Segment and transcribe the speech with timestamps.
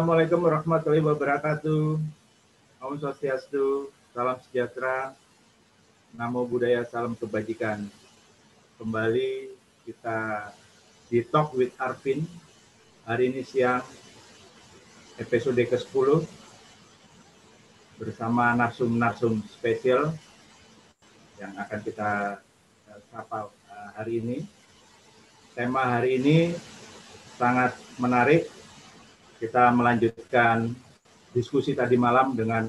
[0.00, 2.00] Assalamualaikum warahmatullahi wabarakatuh.
[2.80, 5.12] Om Swastiastu, salam sejahtera,
[6.16, 7.84] namo buddhaya, salam kebajikan.
[8.80, 9.52] Kembali
[9.84, 10.48] kita
[11.12, 12.24] di Talk with Arvin.
[13.04, 13.84] Hari ini siang,
[15.20, 16.24] episode ke-10
[18.00, 20.16] bersama narsum-narsum spesial
[21.36, 22.40] yang akan kita
[22.88, 24.38] eh, sapa eh, hari ini.
[25.52, 26.56] Tema hari ini
[27.36, 28.59] sangat menarik
[29.40, 30.68] kita melanjutkan
[31.32, 32.68] diskusi tadi malam dengan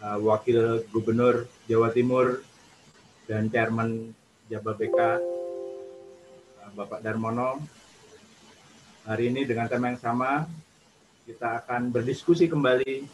[0.00, 2.40] uh, Wakil Gubernur Jawa Timur
[3.28, 4.16] dan Chairman
[4.48, 5.20] Jababeka
[6.64, 7.60] uh, Bapak Darmono.
[9.04, 10.48] Hari ini dengan tema yang sama
[11.28, 13.04] kita akan berdiskusi kembali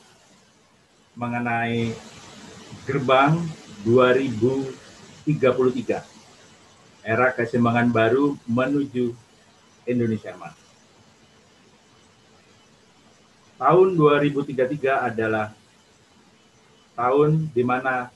[1.18, 1.90] mengenai
[2.86, 3.42] gerbang
[3.82, 5.26] 2033
[7.02, 9.10] era keseimbangan baru menuju
[9.86, 10.63] Indonesia Emas
[13.58, 15.54] tahun 2033 adalah
[16.94, 18.10] tahun di mana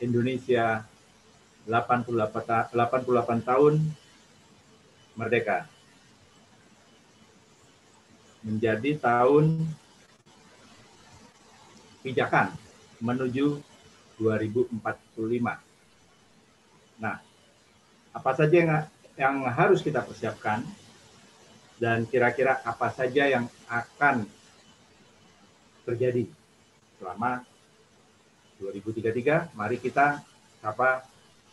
[0.00, 0.84] Indonesia
[1.64, 3.74] 88, 88 tahun
[5.16, 5.68] merdeka.
[8.44, 9.64] Menjadi tahun
[12.04, 12.52] pijakan
[13.00, 13.56] menuju
[14.20, 14.76] 2045.
[17.00, 17.16] Nah,
[18.12, 18.70] apa saja yang,
[19.16, 20.60] yang harus kita persiapkan
[21.80, 24.28] dan kira-kira apa saja yang akan
[25.84, 26.24] terjadi
[26.98, 27.44] selama
[28.58, 29.52] 2033.
[29.52, 30.24] Mari kita
[30.64, 31.04] sapa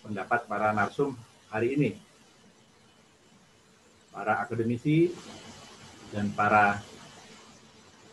[0.01, 1.13] pendapat para narsum
[1.51, 1.91] hari ini.
[4.11, 5.11] Para akademisi
[6.11, 6.83] dan para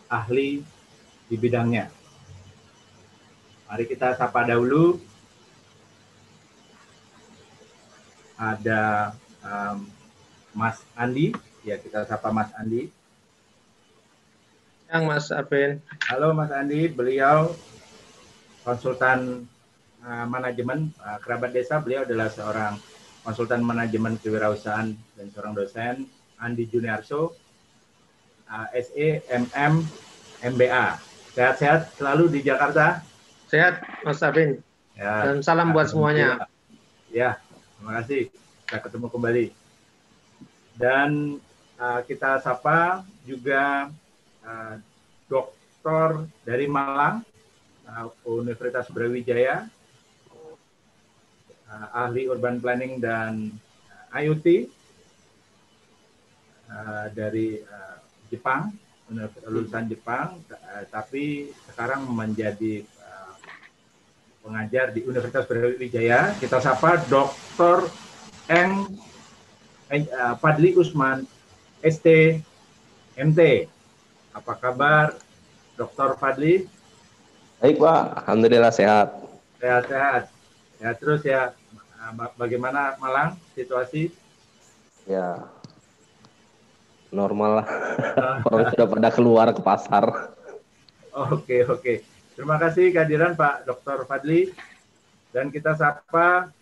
[0.07, 0.63] ahli
[1.27, 1.91] di bidangnya.
[3.69, 4.99] Mari kita sapa dahulu.
[8.39, 9.13] Ada
[9.43, 9.91] um,
[10.55, 11.35] Mas Andi,
[11.67, 12.87] ya kita sapa Mas Andi.
[14.89, 15.85] Yang Mas Arvin.
[16.09, 17.53] Halo Mas Andi, beliau
[18.65, 19.45] konsultan
[20.01, 21.77] uh, manajemen uh, kerabat desa.
[21.77, 22.81] Beliau adalah seorang
[23.21, 26.09] konsultan manajemen kewirausahaan dan seorang dosen.
[26.41, 27.37] Andi Juniarso,
[28.49, 29.85] uh, SE MM
[30.57, 30.87] MBA.
[31.37, 33.05] Sehat-sehat selalu di Jakarta.
[33.53, 34.65] Sehat Mas Arvin.
[34.97, 36.49] Ya, dan salam buat semuanya.
[37.13, 37.37] Ya,
[37.77, 38.33] terima kasih.
[38.65, 39.47] Kita ketemu kembali.
[40.81, 41.37] Dan
[41.77, 43.93] uh, kita sapa juga
[44.45, 44.77] uh,
[45.31, 47.25] doktor dari Malang,
[47.89, 49.67] uh, Universitas Brawijaya,
[51.69, 53.53] uh, ahli urban planning dan
[53.89, 54.69] uh, IoT
[56.69, 57.97] uh, dari uh,
[58.29, 58.73] Jepang,
[59.49, 63.35] lulusan Jepang, uh, tapi sekarang menjadi uh,
[64.45, 66.37] pengajar di Universitas Brawijaya.
[66.37, 67.89] Kita sapa Dr.
[68.49, 68.93] Eng
[70.41, 71.25] Fadli Usman,
[71.81, 72.37] ST,
[73.17, 73.41] MT.
[74.39, 75.19] Apa kabar,
[75.75, 76.63] Dokter Fadli?
[77.59, 79.19] Baik Pak, Alhamdulillah sehat.
[79.59, 80.31] Sehat-sehat.
[80.79, 81.51] Ya terus ya,
[82.39, 84.15] bagaimana Malang situasi?
[85.11, 85.43] Ya,
[87.11, 87.67] normal lah.
[88.47, 90.07] Orang sudah pada keluar ke pasar.
[91.11, 92.07] Oke, oke.
[92.39, 94.07] Terima kasih kehadiran Pak Dr.
[94.07, 94.55] Fadli.
[95.35, 96.55] Dan kita sapa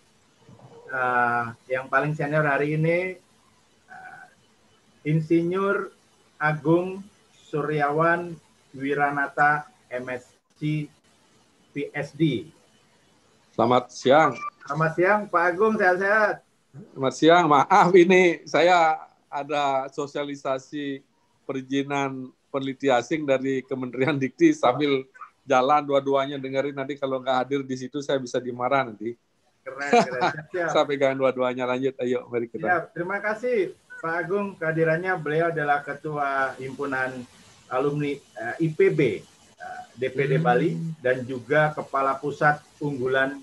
[0.89, 3.21] uh, yang paling senior hari ini,
[3.85, 4.25] uh,
[5.05, 5.93] Insinyur
[6.41, 7.05] Agung
[7.47, 8.35] Suryawan
[8.75, 10.91] Wiranata MSc
[11.71, 12.51] PSD.
[13.55, 14.35] Selamat siang.
[14.67, 16.43] Selamat siang Pak Agung, sehat-sehat.
[16.91, 18.99] Selamat siang, maaf ini saya
[19.31, 20.99] ada sosialisasi
[21.47, 25.07] perizinan peneliti asing dari Kementerian Dikti sambil
[25.47, 29.15] jalan dua-duanya dengerin nanti kalau nggak hadir di situ saya bisa dimarah nanti.
[29.63, 30.21] Keren, keren.
[30.35, 30.69] Siap, siap.
[30.75, 32.67] saya pegang dua-duanya lanjut, ayo mari kita.
[32.67, 32.83] Siap.
[32.91, 33.71] Terima kasih
[34.03, 35.15] Pak Agung kehadirannya.
[35.15, 37.36] Beliau adalah Ketua Himpunan
[37.71, 39.05] alumni uh, eh, IPB uh,
[39.61, 40.45] eh, DPD hmm.
[40.45, 40.71] Bali
[41.03, 43.39] dan juga Kepala Pusat Unggulan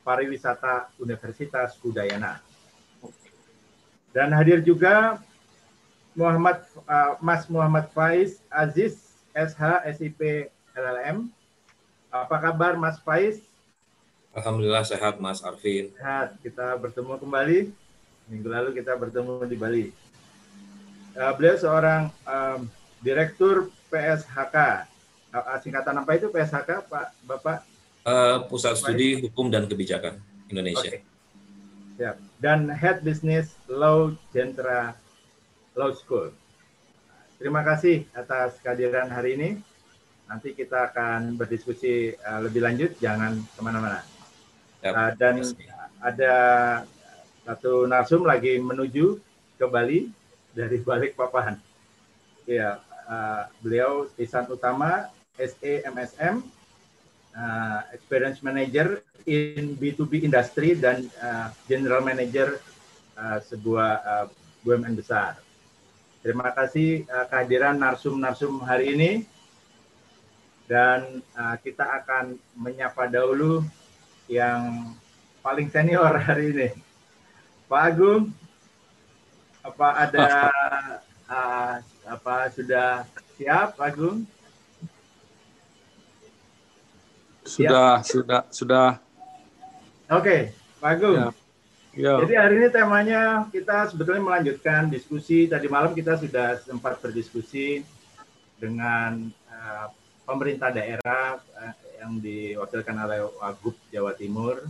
[0.00, 2.40] Pariwisata Universitas Udayana.
[4.10, 5.22] Dan hadir juga
[6.18, 11.30] Muhammad uh, Mas Muhammad Faiz Aziz SH SIP LLM.
[12.10, 13.38] Apa kabar Mas Faiz?
[14.34, 15.94] Alhamdulillah sehat Mas Arvin.
[15.94, 16.34] Sehat.
[16.42, 17.70] Kita bertemu kembali.
[18.30, 19.86] Minggu lalu kita bertemu di Bali.
[21.18, 22.70] Uh, beliau seorang um,
[23.00, 24.56] Direktur PSHK.
[25.64, 27.58] Singkatan apa itu PSHK, Pak Bapak?
[28.00, 30.16] Uh, Pusat Studi Hukum dan Kebijakan
[30.48, 30.88] Indonesia.
[30.88, 31.04] Okay.
[32.00, 32.16] Siap.
[32.40, 34.96] Dan Head Business Law Gentra
[35.76, 36.32] Law School.
[37.36, 39.50] Terima kasih atas kehadiran hari ini.
[40.28, 44.04] Nanti kita akan berdiskusi uh, lebih lanjut, jangan ke mana-mana.
[44.80, 45.44] Uh, dan
[46.00, 46.34] ada
[47.44, 49.20] satu narsum lagi menuju
[49.60, 50.08] ke Bali
[50.56, 51.60] dari balik papahan.
[52.48, 52.80] Ya,
[53.10, 56.46] uh, beliau Isan Utama, SEMSM,
[57.34, 62.62] uh, Experience Manager in B2B Industry dan uh, General Manager
[63.18, 64.26] uh, sebuah uh,
[64.62, 65.42] BUMN besar.
[66.20, 69.12] Terima kasih uh, kehadiran narsum-narsum hari ini
[70.68, 73.64] dan uh, kita akan menyapa dahulu
[74.30, 74.94] yang
[75.42, 76.68] paling senior hari ini.
[77.66, 78.30] Pak Agung,
[79.60, 80.26] apa ada
[81.30, 81.74] uh,
[82.06, 83.04] apa sudah
[83.36, 84.24] siap, Agung?
[87.44, 88.08] Sudah, siap.
[88.08, 88.88] sudah, sudah.
[90.10, 90.40] Oke, okay,
[90.82, 91.16] Pak Agung.
[91.18, 91.30] Ya.
[91.90, 92.22] Ya.
[92.22, 95.50] Jadi hari ini temanya kita sebetulnya melanjutkan diskusi.
[95.50, 97.82] Tadi malam kita sudah sempat berdiskusi
[98.62, 99.90] dengan uh,
[100.22, 104.62] pemerintah daerah uh, yang diwakilkan oleh Wagub Jawa Timur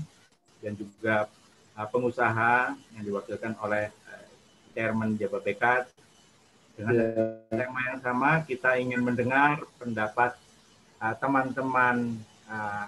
[0.65, 1.29] dan juga
[1.77, 4.27] uh, pengusaha yang diwakilkan oleh uh,
[4.73, 5.93] Chairman Jababekat.
[6.81, 7.61] Dengan yeah.
[7.61, 10.33] tema yang sama, kita ingin mendengar pendapat
[10.97, 12.17] uh, teman-teman
[12.49, 12.87] uh, uh,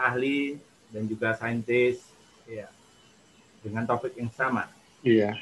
[0.00, 0.56] ahli
[0.88, 2.00] dan juga saintis
[2.48, 2.72] ya,
[3.60, 4.72] dengan topik yang sama.
[5.04, 5.36] Iya.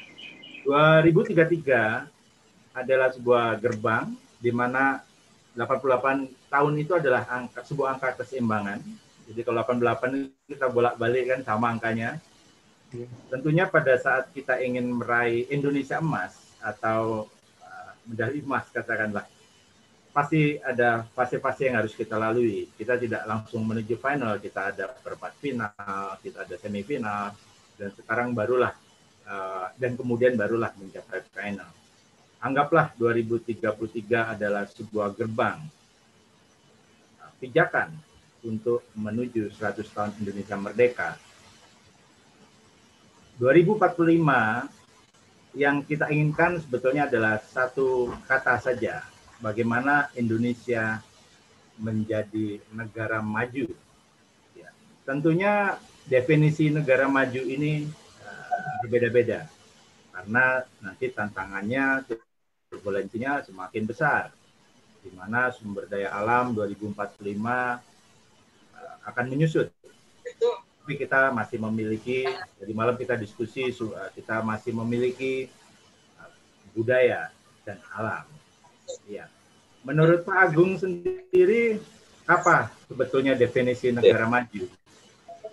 [0.67, 0.99] Yeah.
[0.99, 4.11] 2033 adalah sebuah gerbang
[4.43, 4.99] di mana
[5.55, 8.83] 88 tahun itu adalah angka sebuah angka keseimbangan
[9.25, 12.21] jadi kalau 88 kita bolak-balik kan sama angkanya.
[12.93, 13.09] Yeah.
[13.33, 17.29] Tentunya pada saat kita ingin meraih Indonesia emas atau
[18.05, 19.25] medali emas katakanlah,
[20.15, 22.71] pasti ada fase-fase yang harus kita lalui.
[22.71, 27.35] Kita tidak langsung menuju final, kita ada perempat final, kita ada semifinal,
[27.75, 28.71] dan sekarang barulah
[29.27, 31.67] uh, dan kemudian barulah mencapai final.
[32.39, 35.59] Anggaplah 2033 adalah sebuah gerbang
[37.19, 37.91] uh, pijakan
[38.45, 41.17] untuk menuju 100 tahun Indonesia merdeka.
[43.35, 44.84] 2045
[45.55, 49.07] yang kita inginkan sebetulnya adalah satu kata saja,
[49.39, 50.99] bagaimana Indonesia
[51.79, 53.71] menjadi negara maju.
[54.51, 54.69] Ya.
[55.07, 55.79] Tentunya
[56.11, 57.87] definisi negara maju ini
[58.23, 59.47] uh, berbeda-beda,
[60.11, 62.03] karena nanti tantangannya,
[62.67, 64.35] turbulensinya semakin besar,
[64.99, 67.15] di mana sumber daya alam 2045
[69.05, 69.71] akan menyusut.
[70.85, 72.29] Tapi kita masih memiliki,
[72.61, 75.49] jadi malam kita diskusi, eh, kita masih memiliki
[76.13, 76.31] eh,
[76.77, 77.33] budaya
[77.65, 78.29] dan alam.
[79.09, 79.25] Ya.
[79.81, 81.81] Menurut Pak Agung sendiri,
[82.29, 84.69] apa sebetulnya definisi negara maju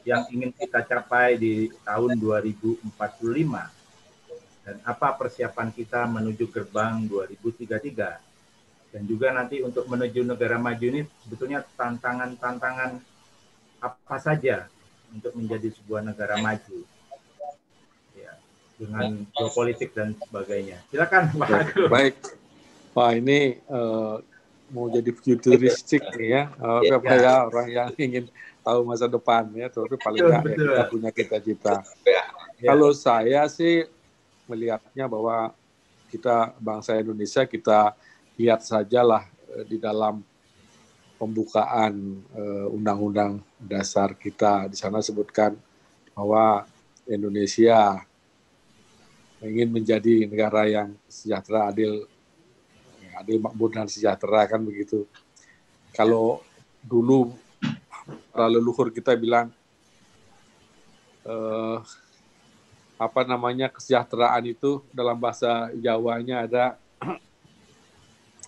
[0.05, 2.93] yang ingin kita capai di tahun 2045?
[4.69, 8.21] Dan apa persiapan kita menuju gerbang 2033?
[8.93, 13.01] Dan juga nanti untuk menuju negara maju ini sebetulnya tantangan-tantangan
[13.81, 14.69] apa saja
[15.13, 16.79] untuk menjadi sebuah negara maju
[18.17, 18.33] ya,
[18.81, 20.81] dengan geopolitik dan sebagainya.
[20.89, 21.89] Silakan Pak Agus.
[21.93, 22.15] Baik,
[22.97, 24.25] Pak ini uh,
[24.73, 28.25] mau jadi futuristik nih ya, uh, ya, ya orang yang ingin
[28.65, 31.75] tahu masa depan ya, tapi paling nggak ya, kita punya cita-cita.
[32.09, 32.25] Ya.
[32.63, 33.85] Kalau saya sih
[34.49, 35.53] melihatnya bahwa
[36.09, 37.93] kita bangsa Indonesia kita
[38.41, 40.25] lihat sajalah uh, di dalam
[41.23, 45.55] pembukaan uh, undang-undang dasar kita di sana sebutkan
[46.19, 46.67] bahwa
[47.07, 48.03] Indonesia
[49.39, 52.11] ingin menjadi negara yang sejahtera, adil,
[53.15, 55.07] adil makmur dan sejahtera kan begitu.
[55.95, 56.43] Kalau
[56.83, 57.39] dulu
[58.35, 59.55] para leluhur kita bilang
[61.23, 61.79] uh,
[62.99, 66.65] apa namanya kesejahteraan itu dalam bahasa Jawanya ada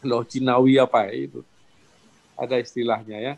[0.09, 1.43] loh Cinawi apa ya itu
[2.35, 3.35] ada istilahnya ya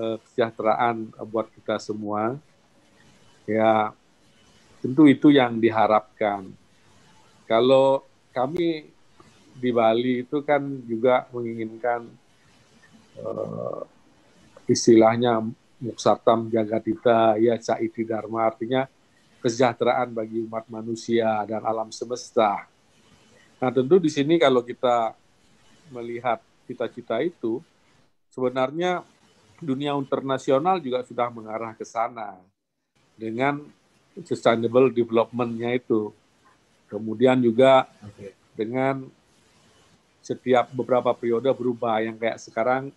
[0.00, 2.36] eh, kesejahteraan buat kita semua
[3.46, 3.92] ya
[4.82, 6.50] tentu itu yang diharapkan
[7.46, 8.02] kalau
[8.34, 8.90] kami
[9.56, 12.04] di Bali itu kan juga menginginkan
[13.16, 13.80] uh,
[14.68, 15.40] istilahnya
[15.80, 18.84] muksatam jagatita ya caiti dharma artinya
[19.40, 22.68] kesejahteraan bagi umat manusia dan alam semesta.
[23.56, 25.16] Nah tentu di sini kalau kita
[25.88, 27.62] melihat cita-cita itu,
[28.34, 29.06] sebenarnya
[29.62, 32.36] dunia internasional juga sudah mengarah ke sana
[33.16, 33.64] dengan
[34.24, 36.12] sustainable development-nya itu.
[36.86, 38.36] Kemudian juga okay.
[38.52, 39.08] dengan
[40.20, 42.90] setiap beberapa periode berubah yang kayak sekarang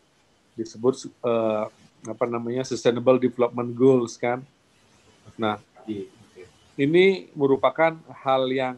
[0.58, 1.70] disebut uh,
[2.04, 4.44] apa namanya sustainable development goals kan.
[5.38, 5.62] Nah,
[6.80, 8.76] ini merupakan hal yang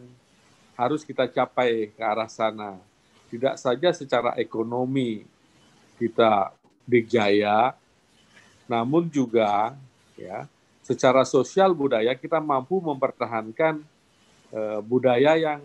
[0.76, 2.82] harus kita capai ke arah sana
[3.32, 5.24] tidak saja secara ekonomi
[5.96, 6.52] kita
[6.84, 7.72] berjaya,
[8.68, 9.72] namun juga
[10.20, 10.44] ya
[10.84, 13.80] secara sosial budaya kita mampu mempertahankan
[14.52, 15.64] uh, budaya yang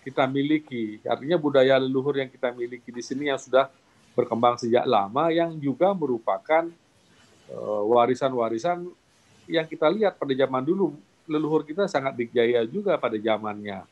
[0.00, 0.98] kita miliki.
[1.04, 3.70] Artinya budaya leluhur yang kita miliki di sini yang sudah
[4.16, 6.68] berkembang sejak lama yang juga merupakan
[7.48, 8.92] eh, warisan-warisan uh,
[9.48, 10.92] yang kita lihat pada zaman dulu
[11.24, 13.86] leluhur kita sangat dijaya juga pada zamannya.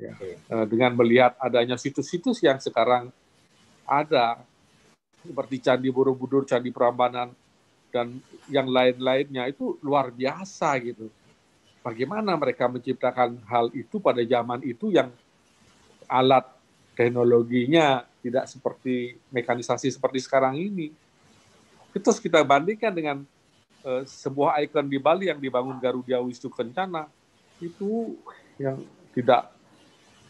[0.00, 0.16] Ya.
[0.48, 3.12] Uh, dengan melihat adanya situs-situs yang sekarang
[3.84, 4.40] ada
[5.20, 7.36] seperti Candi Borobudur, Candi Prambanan
[7.92, 8.16] dan
[8.48, 11.12] yang lain-lainnya itu luar biasa gitu
[11.84, 15.08] bagaimana mereka menciptakan hal itu pada zaman itu yang
[16.06, 16.44] alat
[16.96, 20.92] teknologinya tidak seperti mekanisasi seperti sekarang ini.
[21.90, 23.24] Terus kita bandingkan dengan
[23.82, 27.08] uh, sebuah ikon di Bali yang dibangun Garuda Wisnu Kencana
[27.58, 28.14] itu
[28.60, 28.78] yang
[29.16, 29.50] tidak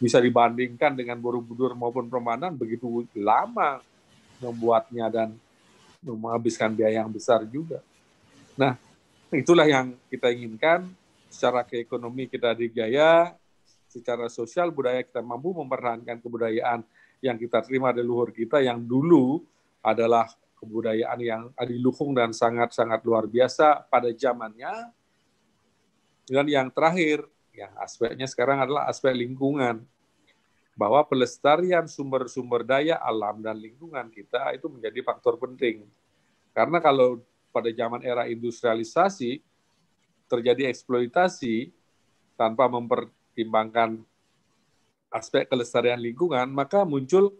[0.00, 3.85] bisa dibandingkan dengan Borobudur maupun Prambanan begitu lama
[4.40, 5.37] membuatnya dan
[6.00, 7.85] menghabiskan biaya yang besar juga.
[8.57, 8.80] Nah,
[9.28, 10.88] itulah yang kita inginkan
[11.28, 13.37] secara keekonomi kita digaya,
[13.87, 16.80] secara sosial budaya kita mampu mempertahankan kebudayaan
[17.21, 19.45] yang kita terima dari luhur kita yang dulu
[19.85, 20.25] adalah
[20.57, 24.92] kebudayaan yang adiluhung dan sangat-sangat luar biasa pada zamannya.
[26.30, 27.25] Dan yang terakhir,
[27.61, 29.85] yang aspeknya sekarang adalah aspek lingkungan.
[30.73, 35.85] Bahwa pelestarian sumber-sumber daya alam dan lingkungan kita itu menjadi faktor penting.
[36.57, 37.21] Karena kalau
[37.52, 39.45] pada zaman era industrialisasi,
[40.31, 41.69] terjadi eksploitasi
[42.38, 44.00] tanpa mempertimbangkan
[45.11, 47.35] aspek kelestarian lingkungan, maka muncul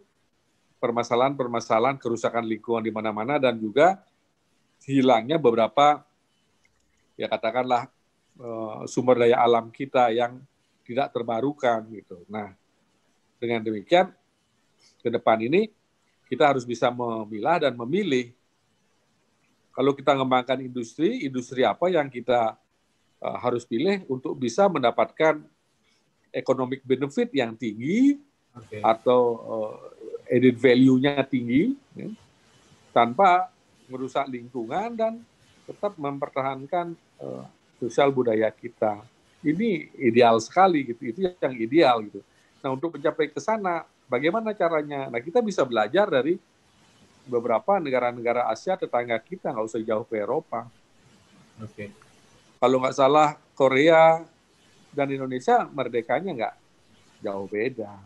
[0.83, 4.03] permasalahan-permasalahan kerusakan lingkungan di mana-mana dan juga
[4.85, 6.03] hilangnya beberapa
[7.15, 7.87] ya katakanlah
[8.41, 10.41] eh, sumber daya alam kita yang
[10.83, 12.25] tidak terbarukan gitu.
[12.27, 12.57] Nah,
[13.39, 14.11] dengan demikian
[15.01, 15.71] ke depan ini
[16.27, 18.35] kita harus bisa memilah dan memilih
[19.71, 22.59] kalau kita mengembangkan industri, industri apa yang kita
[23.23, 25.41] uh, harus pilih untuk bisa mendapatkan
[26.35, 28.19] economic benefit yang tinggi
[28.53, 28.83] okay.
[28.83, 29.75] atau uh,
[30.27, 32.11] added value-nya tinggi ya,
[32.91, 33.51] tanpa
[33.91, 35.13] merusak lingkungan dan
[35.67, 37.47] tetap mempertahankan uh,
[37.81, 39.01] sosial budaya kita.
[39.41, 41.01] Ini ideal sekali gitu.
[41.01, 42.21] Itu yang ideal gitu.
[42.61, 45.09] Nah, untuk mencapai ke sana bagaimana caranya?
[45.09, 46.37] Nah, kita bisa belajar dari
[47.25, 50.69] beberapa negara-negara Asia tetangga kita, nggak usah jauh ke Eropa.
[51.59, 51.89] Oke.
[51.89, 51.91] Okay
[52.61, 54.21] kalau nggak salah Korea
[54.93, 56.55] dan Indonesia merdekanya nggak
[57.25, 57.97] jauh beda.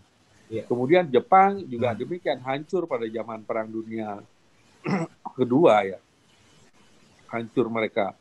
[0.47, 0.62] Ya.
[0.71, 1.99] Kemudian Jepang juga hmm.
[1.99, 4.23] demikian hancur pada zaman Perang Dunia
[5.38, 5.99] kedua ya,
[7.35, 8.14] hancur mereka.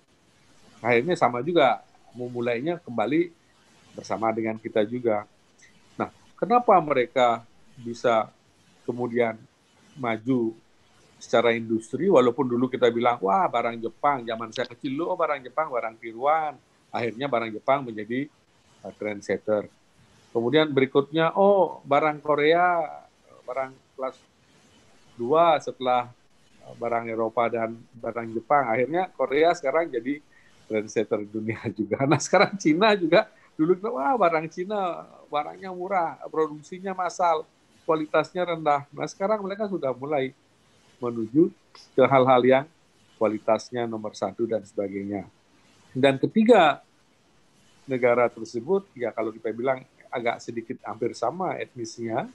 [0.83, 1.79] Akhirnya sama juga
[2.11, 3.31] memulainya kembali
[3.95, 5.23] bersama dengan kita juga.
[5.95, 7.47] Nah, kenapa mereka
[7.79, 8.27] bisa
[8.83, 9.39] kemudian
[9.95, 10.51] maju
[11.23, 15.39] secara industri walaupun dulu kita bilang wah barang Jepang zaman saya kecil lo oh, barang
[15.39, 16.59] Jepang barang tiruan.
[16.91, 18.27] Akhirnya barang Jepang menjadi
[18.83, 19.71] uh, trendsetter.
[20.35, 22.83] Kemudian berikutnya oh barang Korea
[23.47, 24.17] barang kelas
[25.15, 26.11] dua setelah
[26.67, 28.67] uh, barang Eropa dan barang Jepang.
[28.67, 30.19] Akhirnya Korea sekarang jadi
[30.70, 36.91] trendsetter dunia juga nah sekarang Cina juga dulu kita wah barang Cina barangnya murah produksinya
[36.98, 37.46] massal
[37.84, 40.34] kualitasnya rendah nah sekarang mereka sudah mulai
[41.03, 41.51] menuju
[41.93, 42.65] ke hal-hal yang
[43.17, 45.24] kualitasnya nomor satu dan sebagainya.
[45.96, 46.84] Dan ketiga,
[47.88, 52.27] negara tersebut, ya kalau kita bilang agak sedikit hampir sama etnisnya,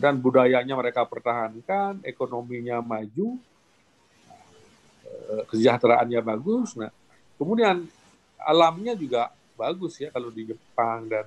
[0.00, 3.36] dan budayanya mereka pertahankan, ekonominya maju,
[5.04, 6.76] eh, kesejahteraannya bagus.
[6.76, 6.92] Nah,
[7.42, 7.90] kemudian
[8.38, 11.26] alamnya juga bagus ya kalau di Jepang dan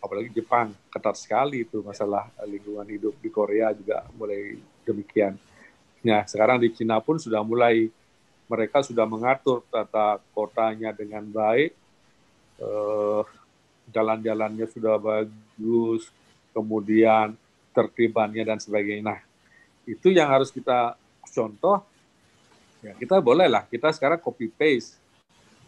[0.00, 4.56] apalagi Jepang ketat sekali itu masalah lingkungan hidup di Korea juga mulai
[4.88, 5.36] demikian.
[6.00, 7.92] Nah, sekarang di Cina pun sudah mulai
[8.48, 11.76] mereka sudah mengatur tata kotanya dengan baik,
[12.58, 13.22] eh,
[13.92, 16.08] jalan-jalannya sudah bagus,
[16.56, 17.36] kemudian
[17.76, 19.04] tertibannya dan sebagainya.
[19.14, 19.20] Nah,
[19.84, 20.96] itu yang harus kita
[21.30, 21.84] contoh.
[22.80, 24.96] Ya, kita bolehlah kita sekarang copy paste,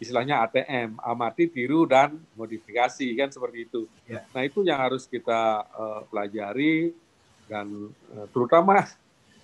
[0.03, 3.81] istilahnya ATM, amati, tiru dan modifikasi kan seperti itu.
[4.03, 4.27] Ya.
[4.35, 6.91] Nah itu yang harus kita uh, pelajari
[7.47, 8.83] dan uh, terutama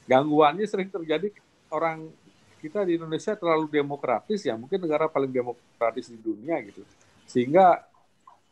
[0.05, 1.31] gangguannya sering terjadi
[1.71, 2.11] orang
[2.59, 6.83] kita di Indonesia terlalu demokratis ya mungkin negara paling demokratis di dunia gitu
[7.23, 7.87] sehingga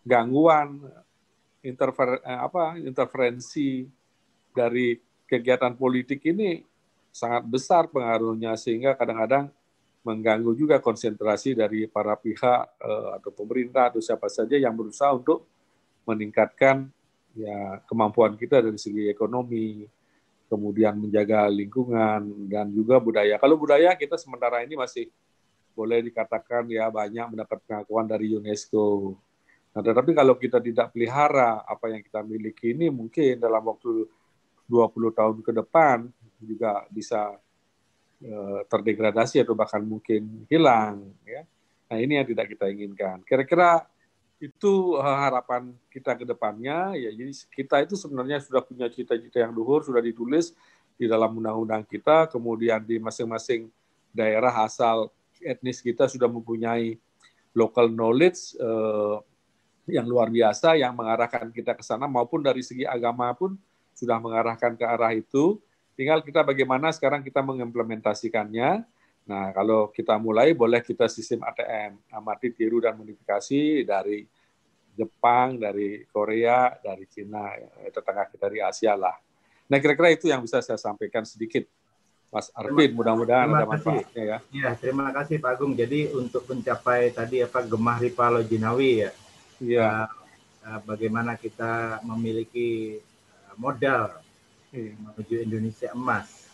[0.08, 0.80] gangguan
[1.60, 3.84] interfer, eh, apa interferensi
[4.56, 4.96] dari
[5.28, 6.64] kegiatan politik ini
[7.12, 9.52] sangat besar pengaruhnya sehingga kadang-kadang
[10.08, 15.44] mengganggu juga konsentrasi dari para pihak eh, atau pemerintah atau siapa saja yang berusaha untuk
[16.08, 16.88] meningkatkan
[17.36, 19.84] ya kemampuan kita dari segi ekonomi,
[20.48, 23.36] kemudian menjaga lingkungan dan juga budaya.
[23.36, 25.12] Kalau budaya kita sementara ini masih
[25.76, 29.14] boleh dikatakan ya banyak mendapat pengakuan dari UNESCO.
[29.78, 34.10] Nah, tetapi kalau kita tidak pelihara apa yang kita miliki ini mungkin dalam waktu
[34.66, 36.10] 20 tahun ke depan
[36.42, 37.38] juga bisa
[38.66, 41.46] terdegradasi atau bahkan mungkin hilang ya.
[41.88, 43.22] Nah, ini yang tidak kita inginkan.
[43.24, 43.86] Kira-kira
[44.38, 49.50] itu eh, harapan kita ke depannya ya jadi kita itu sebenarnya sudah punya cita-cita yang
[49.50, 50.54] luhur sudah ditulis
[50.94, 53.66] di dalam undang-undang kita kemudian di masing-masing
[54.14, 55.10] daerah asal
[55.42, 57.02] etnis kita sudah mempunyai
[57.58, 59.18] local knowledge eh,
[59.90, 63.58] yang luar biasa yang mengarahkan kita ke sana maupun dari segi agama pun
[63.98, 65.58] sudah mengarahkan ke arah itu.
[65.98, 68.86] Tinggal kita bagaimana sekarang kita mengimplementasikannya.
[69.28, 74.22] Nah, kalau kita mulai boleh kita sistem ATM, amati, tiru dan modifikasi dari
[74.94, 79.18] Jepang, dari Korea, dari Cina, ya, tetangga kita dari Asia lah.
[79.68, 81.66] Nah, kira-kira itu yang bisa saya sampaikan sedikit.
[82.30, 84.38] Mas Arvin, mudah-mudahan ada manfaatnya ya.
[84.52, 85.74] Ya, terima kasih Pak Agung.
[85.74, 89.12] Jadi untuk mencapai tadi apa Gemah Ripalo Jinawi ya,
[89.64, 89.90] ya
[90.62, 93.00] uh, bagaimana kita memiliki
[93.56, 94.27] modal.
[94.98, 96.48] Menuju Indonesia emas.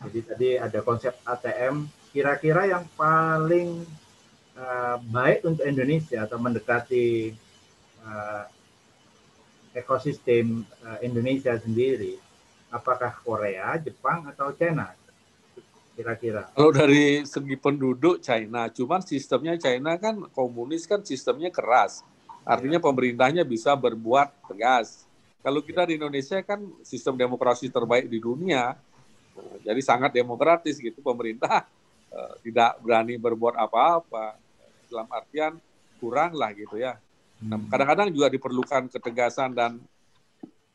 [0.00, 1.84] Jadi tadi ada konsep ATM.
[2.10, 3.84] Kira-kira yang paling
[4.56, 7.36] uh, baik untuk Indonesia atau mendekati
[8.02, 8.44] uh,
[9.76, 12.18] ekosistem uh, Indonesia sendiri,
[12.72, 14.90] apakah Korea, Jepang, atau China?
[15.94, 16.48] Kira-kira.
[16.56, 22.00] Kalau dari segi penduduk China, cuman sistemnya China kan komunis kan sistemnya keras.
[22.40, 25.09] Artinya pemerintahnya bisa berbuat tegas.
[25.40, 28.76] Kalau kita di Indonesia kan sistem demokrasi terbaik di dunia,
[29.64, 31.00] jadi sangat demokratis gitu.
[31.00, 31.64] Pemerintah
[32.12, 34.36] uh, tidak berani berbuat apa-apa.
[34.90, 35.56] Dalam artian
[36.02, 36.98] kurang lah gitu ya.
[37.40, 37.70] Nah, hmm.
[37.72, 39.80] Kadang-kadang juga diperlukan ketegasan dan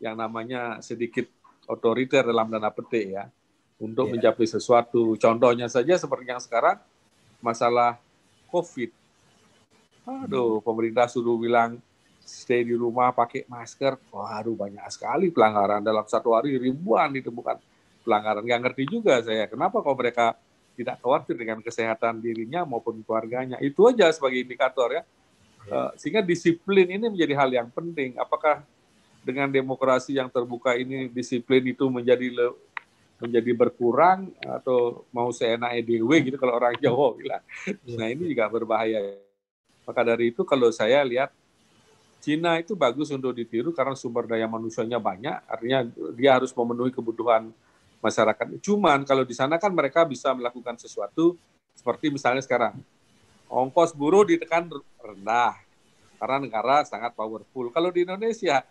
[0.01, 1.27] yang namanya sedikit
[1.69, 3.29] otoriter dalam dana petik ya
[3.77, 4.13] untuk yeah.
[4.17, 5.13] mencapai sesuatu.
[5.19, 6.79] Contohnya saja seperti yang sekarang
[7.43, 8.01] masalah
[8.49, 9.05] COVID
[10.05, 11.81] Aduh, pemerintah suruh bilang
[12.25, 14.01] stay di rumah pakai masker.
[14.09, 15.85] Waduh, banyak sekali pelanggaran.
[15.85, 17.61] Dalam satu hari ribuan ditemukan
[18.01, 18.41] pelanggaran.
[18.41, 20.35] Nggak ngerti juga saya, kenapa kok mereka
[20.75, 23.61] tidak khawatir dengan kesehatan dirinya maupun keluarganya.
[23.63, 25.03] Itu aja sebagai indikator ya.
[25.65, 28.19] Uh, sehingga disiplin ini menjadi hal yang penting.
[28.19, 28.65] Apakah
[29.23, 32.47] dengan demokrasi yang terbuka ini disiplin itu menjadi le,
[33.17, 37.43] menjadi berkurang atau mau seenak EDW gitu kalau orang Jawa bilang.
[37.97, 39.25] Nah ini juga berbahaya
[39.85, 41.29] maka dari itu kalau saya lihat
[42.25, 45.85] Cina itu bagus untuk ditiru karena sumber daya manusianya banyak, artinya
[46.17, 47.53] dia harus memenuhi kebutuhan
[48.01, 48.65] masyarakat.
[48.65, 51.37] Cuman kalau di sana kan mereka bisa melakukan sesuatu
[51.77, 52.81] seperti misalnya sekarang,
[53.45, 54.65] ongkos buruh ditekan
[54.97, 55.53] rendah
[56.17, 57.69] karena negara sangat powerful.
[57.69, 58.65] Kalau di Indonesia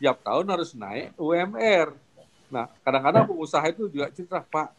[0.00, 1.92] tiap tahun harus naik UMR.
[2.48, 4.72] Nah, kadang-kadang pengusaha itu juga cerita, Pak,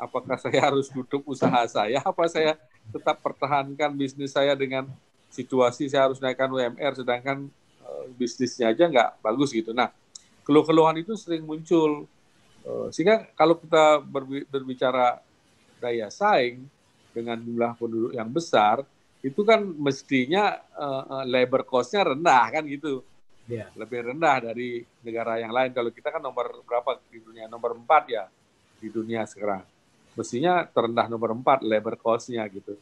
[0.00, 2.56] apakah saya harus tutup usaha saya, apa saya
[2.88, 4.88] tetap pertahankan bisnis saya dengan
[5.32, 7.48] situasi saya harus naikkan UMR sedangkan
[7.80, 9.72] uh, bisnisnya aja nggak bagus gitu.
[9.72, 9.88] Nah,
[10.44, 12.04] keluh-keluhan itu sering muncul.
[12.62, 14.04] Uh, sehingga kalau kita
[14.46, 15.18] berbicara
[15.82, 16.62] daya saing
[17.10, 18.84] dengan jumlah penduduk yang besar,
[19.24, 23.00] itu kan mestinya uh, labor cost-nya rendah kan gitu.
[23.50, 23.72] Yeah.
[23.74, 25.74] Lebih rendah dari negara yang lain.
[25.74, 27.50] Kalau kita kan nomor berapa di dunia?
[27.50, 28.24] Nomor empat ya
[28.78, 29.66] di dunia sekarang
[30.12, 32.76] mestinya terendah nomor empat labor cost-nya gitu.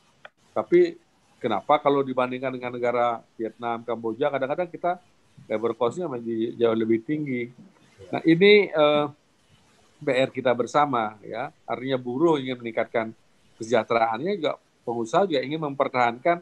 [0.51, 0.99] Tapi
[1.41, 5.01] kenapa kalau dibandingkan dengan negara Vietnam, Kamboja, kadang-kadang kita
[5.49, 7.49] labor cost-nya menjadi jauh lebih tinggi.
[8.13, 9.07] Nah ini eh,
[10.01, 13.13] PR kita bersama ya, artinya buruh ingin meningkatkan
[13.61, 16.41] kesejahteraannya juga pengusaha juga ingin mempertahankan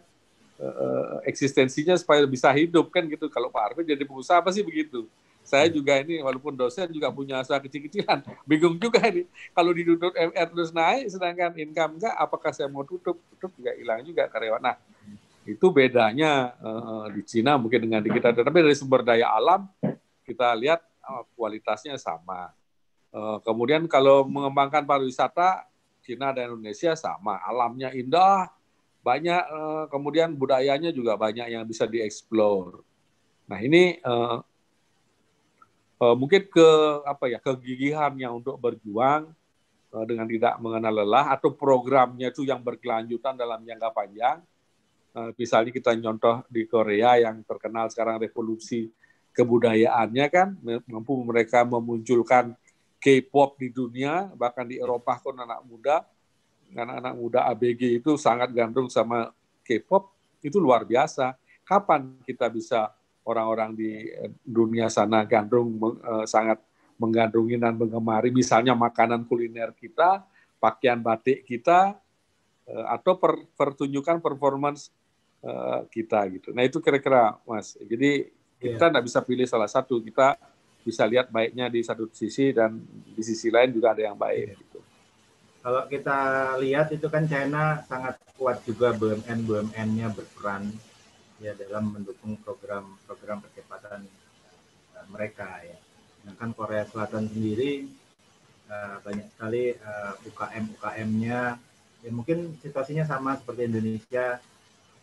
[0.62, 3.26] uh, eksistensinya supaya bisa hidup kan gitu.
[3.26, 5.10] Kalau Pak Arvin jadi pengusaha apa sih begitu?
[5.48, 8.20] Saya juga ini walaupun dosen juga punya usaha kecil-kecilan.
[8.48, 9.24] Bingung juga ini.
[9.56, 13.16] Kalau ditutup MR terus naik sedangkan income enggak, apakah saya mau tutup?
[13.32, 14.60] Tutup juga hilang juga karyawan.
[14.60, 14.76] Nah,
[15.48, 18.36] itu bedanya uh, di Cina mungkin dengan di kita.
[18.36, 19.64] Tapi dari sumber daya alam
[20.28, 22.52] kita lihat uh, kualitasnya sama.
[23.08, 25.64] Uh, kemudian kalau mengembangkan pariwisata
[26.04, 28.52] Cina dan Indonesia sama, alamnya indah,
[29.00, 29.44] banyak
[29.88, 32.84] kemudian budayanya juga banyak yang bisa dieksplor.
[33.48, 33.96] Nah ini
[35.98, 36.68] uh, mungkin ke
[37.04, 39.30] apa ya kegigihannya untuk berjuang
[39.92, 44.38] uh, dengan tidak mengenal lelah atau programnya itu yang berkelanjutan dalam jangka panjang.
[45.12, 48.88] Uh, misalnya kita nyontoh di Korea yang terkenal sekarang revolusi
[49.32, 50.58] kebudayaannya kan
[50.90, 52.58] mampu mereka memunculkan
[52.98, 56.02] K-pop di dunia bahkan di Eropa pun anak muda
[56.74, 59.30] karena anak muda ABG itu sangat gandrung sama
[59.62, 60.10] K-pop
[60.42, 61.38] itu luar biasa.
[61.62, 62.90] Kapan kita bisa
[63.28, 66.64] orang-orang di eh, dunia sana gandrung uh, sangat
[66.96, 70.24] menggandrungi dan mengemari misalnya makanan kuliner kita,
[70.58, 71.94] pakaian batik kita,
[72.66, 74.90] uh, atau per, pertunjukan performance
[75.94, 76.50] kita gitu.
[76.50, 77.78] Nah itu kira-kira Mas.
[77.78, 78.26] Jadi
[78.58, 79.06] kita tidak yeah.
[79.06, 80.02] bisa pilih salah satu.
[80.02, 80.34] Kita
[80.82, 84.44] bisa lihat baiknya di satu sisi dan di sisi lain juga ada yang baik.
[84.50, 84.58] Yeah.
[84.58, 84.78] Gitu.
[85.62, 86.18] Kalau kita
[86.58, 90.74] lihat itu kan China sangat kuat juga BUMN BUMN-nya berperan
[91.38, 94.06] ya dalam mendukung program-program percepatan
[94.94, 95.78] uh, mereka ya.
[96.22, 97.86] Sedangkan Korea Selatan sendiri
[98.68, 101.40] uh, banyak sekali uh, UKM UKM-nya
[101.98, 104.38] ya mungkin situasinya sama seperti Indonesia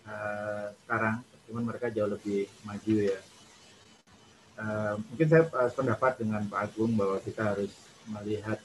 [0.08, 3.20] uh, sekarang, cuman mereka jauh lebih maju ya.
[4.56, 7.72] Uh, mungkin saya uh, sependapat dengan Pak Agung bahwa kita harus
[8.08, 8.60] melihat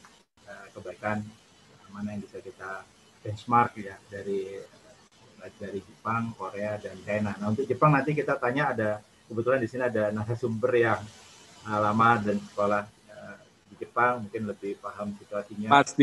[0.47, 1.27] uh, kebaikan
[1.91, 2.87] mana yang bisa kita
[3.27, 4.63] benchmark ya dari
[5.59, 7.33] dari Jepang, Korea, dan China.
[7.39, 8.91] Nah untuk Jepang nanti kita tanya ada
[9.31, 11.01] kebetulan di sini ada narasumber yang
[11.65, 13.37] uh, lama dan sekolah uh,
[13.73, 15.69] di Jepang mungkin lebih paham situasinya.
[15.71, 15.95] Mas,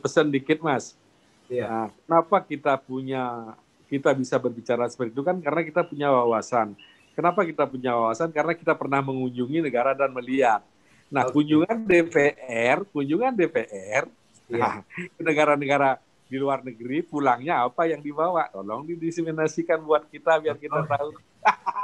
[0.00, 0.98] pesan dikit Mas.
[1.46, 1.66] Iya.
[1.68, 3.54] Nah, kenapa kita punya
[3.86, 6.72] kita bisa berbicara seperti itu kan karena kita punya wawasan.
[7.14, 8.34] Kenapa kita punya wawasan?
[8.34, 10.66] Karena kita pernah mengunjungi negara dan melihat.
[11.12, 11.36] Nah, okay.
[11.36, 14.10] kunjungan DPR, kunjungan DPR
[14.50, 14.84] Nah,
[15.26, 16.00] negara-negara
[16.34, 18.50] di luar negeri pulangnya apa yang dibawa?
[18.50, 20.86] Tolong didiseminasikan buat kita biar kita oh.
[20.90, 21.08] tahu.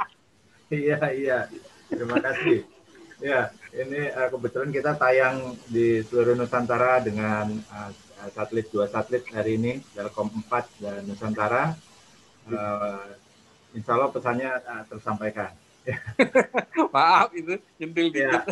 [0.83, 1.39] iya, iya.
[1.87, 2.67] Terima kasih.
[3.23, 7.91] Ya, ini uh, kebetulan kita tayang di seluruh Nusantara dengan uh,
[8.35, 11.71] satelit dua satelit hari ini, Telkom 4 dan Nusantara.
[12.51, 13.07] Uh,
[13.71, 15.55] insya Allah pesannya uh, tersampaikan.
[16.93, 18.27] Maaf itu nyentil dikit.
[18.27, 18.43] Ya.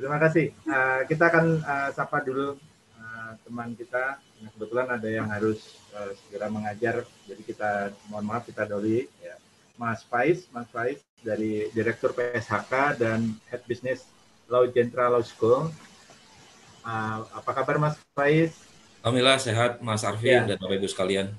[0.00, 0.56] Terima kasih.
[0.64, 2.56] Uh, kita akan uh, sapa dulu
[3.44, 4.18] teman kita.
[4.40, 7.04] Nah, kebetulan ada yang harus uh, segera mengajar.
[7.28, 9.36] Jadi kita mohon maaf kita doli ya.
[9.80, 14.08] Mas Faiz Mas Faiz dari Direktur PSHK dan Head Business
[14.48, 15.72] Law Gentra Law School.
[16.80, 18.56] Uh, apa kabar Mas Faiz?
[19.00, 20.54] Alhamdulillah sehat Mas Arvin ya.
[20.54, 21.32] dan Bapak Ibu sekalian.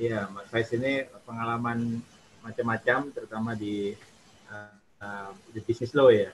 [0.00, 2.00] Iya Mas Faiz ini pengalaman
[2.40, 3.96] macam-macam terutama di
[4.48, 6.32] uh, uh, di bisnis law ya.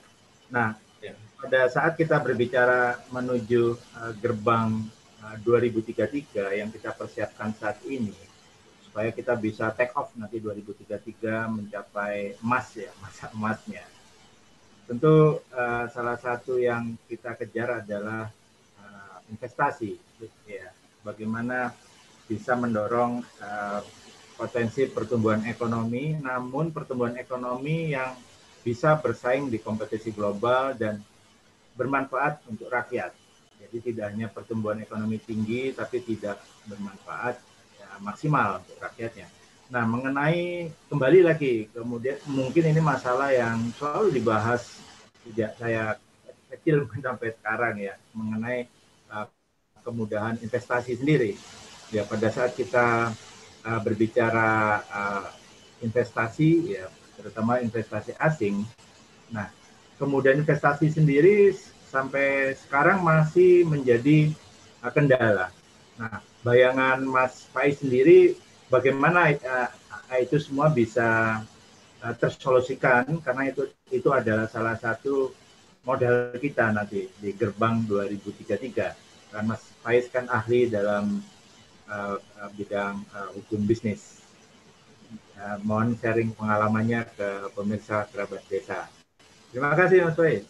[0.51, 1.13] Nah ya.
[1.41, 4.85] pada saat kita berbicara menuju uh, gerbang
[5.21, 8.13] 2033 yang kita persiapkan saat ini
[8.81, 13.85] supaya kita bisa take off nanti 2033 mencapai emas ya masa emasnya
[14.89, 18.27] tentu uh, salah satu yang kita kejar adalah
[18.83, 19.95] uh, investasi
[20.43, 20.67] ya
[21.07, 21.71] bagaimana
[22.27, 23.79] bisa mendorong uh,
[24.35, 28.11] potensi pertumbuhan ekonomi namun pertumbuhan ekonomi yang
[28.61, 31.01] bisa bersaing di kompetisi global dan
[31.75, 33.11] bermanfaat untuk rakyat
[33.61, 37.37] jadi tidak hanya pertumbuhan ekonomi tinggi, tapi tidak bermanfaat
[37.77, 39.29] ya, maksimal untuk rakyatnya.
[39.71, 44.81] Nah, mengenai kembali lagi, kemudian mungkin ini masalah yang selalu dibahas
[45.23, 45.95] sejak saya
[46.49, 48.65] kecil sampai sekarang ya, mengenai
[49.13, 49.29] uh,
[49.85, 51.37] kemudahan investasi sendiri.
[51.93, 53.13] Ya, pada saat kita
[53.63, 55.27] uh, berbicara uh,
[55.85, 58.65] investasi, ya terutama investasi asing,
[59.29, 59.47] nah
[60.01, 61.53] kemudian investasi sendiri
[61.91, 64.33] sampai sekarang masih menjadi
[64.81, 65.53] uh, kendala.
[65.99, 68.33] Nah, bayangan Mas Pai sendiri
[68.71, 69.69] bagaimana uh,
[70.17, 71.43] itu semua bisa
[72.01, 75.35] uh, tersolusikan karena itu itu adalah salah satu
[75.83, 79.29] modal kita nanti di gerbang 2033.
[79.29, 81.19] Karena Mas Faiz kan ahli dalam
[82.55, 83.03] bidang
[83.35, 84.20] hukum bisnis.
[85.41, 88.85] Uh, mohon sharing pengalamannya ke pemirsa kerabat desa.
[89.49, 90.45] Terima kasih Mas Faiz.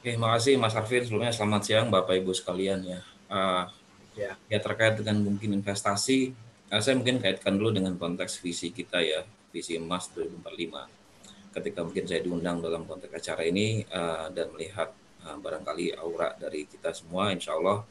[0.00, 1.04] Oke, makasih Mas Arvin.
[1.04, 3.04] Sebelumnya selamat siang Bapak Ibu sekalian ya.
[3.28, 3.68] Uh,
[4.16, 4.32] ya.
[4.48, 6.32] ya terkait dengan mungkin investasi,
[6.72, 11.52] uh, saya mungkin kaitkan dulu dengan konteks visi kita ya, visi emas 2045.
[11.52, 14.88] Ketika mungkin saya diundang dalam konteks acara ini uh, dan melihat
[15.20, 17.84] uh, barangkali aura dari kita semua, insya Allah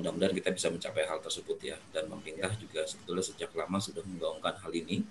[0.00, 1.76] mudah-mudahan kita bisa mencapai hal tersebut ya.
[1.92, 5.04] Dan pemerintah juga sebetulnya sejak lama sudah menggaungkan hal ini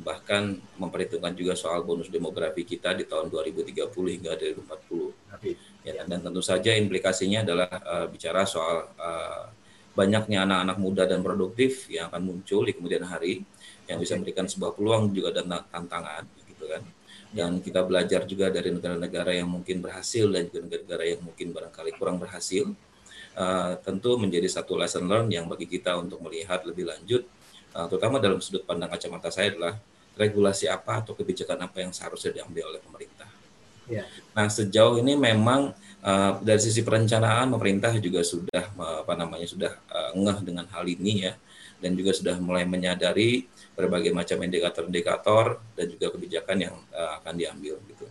[0.00, 5.12] bahkan memperhitungkan juga soal bonus demografi kita di tahun 2030 hingga 2040.
[5.82, 9.50] Ya, dan tentu saja implikasinya adalah uh, bicara soal uh,
[9.92, 13.44] banyaknya anak-anak muda dan produktif yang akan muncul di kemudian hari
[13.84, 16.82] yang bisa memberikan sebuah peluang juga dan tantangan gitu kan.
[17.32, 21.90] Dan kita belajar juga dari negara-negara yang mungkin berhasil dan juga negara-negara yang mungkin barangkali
[21.96, 22.68] kurang berhasil.
[23.32, 27.24] Uh, tentu menjadi satu lesson learn yang bagi kita untuk melihat lebih lanjut
[27.88, 29.74] terutama dalam sudut pandang kacamata saya adalah
[30.16, 33.28] regulasi apa atau kebijakan apa yang seharusnya diambil oleh pemerintah.
[33.90, 34.06] Ya.
[34.36, 39.72] Nah sejauh ini memang uh, dari sisi perencanaan pemerintah juga sudah uh, apa namanya sudah
[39.90, 41.32] uh, ngeh dengan hal ini ya
[41.82, 47.74] dan juga sudah mulai menyadari berbagai macam indikator-indikator dan juga kebijakan yang uh, akan diambil
[47.90, 48.06] gitu.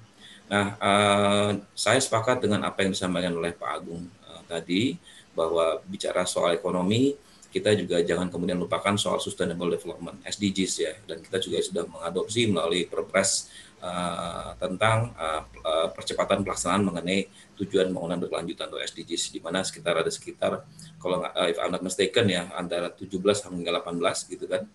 [0.52, 5.00] Nah uh, saya sepakat dengan apa yang disampaikan oleh Pak Agung uh, tadi
[5.32, 7.15] bahwa bicara soal ekonomi
[7.52, 10.94] kita juga jangan kemudian lupakan soal sustainable development SDGs ya.
[11.04, 13.52] Dan kita juga sudah mengadopsi melalui Perpres
[13.84, 15.44] uh, tentang uh,
[15.92, 17.28] percepatan pelaksanaan mengenai
[17.60, 20.64] tujuan pembangunan berkelanjutan atau SDGs di mana sekitar ada sekitar
[20.98, 23.20] kalau uh, if I'm not mistaken ya antara 17
[23.52, 24.66] hingga 18 gitu kan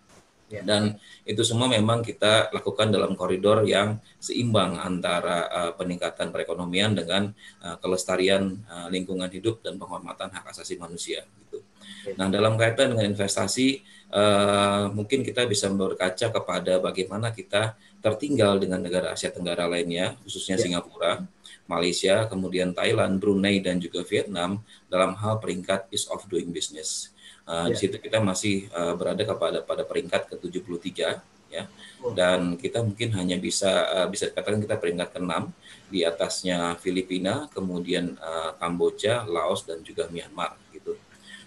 [0.47, 0.63] Ya.
[0.63, 0.95] Dan
[1.27, 7.35] itu semua memang kita lakukan dalam koridor yang seimbang antara uh, peningkatan perekonomian dengan
[7.67, 11.27] uh, kelestarian uh, lingkungan hidup dan penghormatan hak asasi manusia.
[11.27, 11.67] Gitu.
[12.07, 12.15] Ya.
[12.15, 13.83] Nah, dalam kaitan dengan investasi,
[14.15, 20.55] uh, mungkin kita bisa berkaca kepada bagaimana kita tertinggal dengan negara Asia Tenggara lainnya, khususnya
[20.55, 20.63] ya.
[20.63, 21.27] Singapura,
[21.67, 27.11] Malaysia, kemudian Thailand, Brunei, dan juga Vietnam dalam hal peringkat ease of doing business.
[27.47, 27.73] Uh, yeah.
[27.73, 30.91] Di situ kita masih uh, berada kepada pada peringkat ke-73
[31.47, 31.65] ya.
[32.15, 35.33] Dan kita mungkin hanya bisa uh, bisa dikatakan kita peringkat ke-6
[35.91, 40.99] di atasnya Filipina, kemudian uh, Kamboja, Laos dan juga Myanmar gitu.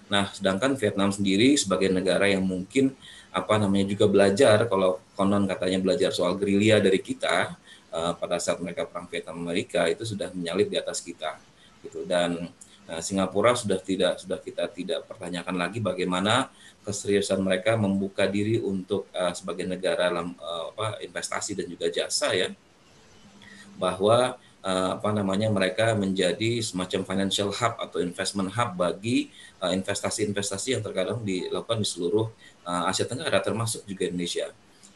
[0.08, 2.96] Nah, sedangkan Vietnam sendiri sebagai negara yang mungkin
[3.30, 7.54] apa namanya juga belajar kalau konon katanya belajar soal gerilya dari kita
[7.94, 11.38] uh, pada saat mereka perang Vietnam Amerika itu sudah menyalip di atas kita
[11.86, 12.50] gitu dan
[12.90, 16.50] Nah, Singapura sudah tidak sudah kita tidak pertanyakan lagi bagaimana
[16.82, 22.34] keseriusan mereka membuka diri untuk uh, sebagai negara dalam uh, apa investasi dan juga jasa
[22.34, 22.50] ya.
[23.78, 29.30] Bahwa uh, apa namanya mereka menjadi semacam financial hub atau investment hub bagi
[29.62, 32.26] investasi-investasi uh, yang terkadang dilakukan di seluruh
[32.66, 34.50] uh, Asia Tenggara termasuk juga Indonesia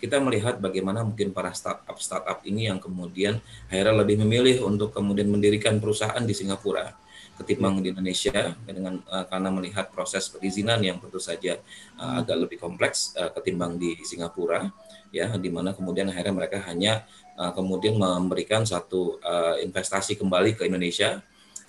[0.03, 3.39] kita melihat bagaimana mungkin para startup startup ini yang kemudian
[3.71, 6.91] akhirnya lebih memilih untuk kemudian mendirikan perusahaan di Singapura
[7.33, 11.57] ketimbang di Indonesia dengan uh, karena melihat proses perizinan yang tentu saja
[11.97, 14.69] uh, agak lebih kompleks uh, ketimbang di Singapura
[15.13, 17.05] ya di mana kemudian akhirnya mereka hanya
[17.37, 21.21] uh, kemudian memberikan satu uh, investasi kembali ke Indonesia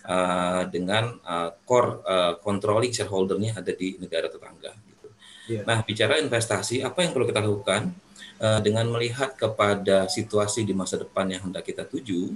[0.08, 5.08] uh, dengan uh, core uh, controlling shareholdernya ada di negara tetangga gitu.
[5.48, 5.64] Yeah.
[5.68, 7.92] Nah, bicara investasi apa yang perlu kita lakukan
[8.40, 12.32] uh, dengan melihat kepada situasi di masa depan yang hendak kita tuju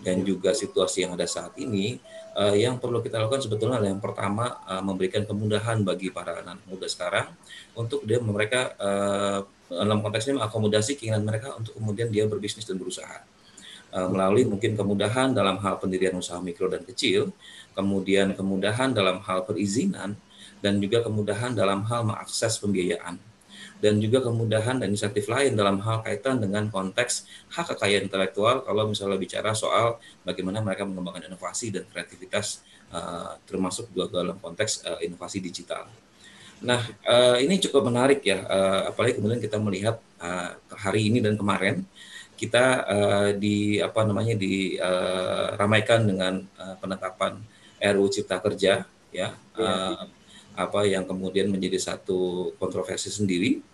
[0.00, 2.00] dan juga situasi yang ada saat ini,
[2.36, 6.60] uh, yang perlu kita lakukan sebetulnya adalah yang pertama uh, memberikan kemudahan bagi para anak
[6.64, 7.28] muda sekarang
[7.76, 12.80] untuk dia mereka uh, dalam konteks ini mengakomodasi keinginan mereka untuk kemudian dia berbisnis dan
[12.80, 13.22] berusaha.
[13.90, 17.34] Uh, melalui mungkin kemudahan dalam hal pendirian usaha mikro dan kecil,
[17.74, 20.14] kemudian kemudahan dalam hal perizinan
[20.60, 23.29] dan juga kemudahan dalam hal mengakses pembiayaan
[23.80, 28.86] dan juga kemudahan dan inisiatif lain dalam hal kaitan dengan konteks hak kekayaan intelektual kalau
[28.86, 32.60] misalnya bicara soal bagaimana mereka mengembangkan inovasi dan kreativitas
[32.92, 35.88] uh, termasuk juga dalam konteks uh, inovasi digital.
[36.60, 41.40] Nah, uh, ini cukup menarik ya, uh, apalagi kemudian kita melihat uh, hari ini dan
[41.40, 41.88] kemarin
[42.36, 47.40] kita uh, di apa namanya diramaikan uh, dengan uh, penetapan
[47.80, 50.04] RUU Cipta Kerja ya, uh,
[50.52, 53.69] apa yang kemudian menjadi satu kontroversi sendiri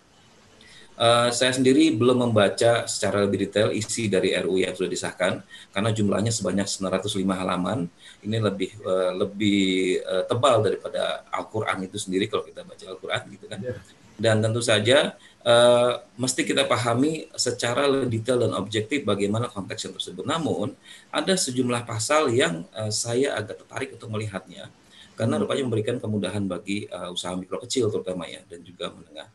[0.97, 5.93] Uh, saya sendiri belum membaca secara lebih detail isi dari RU yang sudah disahkan karena
[5.93, 7.85] jumlahnya sebanyak 905 halaman.
[8.25, 13.45] Ini lebih uh, lebih uh, tebal daripada Al-Qur'an itu sendiri kalau kita baca Al-Qur'an gitu
[13.45, 13.61] kan.
[13.61, 13.77] Yeah.
[14.17, 15.13] Dan tentu saja
[15.45, 20.25] uh, mesti kita pahami secara lebih detail dan objektif bagaimana konteks yang tersebut.
[20.25, 20.73] Namun
[21.13, 24.73] ada sejumlah pasal yang uh, saya agak tertarik untuk melihatnya
[25.17, 25.43] karena hmm.
[25.45, 29.29] rupanya memberikan kemudahan bagi uh, usaha mikro kecil terutama ya dan juga menengah.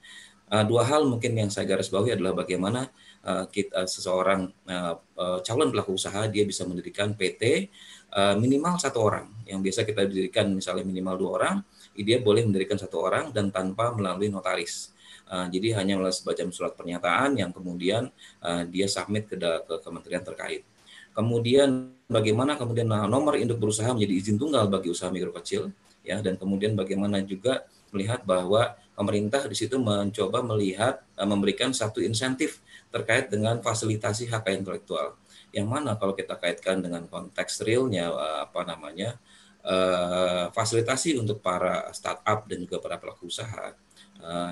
[0.53, 2.93] Uh, dua hal mungkin yang saya garis bawahi adalah bagaimana
[3.25, 7.73] uh, kita seseorang uh, uh, calon pelaku usaha dia bisa mendirikan PT
[8.13, 9.33] uh, minimal satu orang.
[9.49, 11.57] Yang biasa kita dirikan misalnya minimal dua orang
[11.97, 14.93] dia boleh mendirikan satu orang dan tanpa melalui notaris.
[15.25, 18.13] Uh, jadi hanya melalui semacam surat pernyataan yang kemudian
[18.45, 20.69] uh, dia submit ke, ke kementerian terkait.
[21.17, 25.73] Kemudian bagaimana kemudian nomor induk berusaha menjadi izin tunggal bagi usaha mikro kecil
[26.05, 31.99] ya dan kemudian bagaimana juga melihat bahwa pemerintah di situ mencoba melihat uh, memberikan satu
[31.99, 32.63] insentif
[32.95, 35.19] terkait dengan fasilitasi hak intelektual.
[35.51, 39.19] Yang mana kalau kita kaitkan dengan konteks realnya uh, apa namanya
[39.67, 43.75] uh, fasilitasi untuk para startup dan juga para pelaku usaha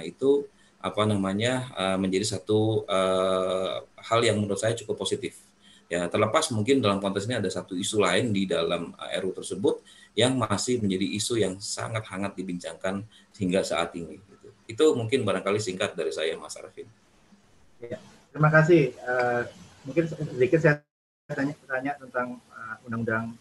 [0.03, 0.51] itu
[0.83, 2.83] apa namanya menjadi satu
[4.03, 5.39] hal yang menurut saya cukup positif.
[5.87, 9.79] Ya terlepas mungkin dalam konteks ini ada satu isu lain di dalam RU tersebut
[10.19, 13.07] yang masih menjadi isu yang sangat hangat dibincangkan
[13.39, 14.30] hingga saat ini.
[14.71, 16.87] Itu mungkin barangkali singkat dari saya, Mas Arvin.
[17.83, 17.99] Ya,
[18.31, 18.95] terima kasih.
[19.03, 19.43] Uh,
[19.83, 20.79] mungkin sedikit saya
[21.27, 23.35] tanya, tanya tentang eh, undang-undang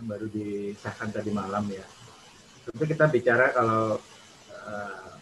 [0.00, 1.84] yang baru disahkan tadi malam ya.
[2.64, 4.00] Tentu kita bicara kalau
[4.48, 5.12] uh,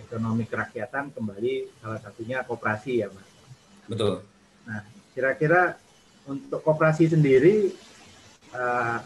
[0.00, 3.28] ekonomi kerakyatan kembali salah satunya koperasi ya, Mas.
[3.84, 4.24] Betul.
[4.64, 4.80] Nah,
[5.12, 5.76] kira-kira
[6.24, 7.76] untuk koperasi sendiri
[8.56, 8.98] uh,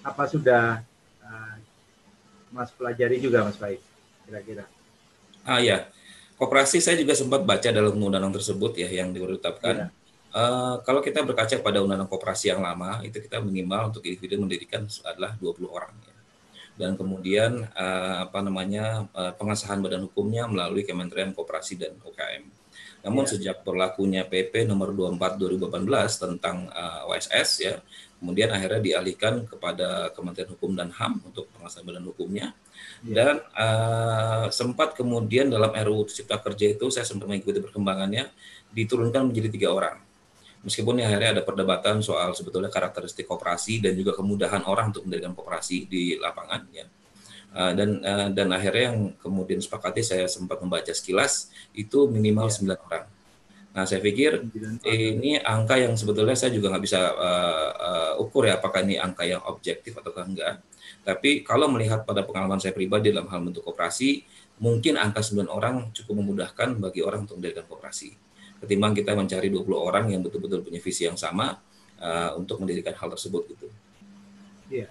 [0.00, 0.80] apa sudah
[1.20, 1.54] uh,
[2.56, 3.91] Mas pelajari juga Mas Baik?
[4.32, 4.64] Kira-kira?
[5.44, 5.92] Ah ya,
[6.40, 9.76] koperasi saya juga sempat baca dalam undang-undang tersebut ya yang ditetapkan.
[9.76, 9.86] Ya.
[10.32, 14.88] Uh, kalau kita berkaca pada undang-undang koperasi yang lama, itu kita minimal untuk individu mendirikan
[15.04, 15.92] adalah 20 orang.
[16.08, 16.16] Ya.
[16.72, 22.48] Dan kemudian uh, apa namanya uh, pengesahan badan hukumnya melalui Kementerian Koperasi dan UKM.
[23.04, 23.36] Namun ya.
[23.36, 25.84] sejak berlakunya PP nomor 24 2018
[26.16, 27.74] tentang uh, OSS ya,
[28.16, 32.56] kemudian akhirnya dialihkan kepada Kementerian Hukum dan HAM untuk pengesahan badan hukumnya.
[33.02, 33.14] Ya.
[33.18, 38.30] Dan uh, sempat kemudian dalam RUU Cipta Kerja itu saya sempat mengikuti perkembangannya
[38.70, 39.98] diturunkan menjadi tiga orang.
[40.62, 45.34] Meskipun ya akhirnya ada perdebatan soal sebetulnya karakteristik kooperasi dan juga kemudahan orang untuk mendirikan
[45.34, 46.86] kooperasi di lapangan ya.
[47.52, 52.78] Uh, dan uh, dan akhirnya yang kemudian sepakati saya sempat membaca sekilas itu minimal ya.
[52.78, 53.04] 9 orang.
[53.72, 54.52] Nah saya pikir
[54.84, 59.24] ini angka yang sebetulnya saya juga nggak bisa uh, uh, ukur ya apakah ini angka
[59.24, 60.60] yang objektif atau enggak.
[61.02, 64.22] Tapi kalau melihat pada pengalaman saya pribadi dalam hal bentuk koperasi,
[64.60, 68.14] mungkin angka 9 orang cukup memudahkan bagi orang untuk mendirikan koperasi.
[68.62, 71.58] Ketimbang kita mencari 20 orang yang betul-betul punya visi yang sama
[71.98, 73.66] uh, untuk mendirikan hal tersebut gitu.
[74.70, 74.86] Iya.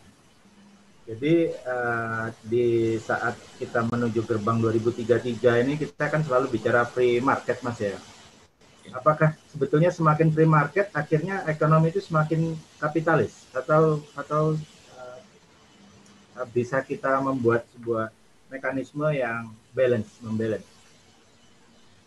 [1.08, 7.64] Jadi uh, di saat kita menuju gerbang 2033 ini kita kan selalu bicara free market
[7.64, 7.96] Mas ya.
[8.90, 14.58] Apakah sebetulnya semakin free market akhirnya ekonomi itu semakin kapitalis atau atau
[16.50, 18.10] bisa kita membuat sebuah
[18.50, 20.68] mekanisme yang balance, membalance.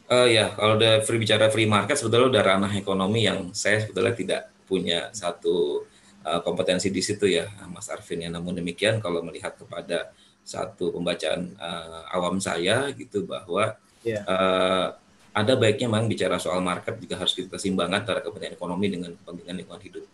[0.04, 4.12] Uh, ya, kalau udah free bicara free market sebetulnya udah ranah ekonomi yang saya sebetulnya
[4.12, 5.88] tidak punya satu
[6.26, 8.28] uh, kompetensi di situ ya, Mas Arvin ya.
[8.28, 10.12] Namun demikian kalau melihat kepada
[10.44, 14.20] satu pembacaan uh, awam saya gitu bahwa yeah.
[14.20, 14.28] Ya.
[14.28, 14.86] uh,
[15.34, 19.56] ada baiknya memang bicara soal market juga harus kita simbangkan antara kepentingan ekonomi dengan kepentingan
[19.58, 20.04] lingkungan hidup.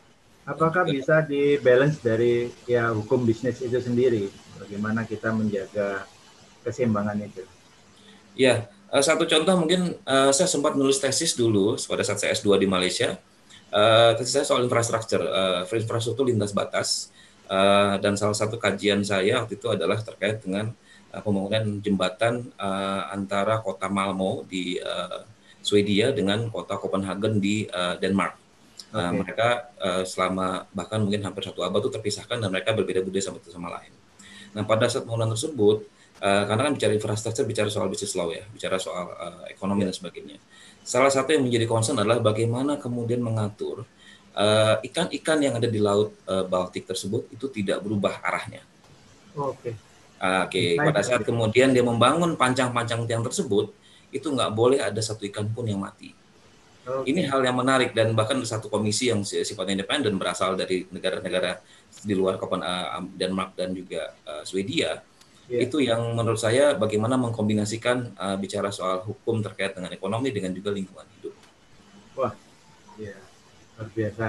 [0.48, 4.32] Apakah bisa di balance dari ya hukum bisnis itu sendiri?
[4.56, 6.08] Bagaimana kita menjaga
[6.64, 7.44] keseimbangan itu?
[8.32, 12.56] Ya, eh, satu contoh mungkin uh, saya sempat nulis tesis dulu pada saat saya S2
[12.56, 13.20] di Malaysia.
[13.70, 17.12] Uh, tesis saya soal infrastruktur, uh, infrastruktur lintas batas.
[17.50, 20.70] Uh, dan salah satu kajian saya waktu itu adalah terkait dengan
[21.12, 25.26] uh, pembangunan jembatan uh, antara kota Malmo di uh,
[25.60, 28.34] Swedia dengan kota Copenhagen di uh, Denmark.
[28.90, 28.96] Okay.
[28.96, 29.48] Uh, mereka
[29.78, 33.70] uh, selama bahkan mungkin hampir satu abad itu terpisahkan dan mereka berbeda budaya satu sama
[33.70, 33.92] lain.
[34.56, 35.86] Nah pada saat pembangunan tersebut,
[36.18, 39.92] uh, karena kan bicara infrastruktur, bicara soal bisnis law ya, bicara soal uh, ekonomi yeah.
[39.92, 40.38] dan sebagainya.
[40.82, 43.84] Salah satu yang menjadi concern adalah bagaimana kemudian mengatur
[44.80, 48.64] ikan-ikan uh, yang ada di laut uh, Baltik tersebut itu tidak berubah arahnya.
[49.36, 49.70] Oke.
[49.70, 49.89] Okay.
[50.20, 50.76] Uh, Oke, okay.
[50.76, 53.72] pada saat kemudian dia membangun pancang-pancang tiang tersebut,
[54.12, 56.12] itu nggak boleh ada satu ikan pun yang mati.
[56.84, 57.12] Okay.
[57.12, 61.60] Ini hal yang menarik dan bahkan satu komisi yang sifatnya independen berasal dari negara-negara
[62.04, 65.00] di luar Kopen, uh, Denmark dan juga uh, Swedia
[65.50, 65.66] yeah.
[65.66, 70.70] itu yang menurut saya bagaimana mengkombinasikan uh, bicara soal hukum terkait dengan ekonomi dengan juga
[70.70, 71.34] lingkungan hidup.
[72.14, 72.32] Wah,
[72.96, 73.18] ya
[73.74, 74.28] luar biasa.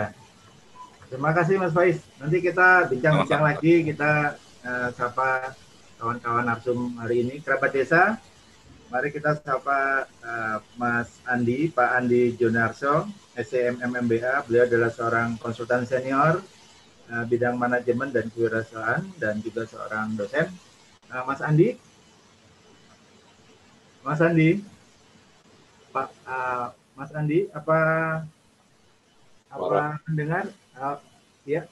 [1.11, 1.99] Terima kasih Mas Faiz.
[2.17, 5.53] Nanti kita bincang-bincang lagi, kita uh, sapa
[6.01, 8.17] kawan-kawan Arsum hari ini, kerabat desa
[8.91, 13.07] Mari kita sapa uh, Mas Andi, Pak Andi Jonarso,
[13.39, 14.43] SCM MMBA.
[14.43, 16.43] Beliau adalah seorang konsultan senior
[17.07, 20.51] uh, bidang manajemen dan kewirausahaan dan juga seorang dosen.
[21.07, 21.79] Uh, Mas Andi,
[24.03, 24.59] Mas Andi,
[25.95, 27.79] Pak uh, Mas Andi, apa
[29.55, 30.51] apa mendengar?
[30.75, 30.99] Uh,
[31.47, 31.63] ya.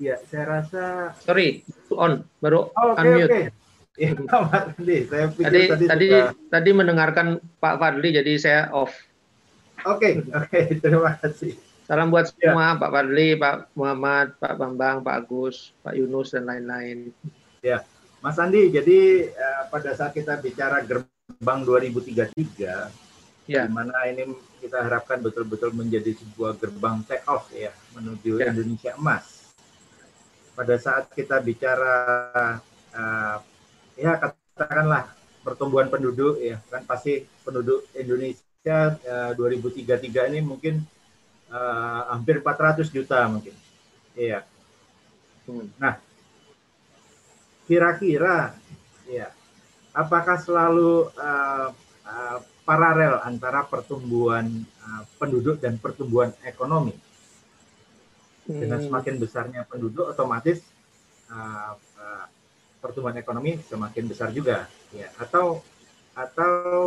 [0.00, 1.12] Ya, saya rasa.
[1.20, 1.60] Sorry,
[1.92, 3.28] on, baru oh, okay, unmute.
[3.28, 3.44] Okay.
[4.00, 4.98] Iya, Pak Fadli.
[5.04, 6.32] Saya pikir tadi tadi tadi, sudah...
[6.48, 7.26] tadi mendengarkan
[7.60, 8.96] Pak Fadli, jadi saya off.
[9.84, 11.52] Oke, okay, oke, okay, terima kasih.
[11.84, 12.56] Salam buat ya.
[12.56, 17.12] semua, Pak Fadli, Pak Muhammad, Pak Bambang, Pak Agus, Pak Yunus, dan lain-lain.
[17.60, 17.84] Ya,
[18.24, 22.32] Mas Andi, jadi uh, pada saat kita bicara gerbang 2033,
[23.44, 23.68] ya.
[23.68, 24.32] di mana ini
[24.64, 28.48] kita harapkan betul-betul menjadi sebuah gerbang take off ya menuju ya.
[28.48, 29.39] Indonesia emas.
[30.60, 31.96] Pada saat kita bicara
[32.92, 33.36] uh,
[33.96, 35.08] ya katakanlah
[35.40, 40.84] pertumbuhan penduduk ya kan pasti penduduk Indonesia uh, 2033 ini mungkin
[41.48, 43.56] uh, hampir 400 juta mungkin.
[44.12, 44.44] Iya.
[45.48, 45.72] Hmm.
[45.80, 45.96] Nah,
[47.64, 48.52] kira-kira
[49.08, 49.32] ya
[49.96, 51.72] apakah selalu uh,
[52.04, 52.38] uh,
[52.68, 54.44] paralel antara pertumbuhan
[54.84, 56.92] uh, penduduk dan pertumbuhan ekonomi?
[58.58, 60.64] Dengan semakin besarnya penduduk otomatis
[61.30, 62.26] uh, uh,
[62.82, 64.66] pertumbuhan ekonomi semakin besar juga.
[64.90, 65.62] Ya atau
[66.18, 66.82] atau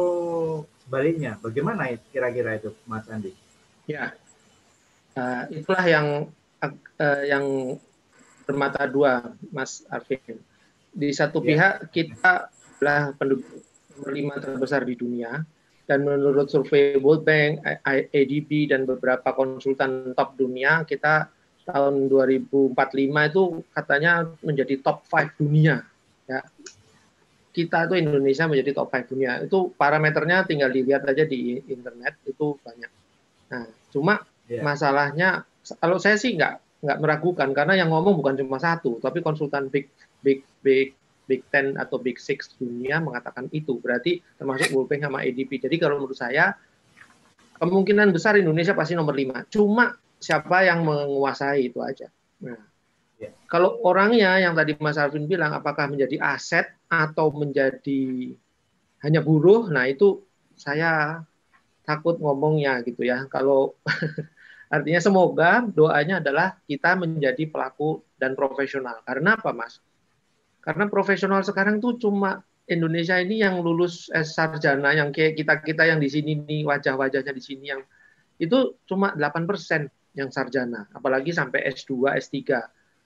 [0.84, 3.32] sebaliknya bagaimana kira-kira itu Mas Andi?
[3.88, 4.12] Ya
[5.16, 6.08] uh, itulah yang
[6.60, 7.46] uh, yang
[8.44, 10.40] bermata dua Mas Arvin.
[10.94, 11.48] Di satu Ya.
[11.48, 13.48] pihak kita adalah penduduk
[14.12, 15.42] lima terbesar di dunia
[15.84, 21.28] dan menurut survei World Bank, ADB dan beberapa konsultan top dunia kita
[21.64, 22.76] tahun 2045
[23.30, 24.12] itu katanya
[24.44, 25.84] menjadi top 5 dunia
[26.30, 26.40] ya.
[27.54, 29.32] Kita itu Indonesia menjadi top 5 dunia.
[29.46, 32.92] Itu parameternya tinggal dilihat aja di internet itu banyak.
[33.52, 34.60] Nah, cuma Ya.
[34.60, 35.48] masalahnya
[35.80, 39.88] kalau saya sih nggak nggak meragukan karena yang ngomong bukan cuma satu, tapi konsultan big
[40.20, 40.92] big big
[41.24, 43.80] Big Ten atau Big Six dunia mengatakan itu.
[43.80, 45.56] Berarti termasuk World Bank sama ADP.
[45.64, 46.52] Jadi kalau menurut saya
[47.64, 49.48] kemungkinan besar Indonesia pasti nomor lima.
[49.48, 52.08] Cuma siapa yang menguasai itu aja.
[52.40, 52.72] Nah,
[53.22, 53.30] Ya.
[53.48, 58.36] kalau orangnya yang tadi Mas Alvin bilang apakah menjadi aset atau menjadi
[59.00, 60.28] hanya buruh, nah itu
[60.60, 61.24] saya
[61.88, 63.24] takut ngomongnya gitu ya.
[63.32, 63.80] Kalau
[64.76, 69.00] artinya semoga doanya adalah kita menjadi pelaku dan profesional.
[69.08, 69.80] Karena apa, Mas?
[70.60, 76.00] Karena profesional sekarang tuh cuma Indonesia ini yang lulus S sarjana yang kayak kita-kita yang
[76.00, 77.84] di sini nih wajah-wajahnya di sini yang
[78.40, 82.62] itu cuma 8% yang sarjana, apalagi sampai S2, S3.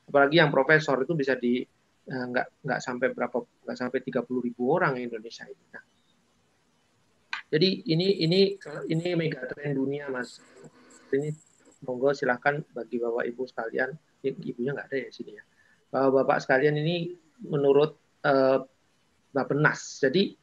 [0.08, 1.64] Apalagi yang profesor itu bisa di
[2.08, 5.66] eh, nggak nggak sampai berapa nggak sampai 30 ribu orang Indonesia ini.
[5.72, 5.84] Nah,
[7.48, 8.40] jadi ini ini
[8.92, 10.44] ini megatrend dunia mas.
[11.12, 11.32] Ini
[11.88, 15.44] monggo silahkan bagi bapak ibu sekalian, ibunya nggak ada ya sini ya.
[15.88, 17.16] Bapak-bapak sekalian ini
[17.48, 17.96] menurut
[18.28, 18.60] eh,
[19.32, 20.04] Bapenas.
[20.04, 20.36] Jadi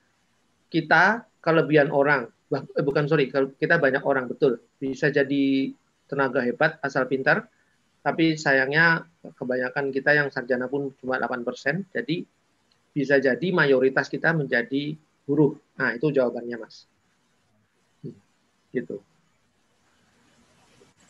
[0.72, 5.72] kita kelebihan orang, bah- eh, bukan sorry, kita banyak orang betul bisa jadi
[6.10, 7.48] tenaga hebat asal pintar,
[8.04, 12.24] tapi sayangnya kebanyakan kita yang sarjana pun cuma 8%, jadi
[12.94, 14.94] bisa jadi mayoritas kita menjadi
[15.24, 15.56] buruh.
[15.80, 16.86] Nah itu jawabannya mas.
[18.04, 18.14] Hmm,
[18.70, 19.00] Gitu.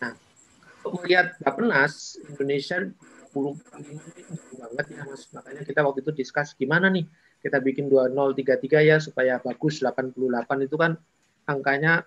[0.00, 0.14] Nah,
[0.80, 2.88] untuk melihat Bapenas Indonesia
[3.34, 3.58] 10
[4.54, 7.02] banget ya mas makanya kita waktu itu discuss gimana nih
[7.42, 10.14] kita bikin 2033 ya supaya bagus 88
[10.70, 10.94] itu kan
[11.44, 12.06] angkanya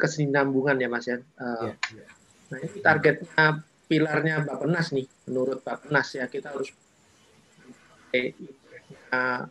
[0.00, 2.06] kesinambungan ya mas ya Eh, Ya, ya.
[2.50, 3.44] nah ini targetnya
[3.86, 6.72] pilarnya Bapenas nih menurut Bapenas ya kita harus
[8.10, 8.32] eh,
[9.12, 9.42] eh,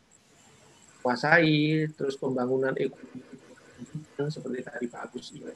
[1.00, 3.24] kuasai terus pembangunan ekonomi
[4.28, 5.56] seperti tadi Pak Agus juga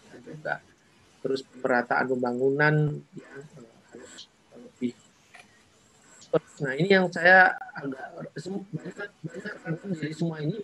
[1.19, 2.75] terus pemerataan pembangunan
[3.15, 4.93] ya, eh, harus lebih
[6.33, 8.09] Nah ini yang saya agak
[8.73, 9.05] banyak
[9.61, 10.57] banyak dari semua ini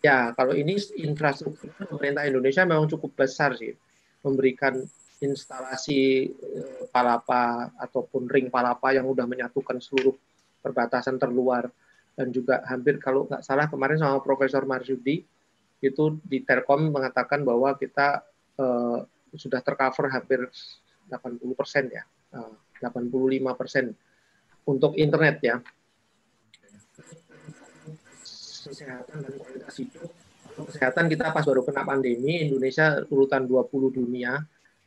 [0.00, 3.76] Ya, kalau ini infrastruktur pemerintah Indonesia memang cukup besar sih,
[4.24, 4.80] memberikan
[5.20, 10.16] instalasi eh, palapa ataupun ring palapa yang sudah menyatukan seluruh
[10.64, 11.68] perbatasan terluar
[12.16, 15.20] dan juga hampir kalau nggak salah kemarin sama Profesor Marsudi
[15.80, 18.24] itu di Telkom mengatakan bahwa kita
[18.56, 18.98] eh,
[19.36, 20.48] sudah tercover hampir
[21.12, 22.04] 80 persen ya,
[22.40, 23.92] eh, 85 persen
[24.64, 25.60] untuk internet ya.
[28.70, 30.10] Kesehatan dan kualitas hidup.
[30.54, 34.38] Untuk kesehatan kita pas baru kena pandemi, Indonesia urutan 20 dunia,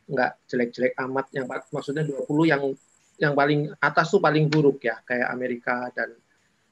[0.08, 1.26] nggak jelek-jelek amat.
[1.36, 2.62] Yang maksudnya 20 yang
[3.20, 6.10] yang paling atas tuh paling buruk ya, kayak Amerika dan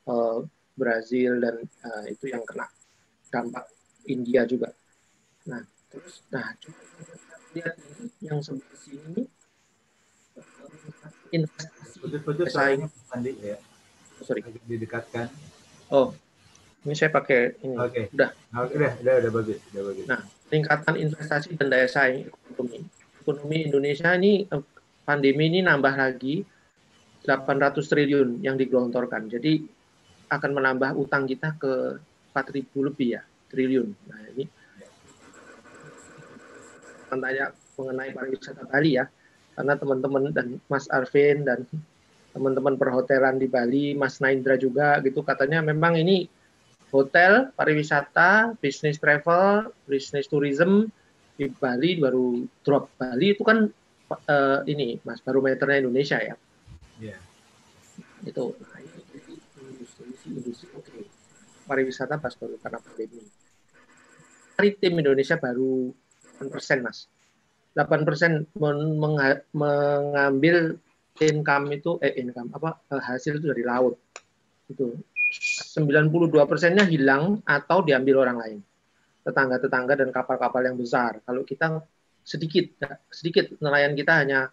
[0.09, 0.39] eh,
[0.73, 2.67] Brazil dan eh, itu yang kena
[3.29, 3.69] dampak
[4.09, 4.73] India juga.
[5.49, 6.57] Nah, terus nah
[7.53, 9.23] lihat ini yang sebelah sini
[10.41, 12.89] eh, investasi Putus-putus Saing.
[12.89, 13.59] suaranya Andi ya.
[14.23, 15.27] sorry Agak didekatkan.
[15.93, 16.15] oh
[16.83, 18.11] ini saya pakai ini Oke.
[18.11, 18.31] Udah.
[18.59, 20.05] Oke, udah, udah, udah bagus, udah bagus.
[20.11, 20.23] Nah.
[20.53, 22.85] peningkatan investasi dan daya saing ekonomi
[23.25, 24.65] ekonomi Indonesia ini eh,
[25.09, 26.45] pandemi ini nambah lagi
[27.25, 29.65] 800 triliun yang digelontorkan jadi
[30.29, 31.97] akan menambah utang kita ke
[32.37, 34.45] 4.000 lebih ya triliun nah ini
[37.13, 39.05] tanya mengenai pariwisata Bali ya
[39.53, 41.69] karena teman-teman dan Mas Arvin dan
[42.33, 46.25] teman-teman perhotelan di Bali, Mas Naindra juga gitu katanya memang ini
[46.93, 50.93] hotel, pariwisata, bisnis travel, bisnis tourism
[51.35, 53.65] di Bali baru drop Bali itu kan
[54.29, 56.37] uh, ini Mas barometernya Indonesia ya.
[57.01, 57.21] Yeah.
[58.23, 58.55] Itu
[60.29, 60.85] industri oke.
[60.85, 61.05] Okay.
[61.65, 63.25] Pariwisata pas baru karena pandemi.
[64.59, 65.91] Maritim Indonesia baru
[66.39, 67.09] 8% Mas.
[67.73, 68.79] 8% men
[69.57, 70.77] mengambil
[71.25, 73.97] income itu eh income apa eh, hasil itu dari laut.
[74.69, 75.01] Itu
[75.33, 78.59] 92 persennya hilang atau diambil orang lain
[79.23, 81.23] tetangga-tetangga dan kapal-kapal yang besar.
[81.23, 81.79] Kalau kita
[82.27, 82.75] sedikit
[83.07, 84.51] sedikit nelayan kita hanya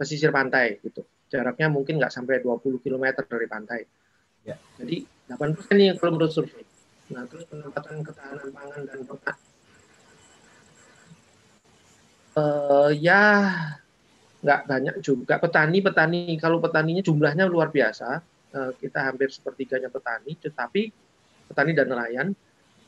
[0.00, 1.04] pesisir pantai gitu.
[1.28, 3.80] Jaraknya mungkin nggak sampai 20 km dari pantai.
[4.48, 4.56] Ya.
[4.80, 6.64] Jadi 8 persen nih kalau menurut survei.
[7.12, 9.36] Nah terus pendapatan ketahanan pangan dan peternak
[12.38, 13.22] uh, ya
[14.38, 18.22] nggak banyak juga petani petani kalau petaninya jumlahnya luar biasa
[18.54, 20.92] uh, kita hampir sepertiganya petani tetapi
[21.48, 22.28] petani dan nelayan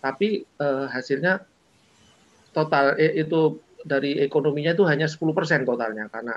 [0.01, 1.45] tapi uh, hasilnya
[2.51, 6.37] total eh, itu dari ekonominya itu hanya 10% totalnya karena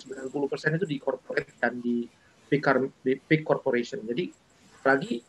[0.00, 2.08] 90% itu di corporate dan di
[2.50, 2.62] big,
[3.28, 4.02] big corporation.
[4.02, 4.32] Jadi
[4.82, 5.22] lagi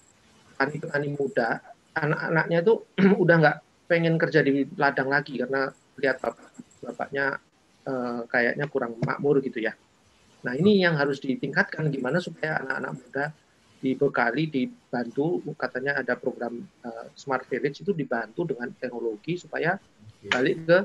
[0.56, 1.60] petani-petani muda,
[1.94, 2.74] anak-anaknya itu
[3.24, 3.58] udah nggak
[3.92, 5.68] pengen kerja di ladang lagi karena
[6.00, 6.50] lihat bapak
[6.82, 7.38] bapaknya
[7.86, 9.76] uh, kayaknya kurang makmur gitu ya.
[10.42, 13.26] Nah ini yang harus ditingkatkan gimana supaya anak-anak muda
[13.82, 19.82] dibekali, dibantu, katanya ada program uh, Smart Village itu dibantu dengan teknologi supaya
[20.30, 20.78] balik ke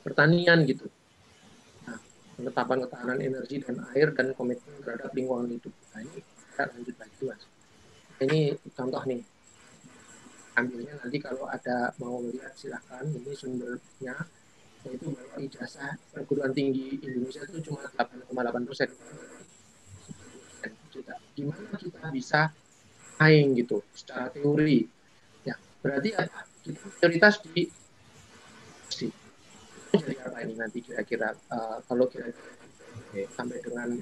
[0.00, 0.88] pertanian gitu.
[1.84, 2.00] Nah,
[2.40, 5.72] penetapan ketahanan energi dan air dan komitmen terhadap lingkungan hidup.
[5.92, 7.42] Nah, ini kita lanjut lagi mas.
[8.24, 8.40] Ini
[8.72, 9.22] contoh nih.
[10.52, 13.04] Ambilnya nanti kalau ada mau melihat silahkan.
[13.04, 14.16] Ini sumbernya
[14.82, 18.88] yaitu bahwa ijazah perguruan tinggi Indonesia itu cuma 8,8 persen.
[21.32, 22.40] Gimana kita bisa
[23.18, 24.84] main gitu secara teori?
[25.46, 26.44] Ya, berarti apa?
[26.62, 27.66] Kita prioritas di
[29.92, 32.32] jadi apa ini nanti kira-kira uh, kalau kira
[33.12, 33.28] okay.
[33.36, 33.92] sampai dengan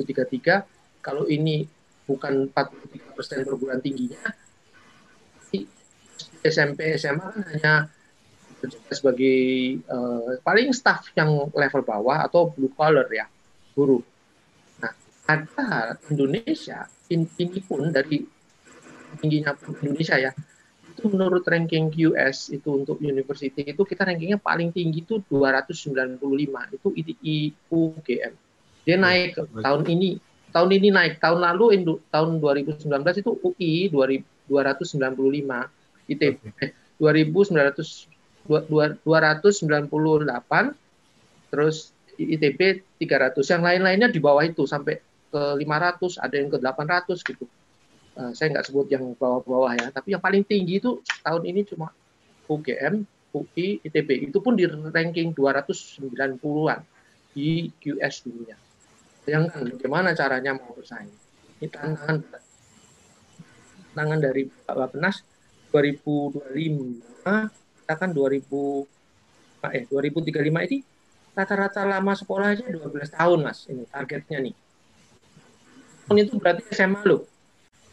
[0.00, 1.68] 2033 kalau ini
[2.08, 4.24] bukan 43 persen perguruan tingginya
[6.42, 7.74] SMP SMA kan hanya
[8.92, 9.38] sebagai
[9.90, 13.26] uh, paling staff yang level bawah atau blue collar ya
[13.74, 14.02] buruh
[15.22, 18.26] Padahal Indonesia ini pun dari
[19.22, 20.34] tingginya Indonesia ya
[20.92, 26.20] itu menurut ranking QS itu untuk university itu kita rankingnya paling tinggi itu 295
[26.76, 27.38] itu ITI
[27.72, 28.32] UGM
[28.82, 30.20] dia naik tahun ini
[30.52, 32.92] tahun ini naik tahun lalu tahun 2019
[33.24, 34.52] itu UI 295
[36.12, 38.11] ITB eh, 2900
[38.46, 39.90] 298
[41.52, 45.00] terus ITB 300 yang lain-lainnya di bawah itu sampai
[45.32, 47.48] ke 500, ada yang ke 800 gitu.
[48.12, 51.88] Uh, saya nggak sebut yang bawah-bawah ya, tapi yang paling tinggi itu tahun ini cuma
[52.44, 54.28] UGM, UI, ITB.
[54.28, 56.80] Itu pun di ranking 290-an
[57.32, 58.60] di QS dunia.
[59.24, 61.16] Bayangkan bagaimana caranya mau bersaing.
[61.62, 62.20] Ini tantangan
[63.96, 65.24] tantangan dari Pak Bapenas
[65.72, 67.61] 2025
[67.92, 70.78] kita kan 2000 eh 2035 ini
[71.36, 74.54] rata-rata lama sekolah aja 12 tahun mas ini targetnya nih
[76.20, 77.24] itu berarti SMA loh.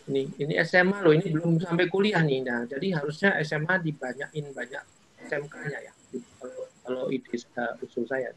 [0.10, 2.42] Ini ini SMA loh, ini belum sampai kuliah nih.
[2.44, 4.84] Nah, jadi harusnya SMA dibanyakin banyak
[5.30, 5.94] SMK-nya ya.
[6.42, 8.34] Kalau kalau ide uh, usul saya.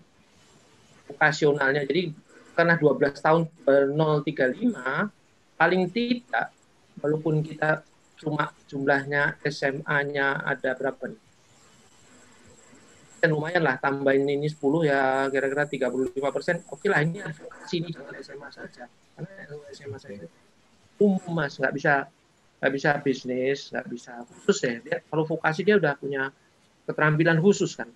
[1.09, 1.83] Vokasionalnya.
[1.89, 2.13] Jadi
[2.53, 4.77] karena 12 tahun 035
[5.57, 6.53] paling tidak
[7.01, 7.81] walaupun kita
[8.21, 11.32] cuma jumlahnya SMA-nya ada berapa nih?
[13.31, 16.59] Lumayan lah tambahin ini 10 ya kira-kira 35 persen.
[16.67, 18.85] Oke lah ini advokasi ini jangan SMA saja.
[18.89, 19.31] Karena
[19.71, 20.27] SMA saya
[20.99, 22.07] umum mas nggak bisa
[22.63, 26.31] nggak bisa bisnis nggak bisa khusus ya dia kalau vokasi dia udah punya
[26.87, 27.91] keterampilan khusus kan.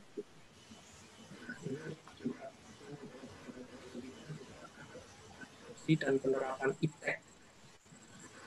[5.86, 7.22] Dan penerapan iptek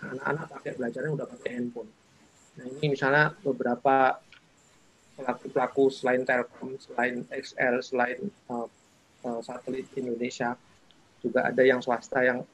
[0.03, 1.91] anak-anak pakai belajarnya udah pakai handphone.
[2.59, 4.19] Nah ini misalnya beberapa
[5.19, 8.67] pelaku-pelaku selain Telkom selain XL selain uh,
[9.27, 10.55] uh, satelit Indonesia
[11.19, 12.47] juga ada yang swasta yang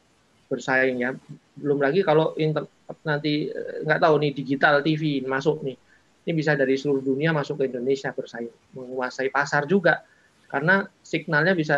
[0.49, 1.13] bersaing ya.
[1.57, 2.65] Belum lagi kalau inter,
[3.05, 5.77] nanti eh, nggak tahu nih digital TV masuk nih.
[6.25, 10.01] Ini bisa dari seluruh dunia masuk ke Indonesia bersaing, menguasai pasar juga.
[10.49, 11.77] Karena signalnya bisa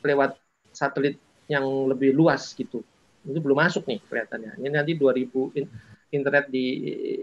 [0.00, 0.40] lewat
[0.72, 2.80] satelit yang lebih luas gitu.
[3.24, 4.60] Itu belum masuk nih kelihatannya.
[4.60, 6.64] Ini nanti 2000 internet di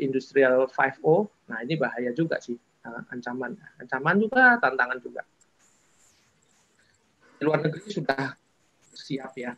[0.05, 1.49] industrial 5.0.
[1.49, 3.51] Nah, ini bahaya juga sih ancaman.
[3.81, 5.21] Ancaman juga, tantangan juga.
[7.37, 8.37] Di luar negeri sudah
[8.91, 9.53] siap ya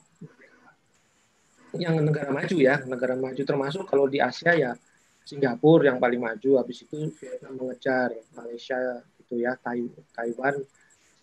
[1.73, 4.71] yang negara maju ya, negara maju termasuk kalau di Asia ya
[5.23, 8.77] Singapura yang paling maju, habis itu Vietnam mengejar, Malaysia
[9.17, 10.59] itu ya, Taiwan.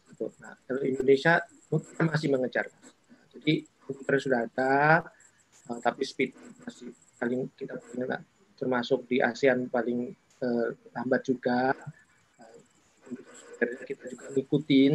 [0.09, 0.27] Gitu.
[0.41, 1.45] Nah, kalau Indonesia
[2.01, 2.67] masih mengejar.
[3.37, 4.73] Jadi internet sudah ada,
[5.69, 6.33] uh, tapi speed
[6.65, 7.77] masih paling kita
[8.57, 11.73] termasuk di ASEAN paling uh, lambat juga.
[12.37, 14.95] Uh, kita juga ngikutin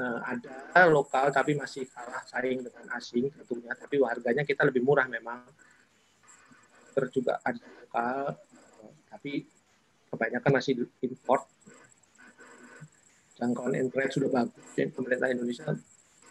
[0.00, 5.08] uh, ada lokal tapi masih kalah saing dengan asing tentunya, tapi harganya kita lebih murah
[5.08, 5.44] memang.
[6.96, 8.36] Terus juga ada lokal,
[8.82, 9.44] uh, tapi
[10.08, 11.44] kebanyakan masih import.
[13.36, 15.76] Jangkauan internet sudah bagus, dan pemerintah Indonesia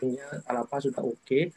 [0.01, 1.21] punya apa sudah oke.
[1.21, 1.53] Okay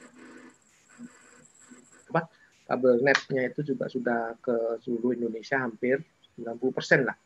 [2.08, 2.24] apa
[2.64, 6.00] kabel netnya itu juga sudah ke seluruh Indonesia hampir
[6.38, 7.16] 90 persen lah.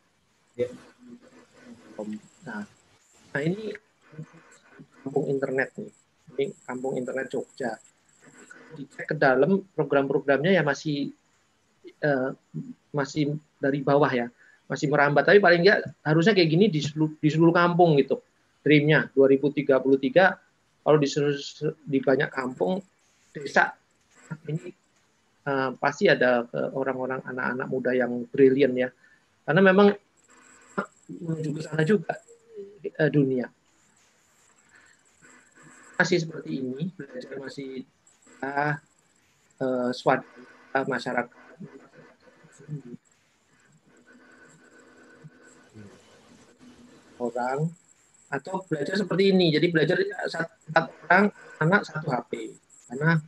[0.57, 0.69] Ya.
[2.49, 2.65] Nah,
[3.33, 3.77] nah ini
[5.05, 5.93] kampung internet nih,
[6.35, 7.77] ini kampung internet Jogja.
[8.73, 11.13] Dicek ke dalam program-programnya ya masih
[12.01, 12.33] uh,
[12.97, 14.33] masih dari bawah ya,
[14.65, 15.29] masih merambat.
[15.29, 18.25] Tapi paling nggak harusnya kayak gini di seluruh, di seluruh kampung gitu.
[18.65, 19.69] Dreamnya 2033
[20.83, 21.09] kalau di
[21.87, 22.81] di banyak kampung
[23.33, 23.75] desa
[24.49, 24.73] ini
[25.47, 28.89] uh, pasti ada orang-orang anak-anak muda yang brilian ya
[29.43, 29.88] karena memang
[31.09, 32.14] menuju ke sana juga
[32.99, 33.51] uh, dunia.
[35.99, 37.86] Masih seperti ini belajar masih
[38.43, 38.74] uh,
[39.62, 41.40] uh, uh, masyarakat.
[47.22, 47.70] Orang
[48.32, 49.55] atau belajar seperti ini.
[49.55, 51.30] Jadi belajar satu orang
[51.62, 52.57] anak satu HP
[52.90, 53.20] karena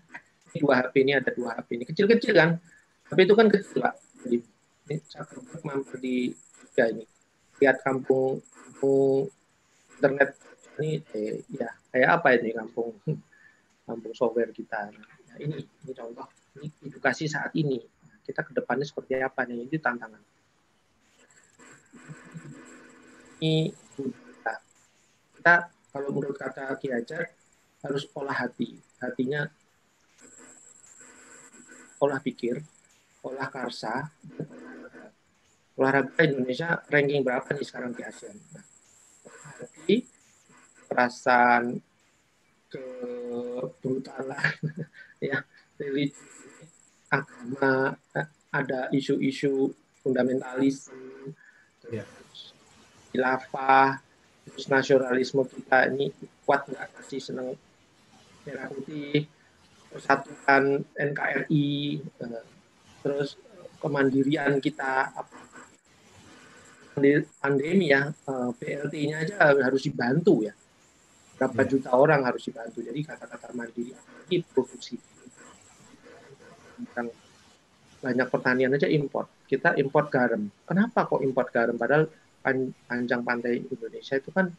[0.58, 1.84] dua HP ini ada dua HP ini.
[1.86, 2.58] Kecil-kecil kan
[3.06, 3.94] tapi itu kan kecil pak.
[4.26, 4.53] Jadi
[4.85, 6.16] ini satu mampir di
[6.72, 7.05] tiga ini.
[7.61, 9.32] Lihat kampung kampung
[9.97, 10.37] internet
[10.76, 12.93] ini eh, ya kayak apa ini kampung
[13.89, 14.93] kampung software kita?
[14.93, 16.28] Nah, ini ini contoh.
[16.61, 17.80] Ini edukasi saat ini.
[18.24, 19.45] Kita ke depannya seperti apa?
[19.49, 20.20] Nih itu tantangan.
[23.41, 23.72] Ini
[25.41, 25.55] kita
[25.93, 27.30] kalau menurut kata Ki Hajar
[27.85, 28.80] harus olah hati.
[29.01, 29.45] Hatinya
[32.01, 32.61] olah pikir,
[33.24, 34.09] olah karsa,
[35.75, 38.37] olahraga Indonesia ranking berapa nih sekarang di ASEAN?
[38.55, 38.64] Nah,
[39.59, 39.97] jadi
[40.87, 41.64] perasaan
[42.70, 44.55] kebrutalan,
[45.31, 45.43] ya,
[45.79, 46.14] religi,
[47.11, 47.95] agama,
[48.51, 49.70] ada isu-isu
[50.03, 50.91] fundamentalis,
[51.91, 52.07] ya.
[53.11, 53.99] khilafah,
[54.47, 56.11] terus nasionalisme kita ini
[56.47, 57.55] kuat nggak masih senang
[58.45, 59.27] merah putih,
[59.91, 62.45] persatuan NKRI, eh,
[63.01, 63.39] terus
[63.79, 65.14] kemandirian kita
[67.42, 68.11] pandemi ya
[68.59, 70.55] PLT-nya eh, aja harus dibantu ya
[71.34, 71.68] berapa ya.
[71.68, 73.92] juta orang harus dibantu jadi kata-kata mandiri
[74.30, 74.97] ini produksi
[76.95, 77.09] yang
[78.05, 82.07] banyak pertanian aja import kita import garam kenapa kok import garam padahal
[82.84, 84.53] panjang pantai Indonesia itu kan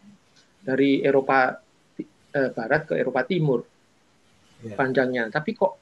[0.66, 1.54] dari Eropa
[2.34, 3.62] eh, Barat ke Eropa Timur
[4.66, 4.74] yeah.
[4.74, 5.30] panjangnya.
[5.30, 5.74] Tapi kok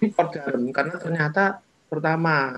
[0.00, 0.64] import garam?
[0.72, 1.44] Karena ternyata
[1.88, 2.56] pertama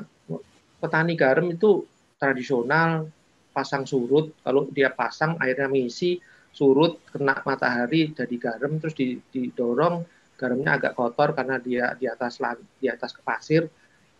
[0.78, 1.82] petani garam itu
[2.20, 3.08] tradisional
[3.50, 4.36] pasang surut.
[4.44, 6.20] Kalau dia pasang airnya mengisi
[6.52, 8.92] surut kena matahari jadi garam terus
[9.30, 10.02] didorong
[10.34, 12.36] garamnya agak kotor karena dia di atas
[12.76, 13.64] di atas ke pasir.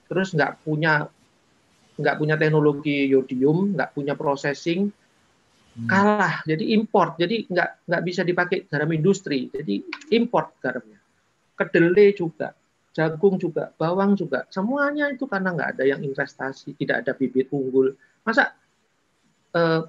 [0.09, 1.07] Terus nggak punya
[2.01, 5.89] nggak punya teknologi yodium nggak punya processing hmm.
[5.89, 6.41] kalah.
[6.49, 9.53] Jadi import jadi nggak nggak bisa dipakai garam industri.
[9.53, 9.85] Jadi
[10.17, 10.99] import garamnya.
[11.57, 12.57] Kedelai juga,
[13.01, 17.97] jagung juga, bawang juga, semuanya itu karena nggak ada yang investasi, tidak ada bibit unggul.
[18.21, 18.53] Masa
[19.57, 19.83] eh,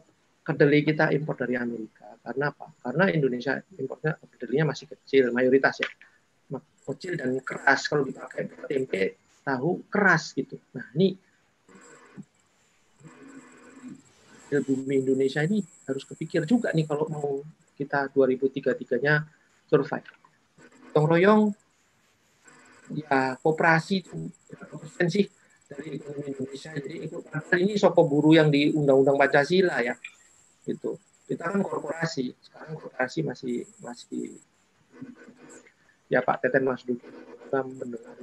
[0.48, 2.16] kedelai kita impor dari Amerika?
[2.24, 2.72] Karena apa?
[2.80, 5.90] Karena Indonesia importnya kedelainya masih kecil, mayoritas ya,
[6.88, 7.92] kecil dan keras.
[7.92, 10.56] Kalau dipakai tempe, tahu keras gitu.
[10.72, 11.12] Nah ini
[14.52, 17.40] bumi Indonesia ini harus kepikir juga nih kalau mau
[17.80, 19.24] kita 2033-nya
[19.72, 20.08] survive.
[20.92, 21.56] Tong royong
[22.96, 24.20] ya kooperasi itu
[24.76, 25.26] persen sih
[25.72, 26.72] dari ekonomi Indonesia.
[26.76, 26.96] Jadi
[27.64, 29.96] ini soko buruh yang di Undang-Undang Pancasila ya,
[30.68, 31.00] itu
[31.32, 34.36] kita kan korporasi sekarang korporasi masih masih
[36.12, 37.00] ya Pak Teten Mas dulu
[37.52, 38.16] mendengar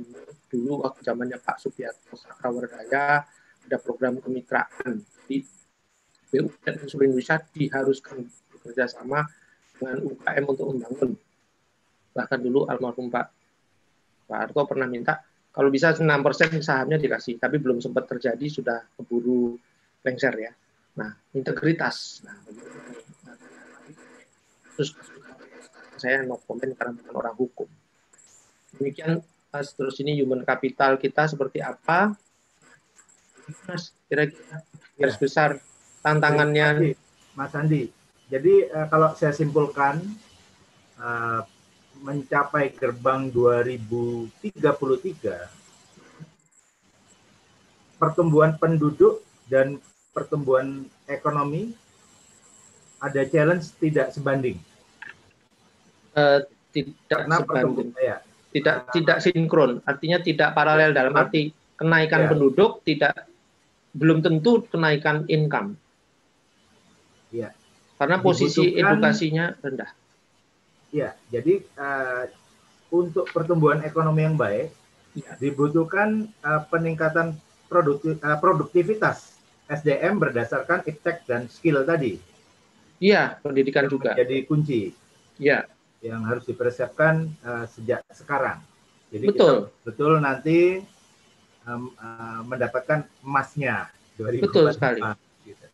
[0.48, 3.24] dulu waktu zamannya Pak Subianto Sakrawardaya
[3.68, 5.04] ada program kemitraan.
[5.28, 5.44] Di
[6.28, 9.24] BUMN seluruh Indonesia diharuskan bekerja sama
[9.76, 11.10] dengan UKM untuk membangun.
[12.12, 13.37] Bahkan dulu almarhum Pak
[14.28, 16.04] Pak Arto pernah minta kalau bisa 6%
[16.62, 19.58] sahamnya dikasih, tapi belum sempat terjadi sudah keburu
[20.06, 20.52] lengser ya.
[21.00, 22.22] Nah, integritas.
[22.22, 22.36] Nah,
[24.76, 24.94] terus
[25.98, 27.68] saya mau komen karena bukan orang hukum.
[28.78, 29.18] Demikian
[29.50, 32.14] terus ini human capital kita seperti apa?
[34.06, 34.62] Kira-kira
[34.94, 35.58] garis besar
[36.04, 36.94] tantangannya.
[37.34, 37.90] Mas Andi.
[38.28, 40.02] Jadi uh, kalau saya simpulkan
[41.00, 41.42] uh,
[42.02, 45.58] mencapai gerbang 2033
[47.98, 49.20] pertumbuhan penduduk
[49.50, 49.82] dan
[50.14, 51.74] pertumbuhan ekonomi
[52.98, 54.58] ada challenge tidak sebanding.
[56.14, 56.42] Uh,
[56.74, 57.90] tidak Karena sebanding.
[57.98, 58.22] Ya,
[58.54, 62.28] tidak uh, tidak sinkron, artinya tidak paralel dalam arti kenaikan ya.
[62.34, 63.14] penduduk tidak
[63.94, 65.78] belum tentu kenaikan income.
[67.30, 67.54] Ya.
[67.98, 69.90] Karena posisi edukasinya rendah.
[70.88, 72.24] Ya, jadi uh,
[72.88, 74.72] untuk pertumbuhan ekonomi yang baik
[75.12, 75.36] ya.
[75.36, 77.36] dibutuhkan uh, peningkatan
[77.68, 79.36] produktif, uh, produktivitas
[79.68, 82.16] SDM berdasarkan iptek dan skill tadi.
[82.98, 84.16] Iya, pendidikan juga.
[84.16, 84.90] Jadi kunci.
[85.38, 85.68] Iya.
[86.00, 87.14] Yang harus dipersiapkan
[87.44, 88.64] uh, sejak sekarang.
[89.12, 89.68] Jadi betul.
[89.68, 90.80] kita betul nanti
[91.68, 93.92] um, uh, mendapatkan emasnya.
[94.18, 94.44] 2004.
[94.44, 95.00] Betul sekali.
[95.46, 95.64] Gitu.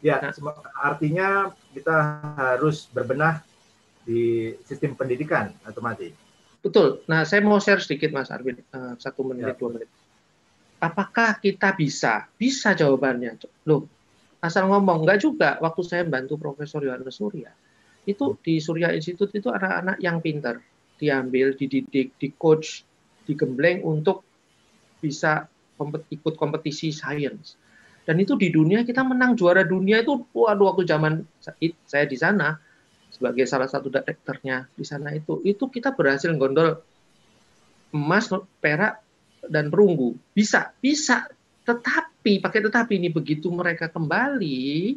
[0.00, 0.32] Ya, nah.
[0.80, 1.28] artinya
[1.74, 1.96] kita
[2.38, 3.44] harus berbenah
[4.06, 6.14] di sistem pendidikan otomatis.
[6.62, 7.02] Betul.
[7.10, 9.54] Nah, saya mau share sedikit Mas Arvin, uh, satu menit, ya.
[9.58, 9.90] dua menit.
[10.78, 12.30] Apakah kita bisa?
[12.38, 13.38] Bisa jawabannya.
[13.66, 13.90] Loh,
[14.38, 15.02] asal ngomong.
[15.02, 15.58] Enggak juga.
[15.58, 17.50] Waktu saya bantu Profesor Yohanes Surya,
[18.06, 20.62] itu di Surya Institute itu anak-anak yang pinter.
[20.96, 22.86] Diambil, dididik, di coach,
[23.28, 24.24] digembleng untuk
[25.02, 25.44] bisa
[25.76, 27.58] kompet ikut kompetisi sains.
[28.06, 31.26] Dan itu di dunia kita menang juara dunia itu waduh waktu zaman
[31.84, 32.54] saya di sana
[33.16, 36.76] sebagai salah satu direkturnya di sana itu itu kita berhasil gondol
[37.96, 38.28] emas
[38.60, 39.00] perak
[39.48, 40.12] dan perunggu.
[40.36, 41.24] Bisa bisa.
[41.66, 44.94] Tetapi pakai tetapi ini begitu mereka kembali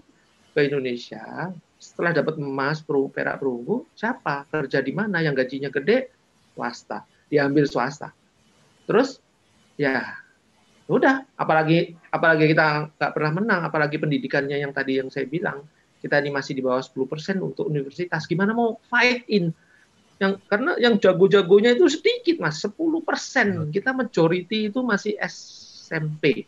[0.53, 1.49] ke Indonesia
[1.79, 4.45] setelah dapat emas perunggu perak perunggu siapa?
[4.51, 5.23] Kerja di mana?
[5.23, 6.11] Yang gajinya gede?
[6.53, 7.07] Swasta.
[7.31, 8.11] Diambil swasta.
[8.83, 9.17] Terus
[9.79, 10.03] ya
[10.91, 11.23] udah.
[11.39, 15.63] Apalagi apalagi kita nggak pernah menang apalagi pendidikannya yang tadi yang saya bilang
[15.99, 18.23] kita ini masih di bawah 10% untuk universitas.
[18.25, 19.51] Gimana mau fight in?
[20.19, 22.75] Yang karena yang jago-jagonya itu sedikit Mas, 10%.
[22.75, 23.71] Hmm.
[23.71, 26.47] Kita majority itu masih SMP.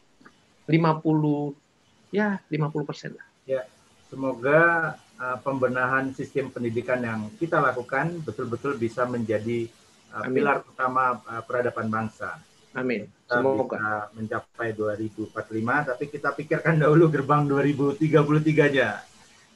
[0.67, 3.27] 50 ya 50% lah.
[3.47, 3.63] Ya,
[4.07, 9.67] semoga uh, pembenahan sistem pendidikan yang kita lakukan betul-betul bisa menjadi
[10.15, 12.39] uh, pilar utama uh, peradaban bangsa.
[12.71, 13.03] Amin.
[13.27, 19.10] Kita Semoga bisa mencapai 2045, tapi kita pikirkan dahulu gerbang 2033-nya.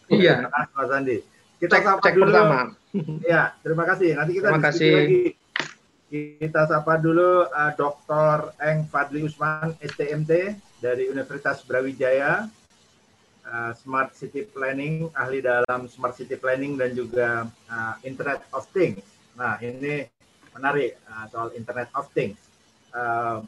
[0.09, 0.49] Iya.
[0.49, 1.17] Mas Andi.
[1.55, 2.25] Kita cek, sapa cek dulu.
[2.29, 2.59] pertama.
[3.27, 4.15] Ya, terima kasih.
[4.15, 4.91] Nanti kita terima kasih.
[4.93, 5.23] lagi.
[6.39, 8.55] Kita sapa dulu uh, Dr.
[8.61, 12.47] Eng Fadli Usman, STMT dari Universitas Brawijaya,
[13.43, 19.01] uh, Smart City Planning, ahli dalam Smart City Planning dan juga uh, Internet of Things.
[19.35, 20.07] Nah, ini
[20.55, 22.39] menarik uh, soal Internet of Things.
[22.95, 23.43] Uh,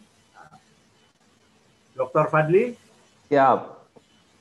[1.96, 2.28] Dr.
[2.28, 2.76] Fadli?
[3.32, 3.77] Siap.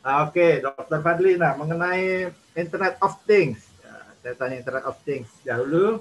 [0.06, 1.02] Ah, oke, okay, Dr.
[1.02, 1.34] Fadli.
[1.34, 5.98] Nah, mengenai Internet of Things, ya, saya tanya Internet of Things dahulu.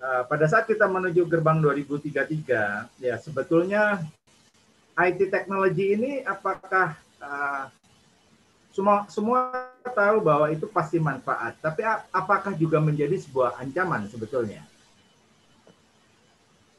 [0.00, 4.00] Uh, pada saat kita menuju gerbang 2033, ya sebetulnya
[4.96, 7.68] IT teknologi ini apakah uh,
[8.72, 14.64] semua semua tahu bahwa itu pasti manfaat, tapi apakah juga menjadi sebuah ancaman sebetulnya?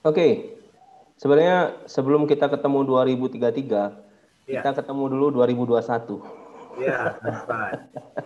[0.01, 0.31] Oke, okay.
[1.21, 4.09] sebenarnya sebelum kita ketemu 2033,
[4.49, 4.65] Ya.
[4.65, 6.38] Kita ketemu dulu 2021.
[6.79, 7.19] Ya,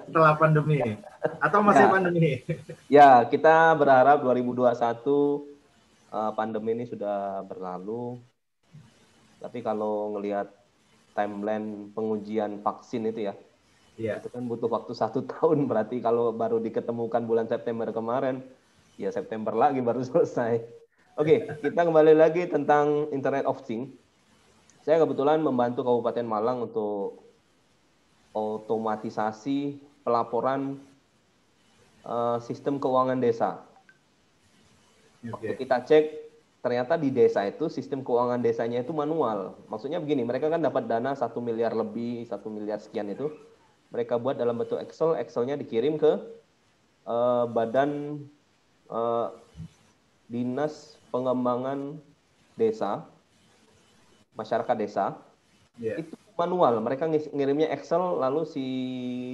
[0.06, 1.02] setelah pandemi
[1.42, 1.92] atau masih ya.
[1.92, 2.32] pandemi?
[2.88, 4.74] Ya, kita berharap 2021
[6.14, 8.22] uh, pandemi ini sudah berlalu.
[9.42, 10.48] Tapi kalau ngelihat
[11.18, 13.34] timeline pengujian vaksin itu ya,
[14.00, 14.18] ya.
[14.22, 15.66] itu kan butuh waktu satu tahun.
[15.66, 18.46] Berarti kalau baru diketemukan bulan September kemarin,
[19.00, 20.62] ya September lagi baru selesai.
[21.14, 23.94] Oke, kita kembali lagi tentang Internet of Things.
[24.84, 27.23] Saya kebetulan membantu Kabupaten Malang untuk
[28.34, 30.82] otomatisasi pelaporan
[32.04, 33.62] uh, sistem keuangan desa.
[35.24, 35.32] Okay.
[35.32, 36.06] Waktu kita cek,
[36.60, 39.56] ternyata di desa itu sistem keuangan desanya itu manual.
[39.72, 43.32] Maksudnya begini, mereka kan dapat dana satu miliar lebih, satu miliar sekian itu,
[43.94, 46.12] mereka buat dalam bentuk Excel, Excelnya dikirim ke
[47.08, 48.20] uh, badan
[48.90, 49.32] uh,
[50.28, 52.02] dinas pengembangan
[52.58, 53.06] desa,
[54.34, 55.06] masyarakat desa.
[55.78, 56.02] Yeah.
[56.02, 56.82] Itu manual.
[56.82, 58.66] Mereka ngirimnya Excel lalu si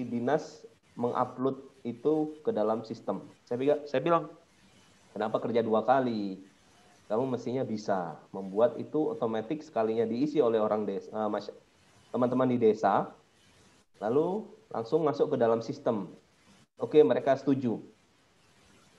[0.08, 0.64] dinas
[1.00, 3.24] mengupload itu ke dalam sistem.
[3.47, 4.24] Saya bilang, saya bilang,
[5.16, 6.43] kenapa kerja dua kali?
[7.10, 11.26] Kamu mestinya bisa membuat itu otomatis sekalinya diisi oleh orang desa, uh,
[12.14, 13.10] teman-teman di desa,
[13.97, 16.06] lalu langsung masuk ke dalam sistem.
[16.78, 17.82] Oke, mereka setuju.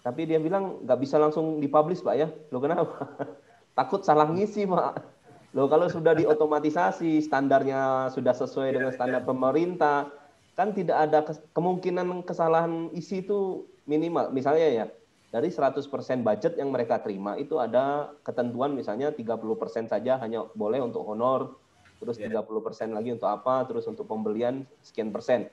[0.02, 2.28] Tapi dia bilang nggak bisa langsung dipublish, Pak ya.
[2.50, 3.14] Lo kenapa?
[3.78, 5.19] Takut salah ngisi, Pak.
[5.50, 10.06] Loh kalau sudah diotomatisasi, standarnya sudah sesuai dengan standar pemerintah,
[10.54, 11.26] kan tidak ada
[11.56, 14.30] kemungkinan kesalahan isi itu minimal.
[14.30, 14.86] Misalnya ya,
[15.34, 15.82] dari 100%
[16.22, 21.58] budget yang mereka terima itu ada ketentuan misalnya 30% saja hanya boleh untuk honor,
[21.98, 25.50] terus 30% lagi untuk apa, terus untuk pembelian sekian persen.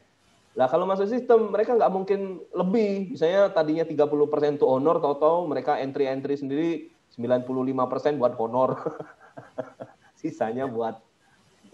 [0.58, 3.14] Lah kalau masuk sistem mereka nggak mungkin lebih.
[3.14, 6.70] Misalnya tadinya 30% untuk honor, tahu-tahu mereka entry-entry sendiri
[7.18, 8.78] 95% buat honor.
[10.22, 10.98] sisanya buat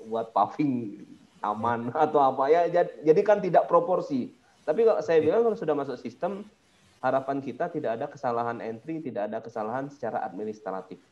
[0.07, 1.03] buat paving
[1.43, 2.47] aman atau apa.
[2.51, 2.68] Ya
[3.03, 4.32] jadi kan tidak proporsi.
[4.64, 6.47] Tapi kalau saya bilang kalau sudah masuk sistem
[7.03, 11.03] harapan kita tidak ada kesalahan entry tidak ada kesalahan secara administratif.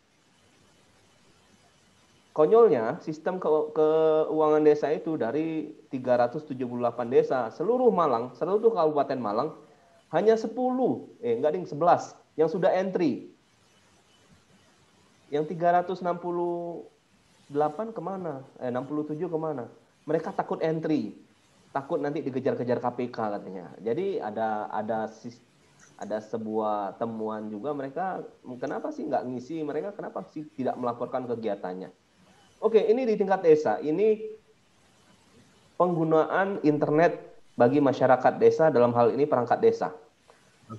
[2.31, 6.47] Konyolnya sistem ke keuangan desa itu dari 378
[7.11, 9.51] desa seluruh Malang seluruh kabupaten Malang
[10.15, 10.55] hanya 10
[11.19, 13.35] eh enggak ding 11 yang sudah entry
[15.31, 16.03] yang 360
[17.51, 18.43] 8 ke mana?
[18.59, 19.67] Eh, 67 ke mana?
[20.07, 21.15] Mereka takut entry,
[21.71, 23.71] takut nanti dikejar-kejar KPK katanya.
[23.79, 25.07] Jadi ada ada
[26.01, 28.25] ada sebuah temuan juga mereka
[28.57, 31.93] kenapa sih nggak ngisi mereka kenapa sih tidak melaporkan kegiatannya
[32.57, 34.17] oke ini di tingkat desa ini
[35.77, 37.21] penggunaan internet
[37.53, 39.93] bagi masyarakat desa dalam hal ini perangkat desa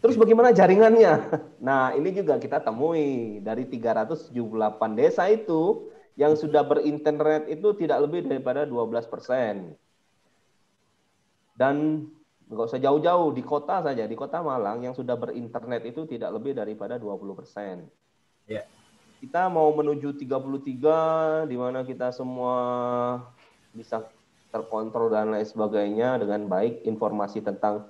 [0.01, 1.13] terus bagaimana jaringannya
[1.67, 4.33] nah ini juga kita temui dari 378
[4.97, 9.73] desa itu yang sudah berinternet itu tidak lebih daripada 12 persen.
[11.57, 12.09] Dan
[12.53, 16.53] nggak usah jauh-jauh di kota saja di kota Malang yang sudah berinternet itu tidak lebih
[16.53, 17.89] daripada 20 persen.
[18.45, 18.69] Ya.
[19.23, 22.59] Kita mau menuju 33 di mana kita semua
[23.71, 24.03] bisa
[24.51, 27.89] terkontrol dan lain sebagainya dengan baik informasi tentang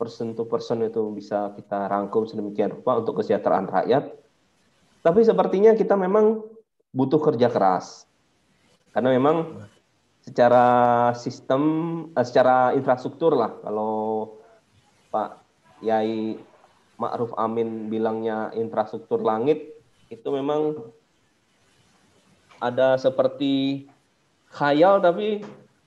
[0.00, 4.16] person to person itu bisa kita rangkum sedemikian rupa untuk kesejahteraan rakyat.
[5.04, 6.40] Tapi sepertinya kita memang
[6.96, 8.08] butuh kerja keras.
[8.96, 9.60] Karena memang
[10.24, 10.66] secara
[11.12, 11.62] sistem,
[12.16, 14.36] eh, secara infrastruktur lah, kalau
[15.12, 15.44] Pak
[15.84, 16.40] Yai
[16.96, 19.76] Ma'ruf Amin bilangnya infrastruktur langit,
[20.08, 20.80] itu memang
[22.60, 23.86] ada seperti
[24.52, 25.40] khayal tapi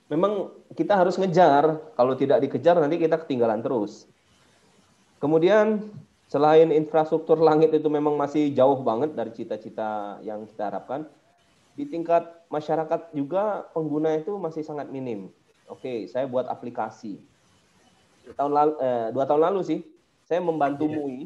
[0.08, 1.80] memang kita harus ngejar.
[1.96, 4.08] Kalau tidak dikejar nanti kita ketinggalan terus.
[5.22, 5.88] Kemudian
[6.28, 11.08] selain infrastruktur langit itu memang masih jauh banget dari cita-cita yang kita harapkan,
[11.74, 15.30] di tingkat masyarakat juga pengguna itu masih sangat minim.
[15.66, 17.22] Oke, saya buat aplikasi.
[18.36, 19.80] Tahun lalu, eh, dua tahun lalu sih,
[20.24, 20.96] saya membantu yeah.
[20.96, 21.20] MUI,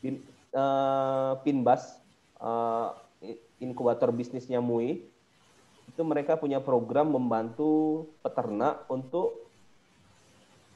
[0.00, 0.14] pin,
[0.52, 2.00] eh, Pinbas,
[2.40, 2.88] eh,
[3.60, 5.04] inkubator bisnisnya MUI,
[5.94, 9.46] itu mereka punya program membantu peternak untuk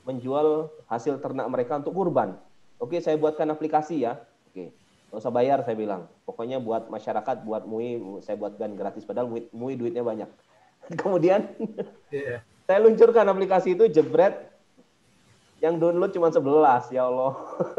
[0.06, 2.38] menjual hasil ternak mereka untuk kurban.
[2.78, 4.22] Oke, saya buatkan aplikasi ya.
[4.46, 4.70] Oke,
[5.10, 6.06] nggak usah bayar saya bilang.
[6.22, 9.02] Pokoknya buat masyarakat, buat MUI, saya buatkan gratis.
[9.02, 10.30] Padahal MUI, MUI duitnya banyak.
[11.02, 11.50] Kemudian
[12.14, 12.38] yeah.
[12.70, 14.46] saya luncurkan aplikasi itu jebret.
[15.58, 17.34] Yang download cuma 11, ya Allah.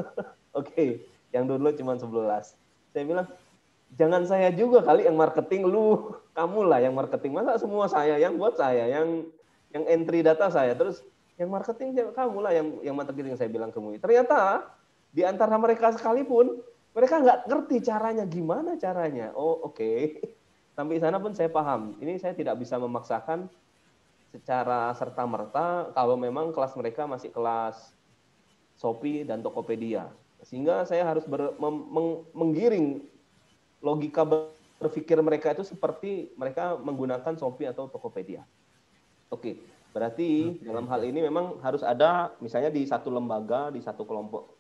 [0.60, 2.52] Oke, yang download cuma 11.
[2.92, 3.32] Saya bilang,
[3.98, 8.36] jangan saya juga kali yang marketing lu kamu lah yang marketing masa semua saya yang
[8.36, 9.26] buat saya yang
[9.74, 11.06] yang entry data saya terus
[11.40, 14.68] yang marketing kamu lah yang yang marketing saya bilang ke MUI ternyata
[15.10, 16.62] di antara mereka sekalipun
[16.94, 19.32] mereka nggak ngerti caranya gimana caranya.
[19.38, 20.20] Oh oke, okay.
[20.78, 21.98] sampai sana pun saya paham.
[22.02, 23.48] Ini saya tidak bisa memaksakan
[24.30, 27.94] secara serta merta kalau memang kelas mereka masih kelas
[28.78, 30.10] Shopee dan Tokopedia.
[30.40, 33.04] Sehingga saya harus ber, meng, menggiring
[33.80, 34.24] logika
[34.80, 38.44] berpikir mereka itu seperti mereka menggunakan Shopee atau Tokopedia.
[39.30, 39.60] Oke,
[39.92, 44.56] berarti dalam hal ini memang harus ada misalnya di satu lembaga, di satu kelompok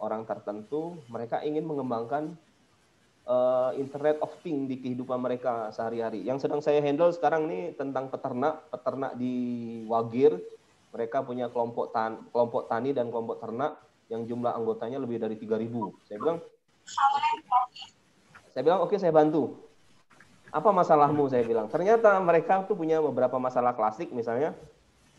[0.00, 2.36] orang tertentu mereka ingin mengembangkan
[3.26, 6.22] uh, Internet of Things di kehidupan mereka sehari-hari.
[6.24, 9.34] Yang sedang saya handle sekarang ini tentang peternak, peternak di
[9.90, 10.38] Wagir.
[10.94, 13.76] Mereka punya kelompok tan kelompok tani dan kelompok ternak
[14.08, 16.08] yang jumlah anggotanya lebih dari 3000.
[16.08, 16.38] Saya bilang
[18.56, 19.52] Saya bilang oke okay, saya bantu.
[20.48, 21.68] Apa masalahmu saya bilang.
[21.68, 24.56] Ternyata mereka tuh punya beberapa masalah klasik misalnya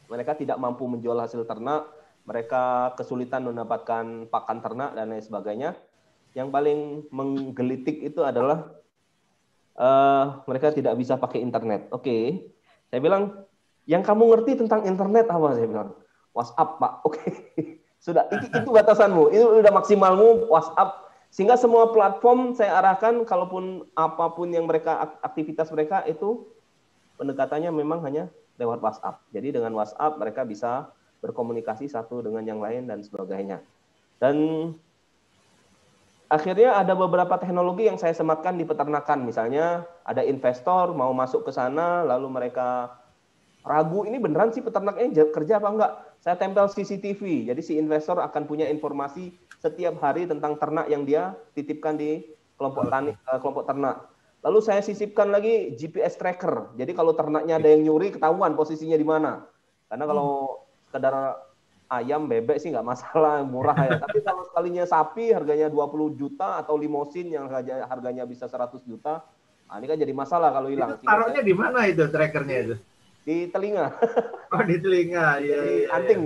[0.10, 1.86] mereka tidak mampu menjual hasil ternak,
[2.26, 5.78] mereka kesulitan mendapatkan pakan ternak dan lain sebagainya.
[6.34, 6.80] Yang paling
[7.14, 8.74] menggelitik itu adalah
[9.78, 11.94] uh, mereka tidak bisa pakai internet.
[11.94, 12.24] Oke, okay.
[12.90, 13.46] saya bilang
[13.86, 15.54] yang kamu ngerti tentang internet apa?
[15.54, 15.94] Saya bilang
[16.34, 16.94] WhatsApp pak.
[17.06, 17.32] Oke, okay.
[18.06, 21.07] sudah itu, itu batasanmu, itu sudah maksimalmu WhatsApp.
[21.28, 26.48] Sehingga semua platform saya arahkan, kalaupun apa pun yang mereka aktivitas mereka itu
[27.20, 29.22] pendekatannya memang hanya lewat WhatsApp.
[29.34, 30.90] Jadi dengan WhatsApp mereka bisa
[31.22, 33.62] berkomunikasi satu dengan yang lain dan sebagainya.
[34.18, 34.36] Dan
[36.28, 39.26] akhirnya ada beberapa teknologi yang saya sematkan di peternakan.
[39.26, 42.98] Misalnya ada investor mau masuk ke sana, lalu mereka
[43.68, 45.94] ragu ini beneran sih peternaknya kerja apa enggak?
[46.24, 51.34] Saya tempel CCTV, jadi si investor akan punya informasi setiap hari tentang ternak yang dia
[51.58, 52.22] titipkan di
[52.58, 54.10] kelompok tani, eh, kelompok ternak.
[54.46, 56.78] Lalu saya sisipkan lagi GPS tracker.
[56.78, 59.46] Jadi kalau ternaknya ada yang nyuri, ketahuan posisinya di mana.
[59.90, 61.42] Karena kalau sekedar
[61.90, 63.98] ayam, bebek sih nggak masalah, murah ya.
[63.98, 67.50] Tapi kalau sekalinya sapi harganya 20 juta atau limosin yang
[67.90, 69.26] harganya bisa 100 juta,
[69.66, 71.02] nah ini kan jadi masalah kalau hilang.
[71.02, 72.76] taruhnya di mana itu trackernya itu?
[73.28, 73.92] Di telinga.
[74.56, 75.60] Oh di telinga, iya.
[75.68, 76.22] Jadi iya, anting.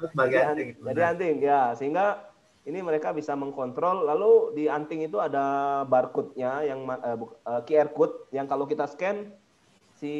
[0.00, 0.68] Sebagai anting.
[0.80, 1.60] Jadi anting, ya.
[1.76, 2.25] Sehingga
[2.66, 4.02] ini mereka bisa mengkontrol.
[4.10, 7.14] Lalu di anting itu ada barcode-nya yang uh,
[7.46, 9.30] uh, QR code yang kalau kita scan
[9.96, 10.12] si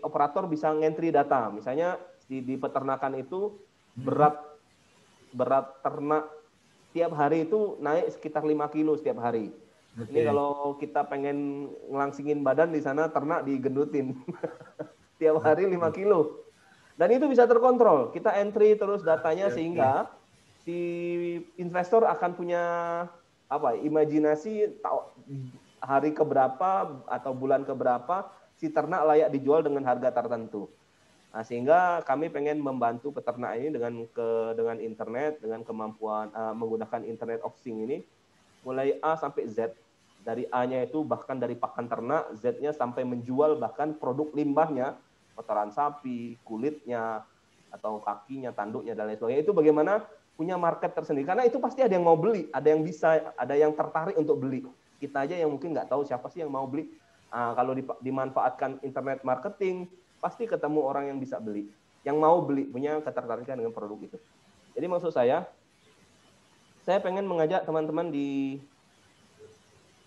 [0.00, 1.52] operator bisa ngentri data.
[1.52, 3.52] Misalnya di, di peternakan itu
[4.00, 4.40] berat
[5.36, 6.24] berat ternak
[6.96, 9.52] tiap hari itu naik sekitar 5 kilo setiap hari.
[9.92, 10.24] Okay.
[10.24, 14.16] Ini kalau kita pengen ngelangsingin badan di sana ternak digendutin.
[15.20, 16.48] tiap hari 5 kilo.
[16.96, 18.08] Dan itu bisa terkontrol.
[18.10, 20.17] Kita entry terus datanya sehingga
[20.68, 20.80] si
[21.56, 22.62] investor akan punya
[23.48, 24.68] apa imajinasi
[25.80, 30.68] hari keberapa atau bulan keberapa si ternak layak dijual dengan harga tertentu.
[31.32, 34.28] Nah, sehingga kami pengen membantu peternak ini dengan ke
[34.60, 38.04] dengan internet, dengan kemampuan uh, menggunakan internet of thing ini
[38.60, 39.72] mulai A sampai Z.
[40.20, 45.00] Dari A-nya itu bahkan dari pakan ternak, Z-nya sampai menjual bahkan produk limbahnya,
[45.32, 47.24] kotoran sapi, kulitnya,
[47.72, 49.44] atau kakinya, tanduknya dan lain sebagainya.
[49.48, 50.04] Itu bagaimana
[50.38, 51.26] punya market tersendiri.
[51.26, 54.62] Karena itu pasti ada yang mau beli, ada yang bisa, ada yang tertarik untuk beli.
[55.02, 56.86] Kita aja yang mungkin nggak tahu siapa sih yang mau beli.
[57.34, 59.90] Nah, kalau dimanfaatkan internet marketing,
[60.22, 61.66] pasti ketemu orang yang bisa beli,
[62.06, 64.18] yang mau beli, punya ketertarikan dengan produk itu.
[64.78, 65.44] Jadi maksud saya,
[66.86, 68.62] saya pengen mengajak teman-teman di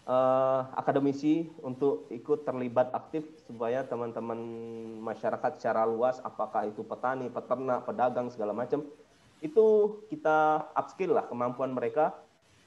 [0.08, 4.40] uh, akademisi untuk ikut terlibat aktif supaya teman-teman
[5.04, 8.82] masyarakat secara luas, apakah itu petani, peternak, pedagang segala macam,
[9.42, 12.14] itu kita upskill lah kemampuan mereka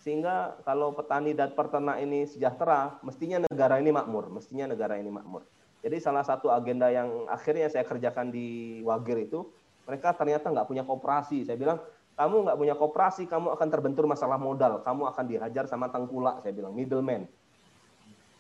[0.05, 5.41] sehingga kalau petani dan peternak ini sejahtera, mestinya negara ini makmur, mestinya negara ini makmur.
[5.81, 9.49] Jadi salah satu agenda yang akhirnya saya kerjakan di Wagir itu,
[9.89, 11.49] mereka ternyata nggak punya koperasi.
[11.49, 11.81] Saya bilang,
[12.21, 16.53] kamu nggak punya koperasi, kamu akan terbentur masalah modal, kamu akan dihajar sama tengkulak, saya
[16.53, 17.25] bilang, middleman.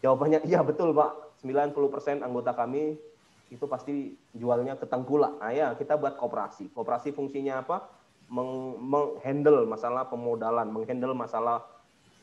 [0.04, 3.00] Jawabannya, iya betul Pak, 90% anggota kami
[3.48, 5.40] itu pasti jualnya ke tengkulak.
[5.40, 6.76] Nah ya, kita buat koperasi.
[6.76, 7.88] Koperasi fungsinya apa?
[8.28, 11.62] Menghandle masalah pemodalan, menghandle masalah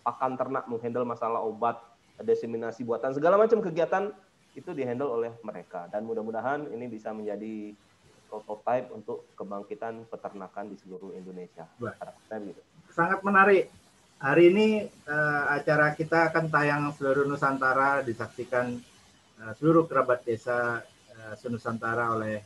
[0.02, 1.78] pakan ternak, menghandle masalah obat,
[2.22, 4.14] diseminasi buatan, segala macam kegiatan
[4.58, 5.88] itu dihandle oleh mereka.
[5.88, 7.72] Dan mudah-mudahan ini bisa menjadi
[8.32, 11.68] prototipe untuk kebangkitan peternakan di seluruh Indonesia.
[12.32, 12.62] Gitu.
[12.92, 13.68] Sangat menarik.
[14.22, 18.78] Hari ini uh, acara kita akan tayang seluruh Nusantara, disaksikan
[19.42, 22.38] uh, seluruh kerabat desa uh, Senusantara oleh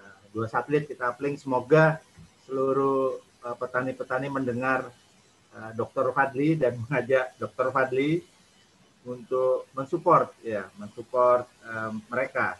[0.00, 1.36] uh, dua satelit kita uplink.
[1.36, 2.00] Semoga
[2.48, 4.88] seluruh uh, petani-petani mendengar
[5.52, 6.16] uh, Dr.
[6.16, 7.68] Fadli dan mengajak Dr.
[7.68, 8.24] Fadli
[9.04, 12.56] untuk mensupport ya, mensupport um, mereka.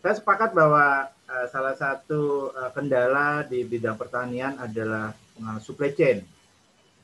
[0.00, 1.12] Saya sepakat bahwa
[1.52, 5.12] salah satu kendala di bidang pertanian adalah
[5.44, 6.24] uh, supply chain.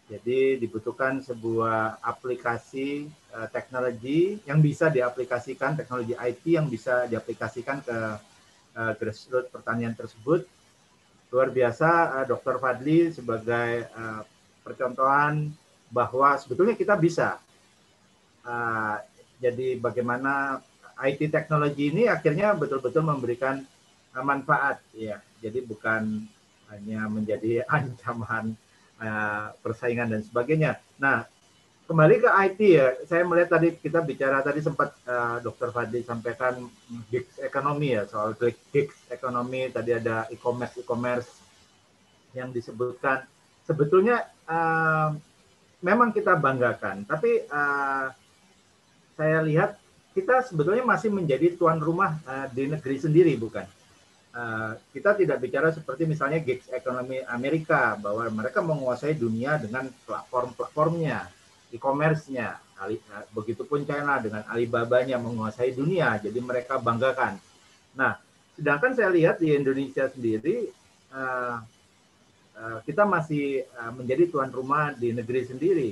[0.06, 7.98] Jadi dibutuhkan sebuah aplikasi uh, teknologi yang bisa diaplikasikan, teknologi IT yang bisa diaplikasikan ke
[8.78, 10.46] uh, grassroots pertanian tersebut
[11.30, 12.56] luar biasa uh, eh, Dr.
[12.62, 14.22] Fadli sebagai uh,
[14.62, 15.50] percontohan
[15.90, 17.38] bahwa sebetulnya kita bisa.
[18.46, 18.98] Uh,
[19.42, 20.62] jadi bagaimana
[21.02, 23.62] IT teknologi ini akhirnya betul-betul memberikan
[24.14, 25.18] uh, manfaat ya.
[25.42, 26.24] Jadi bukan
[26.72, 28.56] hanya menjadi ancaman
[29.60, 30.80] persaingan dan sebagainya.
[30.96, 31.28] Nah,
[31.86, 35.70] kembali ke IT ya, saya melihat tadi kita bicara tadi sempat uh, Dr.
[35.70, 36.66] Fadli sampaikan
[37.06, 38.34] gigs ekonomi ya soal
[38.74, 41.30] gigs ekonomi tadi ada e-commerce e-commerce
[42.34, 43.22] yang disebutkan
[43.62, 45.14] sebetulnya uh,
[45.80, 48.10] memang kita banggakan, tapi uh,
[49.14, 49.78] saya lihat
[50.12, 53.64] kita sebetulnya masih menjadi tuan rumah uh, di negeri sendiri bukan?
[54.36, 61.35] Uh, kita tidak bicara seperti misalnya gigs ekonomi Amerika bahwa mereka menguasai dunia dengan platform-platformnya
[61.74, 62.62] e-commerce-nya.
[62.76, 63.00] Eh,
[63.32, 67.40] begitupun China dengan Alibaba-nya menguasai dunia, jadi mereka banggakan.
[67.96, 68.20] Nah,
[68.52, 70.68] sedangkan saya lihat di Indonesia sendiri,
[71.08, 71.56] uh,
[72.60, 75.90] uh, kita masih uh, menjadi tuan rumah di negeri sendiri,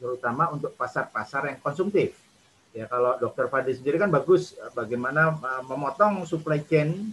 [0.00, 2.16] terutama untuk pasar-pasar yang konsumtif.
[2.72, 5.36] Ya, kalau Dokter Fadli sendiri kan bagus bagaimana
[5.68, 7.12] memotong supply chain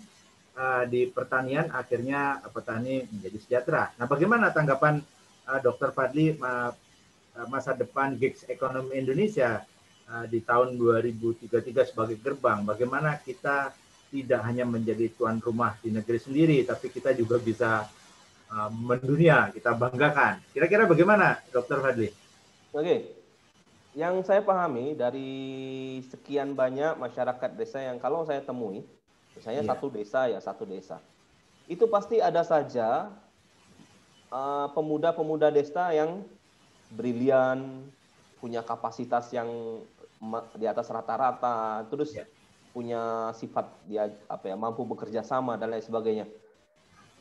[0.87, 3.91] di pertanian, akhirnya petani menjadi sejahtera.
[3.99, 5.03] Nah, bagaimana tanggapan
[5.43, 6.39] uh, Dokter Fadli
[7.45, 9.61] masa depan gigs ekonomi Indonesia
[10.25, 12.65] di tahun 2033 sebagai gerbang.
[12.65, 13.75] Bagaimana kita
[14.09, 17.85] tidak hanya menjadi tuan rumah di negeri sendiri, tapi kita juga bisa
[18.71, 20.39] mendunia, kita banggakan.
[20.55, 22.09] Kira-kira bagaimana, Dokter Fadli?
[22.71, 23.11] Oke,
[23.91, 25.31] yang saya pahami dari
[26.07, 28.85] sekian banyak masyarakat desa yang kalau saya temui,
[29.35, 29.71] misalnya yeah.
[29.73, 31.03] satu desa ya satu desa,
[31.67, 33.11] itu pasti ada saja
[34.29, 36.23] pemuda pemuda-pemuda desa yang
[36.93, 37.83] brilian,
[38.39, 39.49] punya kapasitas yang
[40.57, 42.27] di atas rata-rata, terus yeah.
[42.73, 46.25] punya sifat dia apa ya mampu bekerja sama dan lain sebagainya.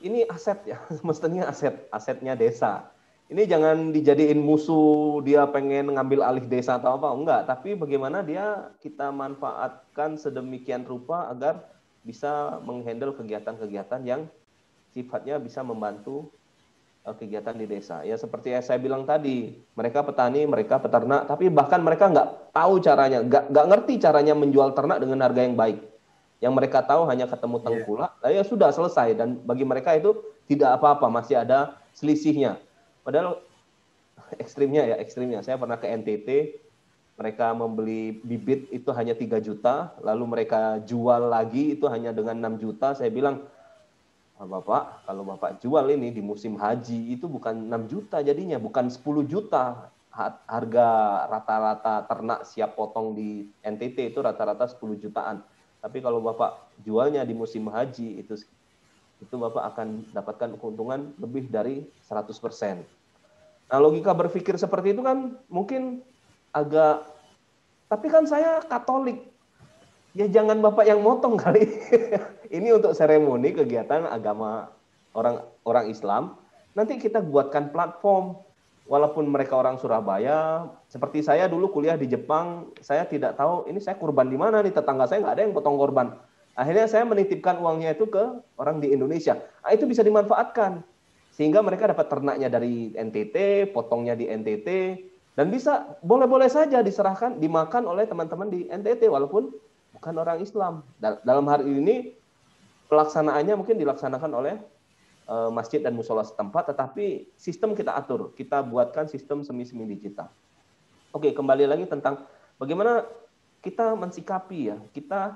[0.04, 0.78] Ini aset ya,
[1.08, 2.92] mestinya aset asetnya desa.
[3.26, 8.70] Ini jangan dijadiin musuh dia pengen ngambil alih desa atau apa enggak, tapi bagaimana dia
[8.78, 11.58] kita manfaatkan sedemikian rupa agar
[12.06, 14.30] bisa menghandle kegiatan-kegiatan yang
[14.94, 16.30] sifatnya bisa membantu
[17.14, 18.02] kegiatan di desa.
[18.02, 22.82] Ya seperti yang saya bilang tadi, mereka petani, mereka peternak, tapi bahkan mereka nggak tahu
[22.82, 25.78] caranya, nggak nggak ngerti caranya menjual ternak dengan harga yang baik.
[26.42, 27.64] Yang mereka tahu hanya ketemu iya.
[27.64, 28.32] tengkulak, yeah.
[28.34, 29.14] ya sudah selesai.
[29.14, 30.18] Dan bagi mereka itu
[30.50, 32.58] tidak apa-apa, masih ada selisihnya.
[33.06, 33.38] Padahal
[34.42, 35.46] ekstrimnya ya ekstrimnya.
[35.46, 36.28] Saya pernah ke NTT,
[37.16, 42.62] mereka membeli bibit itu hanya 3 juta, lalu mereka jual lagi itu hanya dengan 6
[42.66, 42.92] juta.
[42.92, 43.46] Saya bilang,
[44.36, 49.24] Bapak, kalau Bapak jual ini di musim haji itu bukan 6 juta jadinya, bukan 10
[49.24, 49.88] juta.
[50.16, 50.88] Harga
[51.28, 55.44] rata-rata ternak siap potong di NTT itu rata-rata 10 jutaan.
[55.80, 58.32] Tapi kalau Bapak jualnya di musim haji itu
[59.20, 62.80] itu Bapak akan dapatkan keuntungan lebih dari 100%.
[63.68, 66.00] Nah, logika berpikir seperti itu kan mungkin
[66.52, 67.04] agak
[67.92, 69.35] tapi kan saya Katolik.
[70.16, 71.68] Ya jangan Bapak yang motong kali.
[72.48, 74.72] ini untuk seremoni kegiatan agama
[75.12, 76.40] orang orang Islam.
[76.72, 78.40] Nanti kita buatkan platform
[78.88, 84.00] walaupun mereka orang Surabaya, seperti saya dulu kuliah di Jepang, saya tidak tahu ini saya
[84.00, 86.16] kurban di mana nih tetangga saya nggak ada yang potong korban.
[86.56, 89.36] Akhirnya saya menitipkan uangnya itu ke orang di Indonesia.
[89.36, 90.80] Nah, itu bisa dimanfaatkan
[91.36, 94.68] sehingga mereka dapat ternaknya dari NTT, potongnya di NTT,
[95.36, 99.52] dan bisa boleh-boleh saja diserahkan dimakan oleh teman-teman di NTT walaupun
[99.96, 100.84] bukan orang Islam.
[101.00, 101.96] Dalam hari ini
[102.92, 104.54] pelaksanaannya mungkin dilaksanakan oleh
[105.26, 110.28] uh, masjid dan musola setempat, tetapi sistem kita atur, kita buatkan sistem semi-semi digital.
[111.10, 112.28] Oke, kembali lagi tentang
[112.60, 113.08] bagaimana
[113.64, 115.34] kita mensikapi ya, kita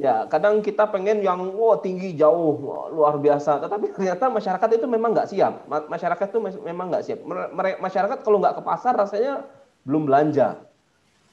[0.00, 2.60] ya kadang kita pengen yang wow tinggi jauh
[2.92, 5.64] luar biasa, tetapi ternyata masyarakat itu memang nggak siap.
[5.66, 7.18] Masyarakat itu memang nggak siap.
[7.80, 9.48] Masyarakat kalau nggak ke pasar rasanya
[9.88, 10.69] belum belanja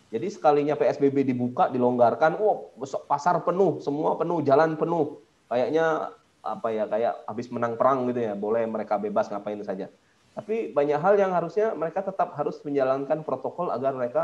[0.07, 2.71] jadi sekalinya PSBB dibuka, dilonggarkan, oh
[3.11, 5.19] pasar penuh, semua penuh, jalan penuh.
[5.51, 9.91] Kayaknya apa ya kayak habis menang perang gitu ya, boleh mereka bebas ngapain saja.
[10.31, 14.23] Tapi banyak hal yang harusnya mereka tetap harus menjalankan protokol agar mereka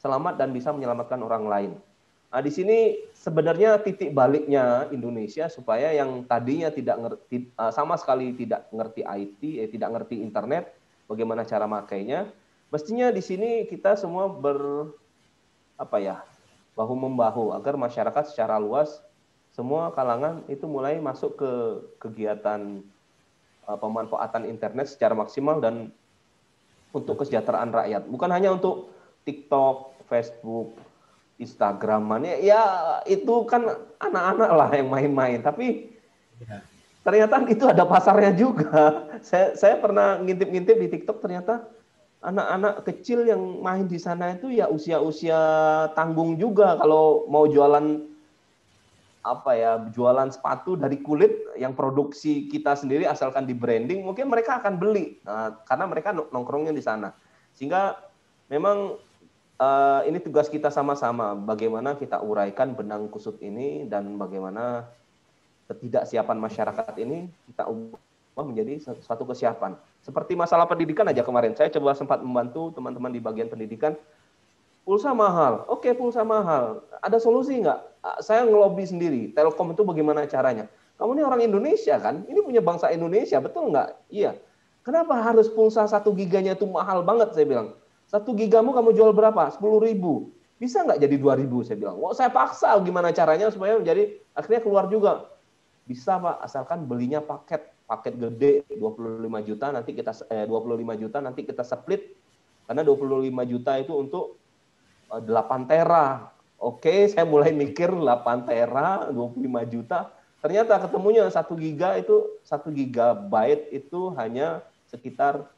[0.00, 1.72] selamat dan bisa menyelamatkan orang lain.
[2.32, 8.32] Nah, di sini sebenarnya titik baliknya Indonesia supaya yang tadinya tidak ngerti eh, sama sekali
[8.32, 10.72] tidak ngerti IT, eh, tidak ngerti internet,
[11.04, 12.32] bagaimana cara makainya,
[12.72, 14.88] mestinya di sini kita semua ber
[15.82, 16.16] apa ya
[16.78, 19.02] bahu membahu agar masyarakat secara luas
[19.52, 21.52] semua kalangan itu mulai masuk ke
[22.00, 22.80] kegiatan
[23.68, 25.92] uh, pemanfaatan internet secara maksimal dan
[26.92, 28.02] untuk kesejahteraan rakyat.
[28.08, 28.92] Bukan hanya untuk
[29.28, 30.76] TikTok, Facebook,
[31.36, 32.62] Instagram ya, ya
[33.08, 33.66] itu kan
[34.00, 35.40] anak-anak lah yang main-main.
[35.44, 35.92] Tapi
[36.40, 36.64] ya.
[37.04, 39.04] ternyata itu ada pasarnya juga.
[39.28, 41.62] Saya saya pernah ngintip-ngintip di TikTok ternyata
[42.22, 45.38] anak-anak kecil yang main di sana itu ya usia-usia
[45.98, 46.78] tanggung juga.
[46.78, 48.08] Kalau mau jualan
[49.22, 54.62] apa ya jualan sepatu dari kulit yang produksi kita sendiri asalkan di branding mungkin mereka
[54.62, 55.18] akan beli.
[55.26, 57.10] Nah, karena mereka nongkrongnya di sana.
[57.58, 57.98] Sehingga
[58.46, 58.98] memang
[59.58, 61.34] uh, ini tugas kita sama-sama.
[61.34, 64.86] Bagaimana kita uraikan benang kusut ini dan bagaimana
[65.70, 71.94] ketidaksiapan masyarakat ini kita ubah menjadi suatu kesiapan seperti masalah pendidikan aja kemarin, saya coba
[71.94, 73.94] sempat membantu teman-teman di bagian pendidikan.
[74.82, 76.82] Pulsa mahal, oke pulsa mahal.
[76.98, 77.78] Ada solusi nggak?
[78.18, 79.30] Saya ngelobi sendiri.
[79.30, 80.66] Telkom itu bagaimana caranya?
[80.98, 82.26] Kamu ini orang Indonesia kan?
[82.26, 84.10] Ini punya bangsa Indonesia, betul nggak?
[84.10, 84.34] Iya.
[84.82, 87.30] Kenapa harus pulsa satu giganya itu mahal banget?
[87.38, 87.78] Saya bilang.
[88.10, 89.54] Satu gigamu kamu jual berapa?
[89.54, 90.34] Sepuluh ribu.
[90.58, 91.62] Bisa nggak jadi dua ribu?
[91.62, 92.02] Saya bilang.
[92.02, 95.30] Wah, saya paksa gimana caranya supaya menjadi akhirnya keluar juga.
[95.86, 101.40] Bisa Pak, asalkan belinya paket paket gede 25 juta nanti kita eh, 25 juta nanti
[101.44, 102.14] kita split
[102.66, 104.38] karena 25 juta itu untuk
[105.12, 106.30] eh, 8 tera.
[106.62, 110.14] Oke, saya mulai mikir 8 tera 25 juta.
[110.38, 115.50] Ternyata ketemunya 1 giga itu 1 gigabyte itu hanya sekitar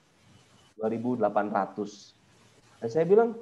[0.81, 2.81] 2.800.
[2.81, 3.37] Dan saya bilang,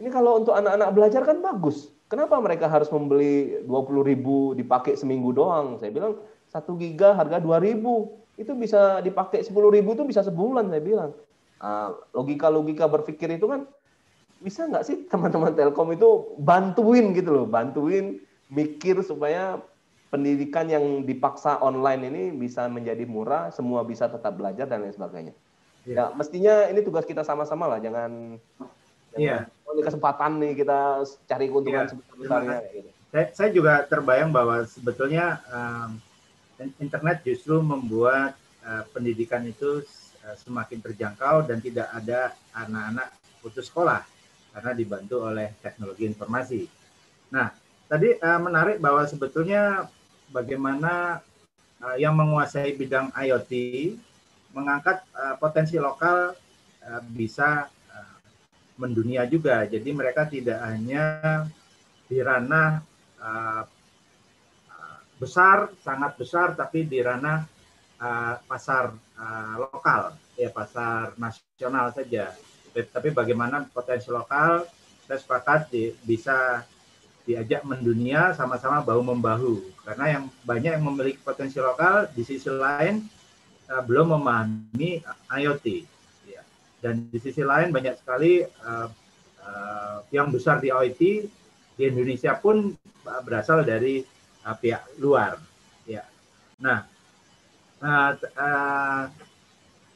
[0.00, 1.92] ini kalau untuk anak-anak belajar kan bagus.
[2.06, 5.76] Kenapa mereka harus membeli 20 ribu dipakai seminggu doang?
[5.82, 8.22] Saya bilang, satu giga harga 2 ribu.
[8.36, 11.10] Itu bisa dipakai 10 ribu itu bisa sebulan, saya bilang.
[11.56, 13.64] Ah, logika-logika berpikir itu kan
[14.44, 18.20] bisa nggak sih teman-teman Telkom itu bantuin gitu loh, bantuin
[18.52, 19.56] mikir supaya
[20.12, 25.34] pendidikan yang dipaksa online ini bisa menjadi murah, semua bisa tetap belajar dan lain sebagainya.
[25.88, 28.36] Ya, ya mestinya ini tugas kita sama-sama lah, jangan
[29.16, 29.48] Iya.
[29.64, 32.58] Oh, ini kesempatan nih kita cari keuntungan ya, sebesar-besarnya.
[32.70, 32.88] Gitu.
[33.10, 35.96] Saya, saya juga terbayang bahwa sebetulnya um,
[36.58, 39.84] internet justru membuat uh, pendidikan itu
[40.24, 43.12] uh, semakin terjangkau dan tidak ada anak-anak
[43.44, 44.02] putus sekolah
[44.56, 46.62] karena dibantu oleh teknologi informasi.
[47.32, 47.52] Nah,
[47.86, 49.84] tadi uh, menarik bahwa sebetulnya
[50.32, 51.20] bagaimana
[51.84, 53.52] uh, yang menguasai bidang IoT
[54.56, 56.32] mengangkat uh, potensi lokal
[56.84, 57.68] uh, bisa
[58.76, 59.64] mendunia juga.
[59.64, 61.04] Jadi mereka tidak hanya
[62.06, 62.84] di ranah
[63.18, 63.64] uh,
[65.16, 67.44] besar, sangat besar, tapi di ranah
[68.00, 72.32] uh, pasar uh, lokal, ya pasar nasional saja.
[72.76, 74.68] Tapi bagaimana potensi lokal,
[75.08, 76.60] saya sepakat di, bisa
[77.24, 79.54] diajak mendunia sama-sama bahu membahu.
[79.82, 83.00] Karena yang banyak yang memiliki potensi lokal, di sisi lain
[83.72, 85.00] uh, belum memahami
[85.32, 85.96] IoT
[86.86, 88.88] dan di sisi lain banyak sekali uh,
[89.42, 91.02] uh, yang besar di OIT
[91.76, 92.72] di Indonesia pun
[93.26, 94.06] berasal dari
[94.46, 95.42] uh, pihak luar.
[95.82, 96.06] Ya.
[96.62, 96.86] Nah,
[97.82, 99.02] uh, uh,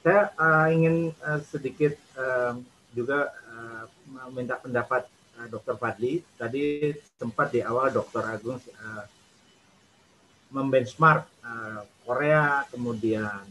[0.02, 2.59] saya uh, ingin uh, sedikit uh,
[2.90, 3.86] juga uh,
[4.27, 5.06] meminta pendapat
[5.39, 5.78] uh, Dr.
[5.78, 6.27] Fadli.
[6.35, 8.27] Tadi sempat di awal Dr.
[8.27, 9.05] Agung uh,
[10.51, 13.47] membenchmark uh, Korea, kemudian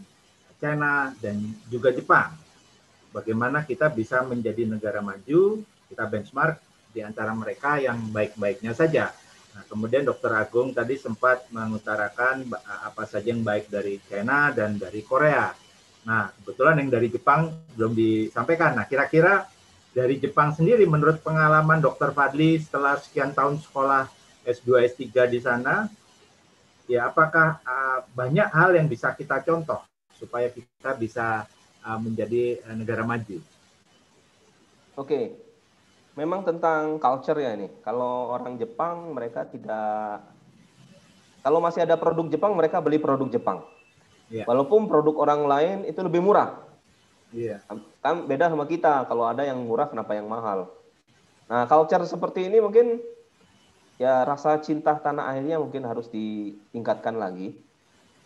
[0.60, 1.40] China dan
[1.72, 2.36] juga Jepang
[3.10, 6.62] bagaimana kita bisa menjadi negara maju, kita benchmark
[6.94, 9.14] di antara mereka yang baik-baiknya saja.
[9.60, 10.32] Nah, kemudian Dr.
[10.40, 15.52] Agung tadi sempat mengutarakan apa saja yang baik dari China dan dari Korea.
[16.08, 18.80] Nah, kebetulan yang dari Jepang belum disampaikan.
[18.80, 19.52] Nah, kira-kira
[19.92, 22.16] dari Jepang sendiri menurut pengalaman Dr.
[22.16, 24.08] Fadli setelah sekian tahun sekolah
[24.48, 25.92] S2, S3 di sana,
[26.88, 29.84] ya apakah uh, banyak hal yang bisa kita contoh
[30.16, 31.44] supaya kita bisa
[31.80, 33.40] Uh, menjadi negara maju.
[35.00, 35.32] Oke,
[36.20, 37.72] memang tentang culture ya ini.
[37.80, 40.28] Kalau orang Jepang mereka tidak,
[41.40, 43.64] kalau masih ada produk Jepang mereka beli produk Jepang.
[44.28, 44.44] Yeah.
[44.44, 46.60] Walaupun produk orang lain itu lebih murah.
[47.32, 47.64] Iya.
[47.64, 47.80] Yeah.
[48.04, 49.08] Kan beda sama kita.
[49.08, 50.76] Kalau ada yang murah kenapa yang mahal?
[51.48, 53.00] Nah, culture seperti ini mungkin
[53.96, 57.56] ya rasa cinta tanah airnya mungkin harus ditingkatkan lagi.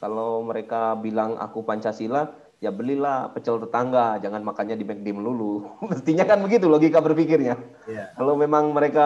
[0.01, 2.27] Kalau mereka bilang aku Pancasila,
[2.63, 5.67] ya belilah pecel tetangga, jangan makannya di McD melulu.
[5.91, 7.59] Mestinya kan begitu logika berpikirnya.
[7.83, 8.07] Yeah.
[8.15, 9.03] Kalau memang mereka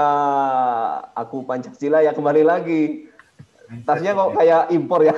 [1.18, 3.10] aku Pancasila ya kembali lagi.
[3.84, 5.18] Tasnya kok kayak impor ya.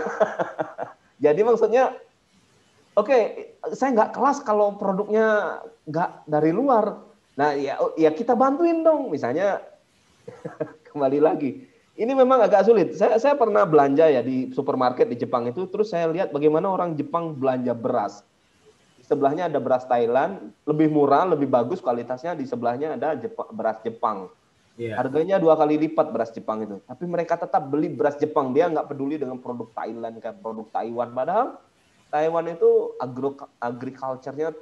[1.30, 1.94] Jadi maksudnya,
[2.96, 3.22] oke, okay,
[3.76, 6.96] saya nggak kelas kalau produknya nggak dari luar.
[7.36, 9.12] Nah ya, ya kita bantuin dong.
[9.12, 9.60] Misalnya
[10.90, 11.69] kembali lagi.
[12.00, 12.96] Ini memang agak sulit.
[12.96, 16.96] Saya, saya pernah belanja ya di supermarket di Jepang itu, terus saya lihat bagaimana orang
[16.96, 18.24] Jepang belanja beras
[19.10, 22.38] sebelahnya ada beras Thailand, lebih murah, lebih bagus kualitasnya.
[22.38, 24.30] Di sebelahnya ada Jepang, beras Jepang.
[24.78, 24.96] Yeah.
[24.96, 26.78] Harganya dua kali lipat beras Jepang itu.
[26.86, 28.54] Tapi mereka tetap beli beras Jepang.
[28.54, 31.10] Dia nggak peduli dengan produk Thailand kayak produk Taiwan.
[31.12, 31.58] Padahal
[32.14, 34.54] Taiwan itu agro agriculture-nya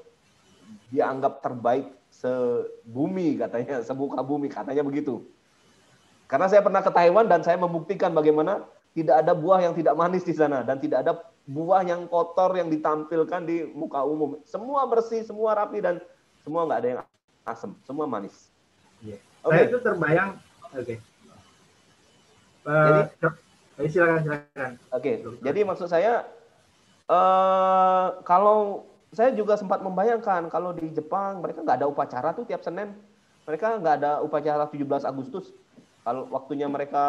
[0.90, 5.22] dianggap terbaik sebumi katanya, sebuka bumi katanya begitu.
[6.28, 10.28] Karena saya pernah ke Taiwan dan saya membuktikan bagaimana tidak ada buah yang tidak manis
[10.28, 14.36] di sana dan tidak ada buah yang kotor yang ditampilkan di muka umum.
[14.44, 16.04] Semua bersih, semua rapi dan
[16.44, 17.00] semua nggak ada yang
[17.48, 18.52] asam, semua manis.
[19.00, 19.24] Yeah.
[19.48, 19.56] Okay.
[19.56, 20.30] Saya itu terbayang.
[20.76, 20.84] Oke.
[20.84, 20.98] Okay.
[22.68, 23.08] Uh,
[23.80, 24.72] jadi silakan silakan.
[24.92, 25.12] Oke.
[25.24, 25.40] Okay.
[25.40, 26.28] Jadi maksud saya
[27.08, 28.84] uh, kalau
[29.16, 32.92] saya juga sempat membayangkan kalau di Jepang mereka nggak ada upacara tuh tiap Senin.
[33.48, 35.56] Mereka nggak ada upacara 17 Agustus.
[36.08, 37.04] Kalau waktunya mereka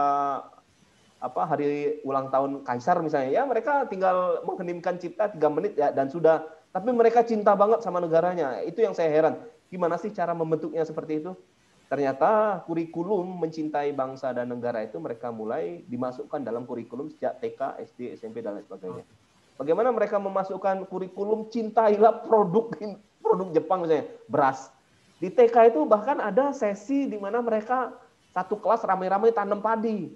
[1.22, 6.10] apa hari ulang tahun kaisar misalnya ya mereka tinggal mengheningkan cipta tiga menit ya dan
[6.10, 6.42] sudah.
[6.74, 8.58] Tapi mereka cinta banget sama negaranya.
[8.66, 9.38] Itu yang saya heran.
[9.70, 11.38] Gimana sih cara membentuknya seperti itu?
[11.86, 18.18] Ternyata kurikulum mencintai bangsa dan negara itu mereka mulai dimasukkan dalam kurikulum sejak TK SD
[18.18, 19.06] SMP dan lain sebagainya.
[19.54, 22.74] Bagaimana mereka memasukkan kurikulum cintailah produk
[23.22, 24.74] produk Jepang misalnya beras.
[25.22, 27.94] Di TK itu bahkan ada sesi di mana mereka
[28.38, 30.14] satu kelas ramai-ramai tanam padi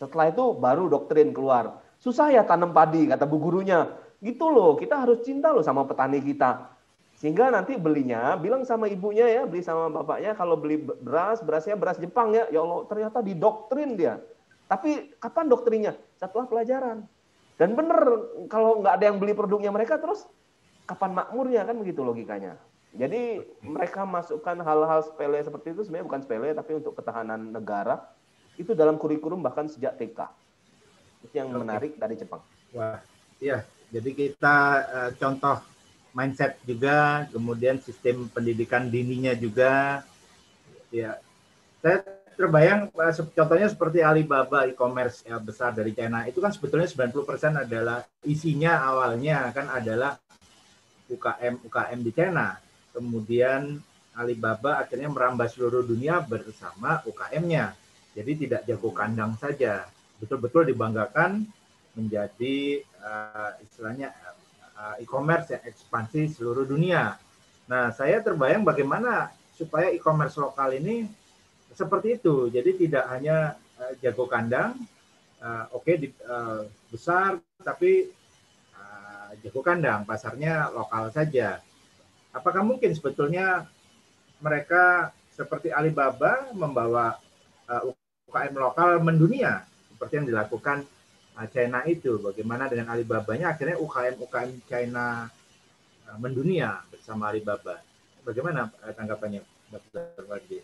[0.00, 1.76] setelah itu baru doktrin keluar.
[2.00, 3.92] Susah ya tanam padi, kata bu gurunya.
[4.24, 6.72] Gitu loh, kita harus cinta loh sama petani kita.
[7.20, 12.00] Sehingga nanti belinya bilang sama ibunya ya, beli sama bapaknya kalau beli beras, berasnya beras
[12.00, 12.48] Jepang ya.
[12.48, 14.16] Ya Allah, ternyata didoktrin dia.
[14.72, 15.92] Tapi kapan doktrinnya?
[16.16, 17.04] Setelah pelajaran.
[17.60, 18.00] Dan benar
[18.48, 20.24] kalau nggak ada yang beli produknya mereka terus
[20.88, 22.56] kapan makmurnya kan begitu logikanya.
[22.90, 28.02] Jadi mereka masukkan hal-hal sepele seperti itu sebenarnya bukan sepele tapi untuk ketahanan negara
[28.58, 30.26] itu dalam kurikulum bahkan sejak TK.
[31.22, 32.42] Itu yang menarik dari Jepang.
[32.74, 32.98] Wah,
[33.38, 33.62] iya.
[33.90, 34.56] Jadi kita
[34.86, 35.58] uh, contoh
[36.14, 40.02] mindset juga, kemudian sistem pendidikan dininya juga.
[40.90, 41.18] Ya,
[41.78, 42.02] saya
[42.34, 48.00] terbayang eh, contohnya seperti Alibaba e-commerce ya, besar dari China itu kan sebetulnya 90% adalah
[48.24, 50.16] isinya awalnya kan adalah
[51.10, 52.69] UKM UKM di China.
[53.00, 53.80] Kemudian
[54.12, 57.72] Alibaba akhirnya merambah seluruh dunia bersama UKM-nya.
[58.12, 59.88] Jadi tidak jago kandang saja,
[60.20, 61.48] betul-betul dibanggakan
[61.96, 64.12] menjadi uh, istilahnya
[64.76, 67.16] uh, e-commerce ya ekspansi seluruh dunia.
[67.70, 71.08] Nah, saya terbayang bagaimana supaya e-commerce lokal ini
[71.72, 72.52] seperti itu.
[72.52, 74.76] Jadi tidak hanya uh, jago kandang,
[75.40, 78.12] uh, oke okay, uh, besar, tapi
[78.76, 81.62] uh, jago kandang, pasarnya lokal saja.
[82.30, 83.66] Apakah mungkin sebetulnya
[84.38, 87.18] mereka seperti Alibaba membawa
[87.66, 87.90] uh,
[88.30, 90.86] UKM lokal mendunia seperti yang dilakukan
[91.40, 95.24] Ah, China itu bagaimana dengan Alibabanya akhirnya UKM UKM China
[96.04, 97.80] ah, mendunia bersama Alibaba
[98.28, 99.40] bagaimana eh, tanggapannya
[99.72, 100.28] Dr.
[100.28, 100.60] Wardi?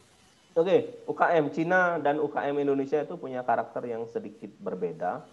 [0.52, 5.24] Oke, UKM Cina dan UKM Indonesia itu punya karakter yang sedikit berbeda.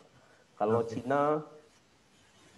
[0.55, 1.03] Kalau okay.
[1.03, 1.43] Cina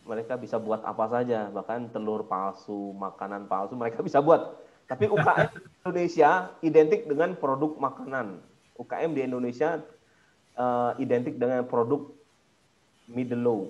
[0.06, 4.62] mereka bisa buat apa saja, bahkan telur palsu, makanan palsu mereka bisa buat.
[4.86, 5.50] Tapi UKM
[5.82, 8.38] Indonesia identik dengan produk makanan.
[8.78, 9.82] UKM di Indonesia
[10.62, 12.14] uh, identik dengan produk
[13.10, 13.62] middle low.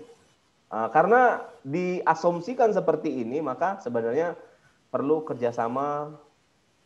[0.67, 4.35] Uh, karena diasumsikan seperti ini, maka sebenarnya
[4.91, 6.19] perlu kerjasama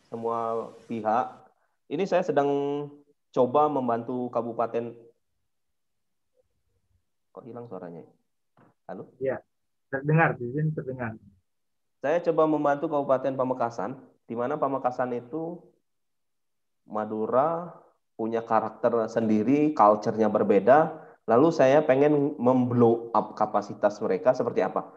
[0.05, 1.25] semua pihak.
[1.89, 2.49] Ini saya sedang
[3.33, 4.93] coba membantu kabupaten.
[7.33, 8.18] Kok hilang suaranya?
[8.89, 9.13] Halo?
[9.21, 9.37] Ya,
[9.93, 11.13] terdengar, di sini terdengar.
[12.01, 15.61] Saya coba membantu Kabupaten Pamekasan, di mana Pamekasan itu
[16.89, 17.69] Madura
[18.17, 24.89] punya karakter sendiri, culture-nya berbeda, Lalu saya pengen memblow up kapasitas mereka seperti apa?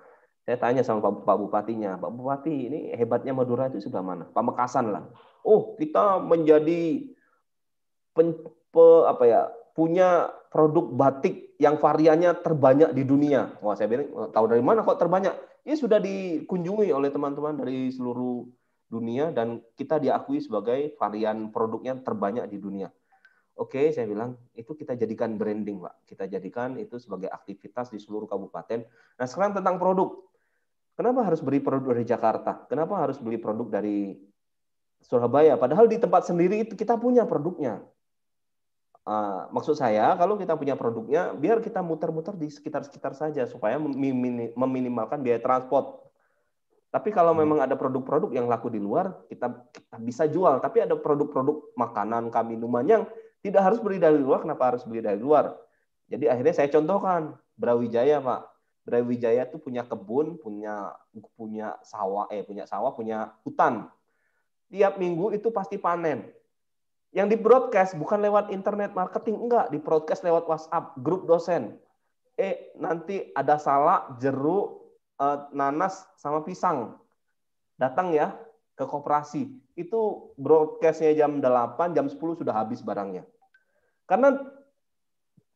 [0.48, 4.24] Saya tanya sama Pak, Pak Bupatinya, Pak Bupati ini hebatnya Madura itu sudah mana?
[4.32, 5.04] Pamekasan lah.
[5.44, 7.04] Oh kita menjadi
[8.16, 8.32] pen,
[8.72, 9.40] pe, apa ya
[9.76, 13.56] punya produk batik yang variannya terbanyak di dunia.
[13.64, 15.32] Wah saya bilang oh, tahu dari mana kok terbanyak?
[15.64, 18.44] Ini sudah dikunjungi oleh teman-teman dari seluruh
[18.92, 22.92] dunia dan kita diakui sebagai varian produknya terbanyak di dunia.
[23.56, 26.08] Oke, saya bilang itu kita jadikan branding, Pak.
[26.08, 28.84] Kita jadikan itu sebagai aktivitas di seluruh kabupaten.
[29.16, 30.24] Nah, sekarang tentang produk.
[30.96, 32.64] Kenapa harus beli produk dari Jakarta?
[32.68, 34.16] Kenapa harus beli produk dari
[35.04, 35.56] Surabaya?
[35.56, 37.80] Padahal di tempat sendiri itu kita punya produknya.
[39.02, 43.74] Uh, maksud saya, kalau kita punya produknya, biar kita muter-muter di sekitar-sekitar saja supaya
[44.54, 46.06] meminimalkan biaya transport.
[46.92, 47.40] Tapi kalau hmm.
[47.42, 50.60] memang ada produk-produk yang laku di luar, kita, kita bisa jual.
[50.62, 53.02] Tapi ada produk-produk makanan, kami minuman yang
[53.42, 55.50] tidak harus beli dari luar, kenapa harus beli dari luar?
[56.06, 58.40] Jadi akhirnya saya contohkan Brawijaya, Pak.
[58.86, 60.94] Brawijaya itu punya kebun, punya
[61.34, 63.88] punya sawah, eh punya sawah, punya hutan.
[64.68, 66.28] Tiap minggu itu pasti panen.
[67.12, 71.76] Yang di broadcast bukan lewat internet marketing, enggak, di broadcast lewat WhatsApp, grup dosen.
[72.40, 76.96] Eh nanti ada salak, jeruk, eh, nanas sama pisang.
[77.76, 78.32] Datang ya
[78.72, 79.52] ke koperasi.
[79.76, 83.28] Itu broadcastnya jam 8, jam 10 sudah habis barangnya.
[84.08, 84.40] Karena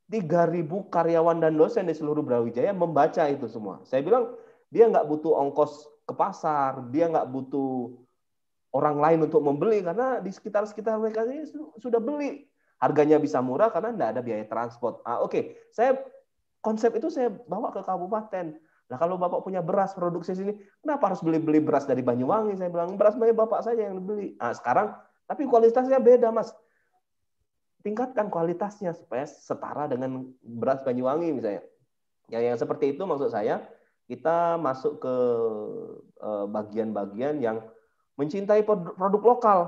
[0.06, 3.82] 3.000 karyawan dan dosen di seluruh Brawijaya membaca itu semua.
[3.82, 4.36] Saya bilang
[4.70, 8.05] dia nggak butuh ongkos ke pasar, dia nggak butuh
[8.74, 11.46] orang lain untuk membeli karena di sekitar-sekitar mereka ini
[11.78, 12.46] sudah beli.
[12.76, 15.00] Harganya bisa murah karena tidak ada biaya transport.
[15.06, 15.42] Ah, Oke, okay.
[15.72, 15.96] saya
[16.60, 18.52] konsep itu saya bawa ke kabupaten.
[18.86, 20.52] Nah kalau bapak punya beras produksi sini,
[20.84, 22.54] kenapa harus beli-beli beras dari Banyuwangi?
[22.54, 24.36] Saya bilang beras banyak bapak saja yang beli.
[24.38, 24.94] Nah sekarang,
[25.26, 26.54] tapi kualitasnya beda mas
[27.82, 31.62] tingkatkan kualitasnya supaya setara dengan beras Banyuwangi misalnya.
[32.26, 33.62] Ya, yang seperti itu maksud saya
[34.10, 35.16] kita masuk ke
[36.18, 37.62] eh, bagian-bagian yang
[38.16, 39.60] mencintai produk lokal.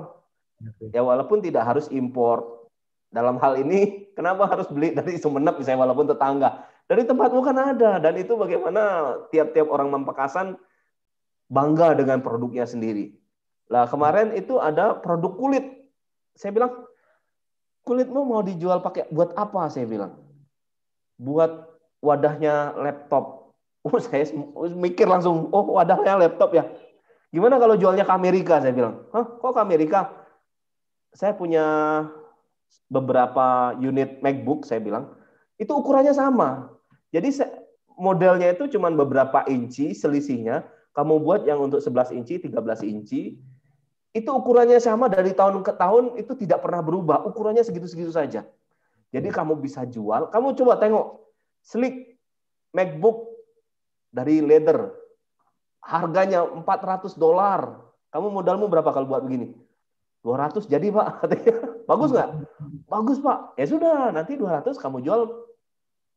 [0.91, 2.69] Ya walaupun tidak harus impor.
[3.09, 6.67] Dalam hal ini kenapa harus beli dari Sumeneb misalnya walaupun tetangga.
[6.89, 10.57] Dari tempatmu kan ada dan itu bagaimana tiap-tiap orang Mempekasan
[11.53, 13.13] bangga dengan produknya sendiri.
[13.69, 15.65] Lah kemarin itu ada produk kulit.
[16.33, 16.89] Saya bilang
[17.89, 20.21] kulitmu mau dijual pakai buat apa saya bilang
[21.17, 21.73] buat
[22.05, 23.57] wadahnya laptop
[23.89, 24.29] oh saya
[24.77, 26.69] mikir langsung oh wadahnya laptop ya
[27.29, 28.61] Gimana kalau jualnya ke Amerika?
[28.61, 30.01] Saya bilang, hah kok ke Amerika?
[31.13, 31.65] Saya punya
[32.89, 35.13] beberapa unit MacBook, saya bilang,
[35.61, 36.73] itu ukurannya sama.
[37.13, 37.33] Jadi
[37.97, 40.65] modelnya itu cuma beberapa inci selisihnya.
[40.97, 43.39] Kamu buat yang untuk 11 inci, 13 inci,
[44.17, 47.23] itu ukurannya sama dari tahun ke tahun itu tidak pernah berubah.
[47.29, 48.43] Ukurannya segitu-segitu saja.
[49.13, 50.33] Jadi kamu bisa jual.
[50.33, 51.07] Kamu coba tengok
[51.63, 52.19] slick
[52.73, 53.31] MacBook
[54.13, 54.93] dari leather.
[55.89, 57.81] Harganya 400 dolar.
[58.13, 59.57] Kamu modalmu berapa kalau buat begini?
[60.21, 61.09] 200 jadi Pak.
[61.91, 62.31] Bagus nggak?
[62.85, 63.57] Bagus Pak.
[63.57, 65.49] Ya sudah, nanti 200 kamu jual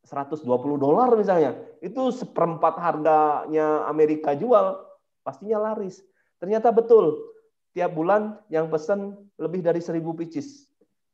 [0.03, 0.43] 120
[0.75, 1.55] dolar misalnya.
[1.79, 4.83] Itu seperempat harganya Amerika jual.
[5.23, 6.03] Pastinya laris.
[6.41, 7.31] Ternyata betul
[7.71, 10.67] tiap bulan yang pesan lebih dari seribu pieces.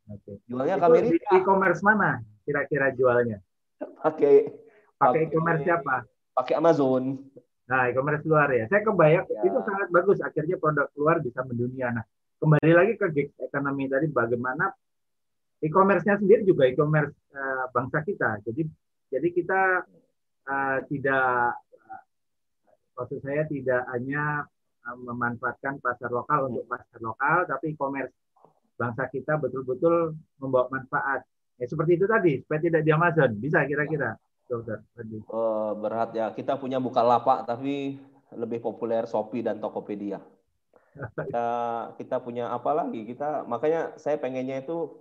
[0.07, 0.41] Oke.
[0.47, 1.29] Jualnya ke Amerika.
[1.35, 3.43] E-commerce mana kira-kira jualnya?
[3.77, 4.49] Pakai
[4.97, 6.07] pakai e-commerce siapa?
[6.33, 7.19] Pakai Amazon.
[7.67, 8.65] Nah, e-commerce luar ya.
[8.71, 9.41] Saya kebayang ya.
[9.43, 10.17] itu sangat bagus.
[10.23, 11.91] Akhirnya produk luar bisa mendunia.
[11.91, 12.03] Nah,
[12.39, 14.71] kembali lagi ke gig ekonomi tadi, bagaimana
[15.59, 18.39] e-commerce-nya sendiri juga e-commerce uh, bangsa kita.
[18.47, 18.63] Jadi,
[19.11, 19.61] jadi kita
[20.47, 22.01] uh, tidak, uh,
[22.95, 24.47] maksud saya tidak hanya
[24.87, 28.15] memanfaatkan pasar lokal untuk pasar lokal, tapi e-commerce
[28.79, 31.27] bangsa kita betul-betul membawa manfaat.
[31.59, 33.35] Ya, seperti itu tadi, supaya tidak di Amazon.
[33.35, 34.15] Bisa kira-kira,
[35.27, 36.31] Oh, berat ya.
[36.31, 37.99] Kita punya buka lapak, tapi
[38.35, 40.19] lebih populer Shopee dan Tokopedia.
[41.17, 41.47] Kita,
[41.93, 43.05] kita punya apa lagi?
[43.05, 44.97] Kita makanya saya pengennya itu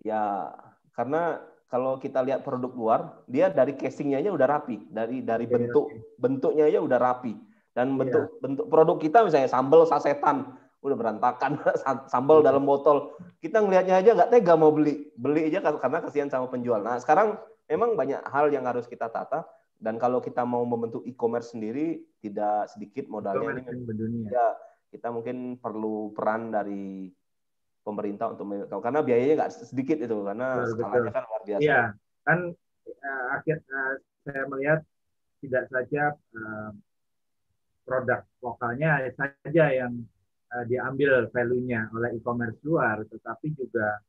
[0.00, 0.48] ya
[0.96, 5.92] karena kalau kita lihat produk luar, dia dari casingnya aja udah rapi, dari dari bentuk
[6.16, 7.36] bentuknya aja udah rapi
[7.76, 7.96] dan iya.
[8.00, 8.40] bentuk yeah.
[8.40, 11.60] bentuk produk kita misalnya sambal sasetan udah berantakan
[12.12, 13.12] sambal dalam botol
[13.44, 17.36] kita ngelihatnya aja nggak tega mau beli beli aja karena kasihan sama penjual nah sekarang
[17.66, 22.72] memang banyak hal yang harus kita tata dan kalau kita mau membentuk e-commerce sendiri tidak
[22.72, 24.24] sedikit modalnya ini.
[24.30, 24.56] ya
[24.88, 27.12] kita mungkin perlu peran dari
[27.84, 28.50] pemerintah untuk
[28.82, 31.62] karena biayanya nggak sedikit itu karena betul, skalanya kan luar biasa.
[31.62, 31.82] Iya,
[32.26, 32.38] kan
[32.88, 33.94] uh, akhir uh,
[34.26, 34.80] saya melihat
[35.44, 36.02] tidak saja
[36.34, 36.70] uh,
[37.86, 39.92] produk lokalnya saja yang
[40.50, 44.02] uh, diambil value-nya oleh e-commerce luar, tetapi juga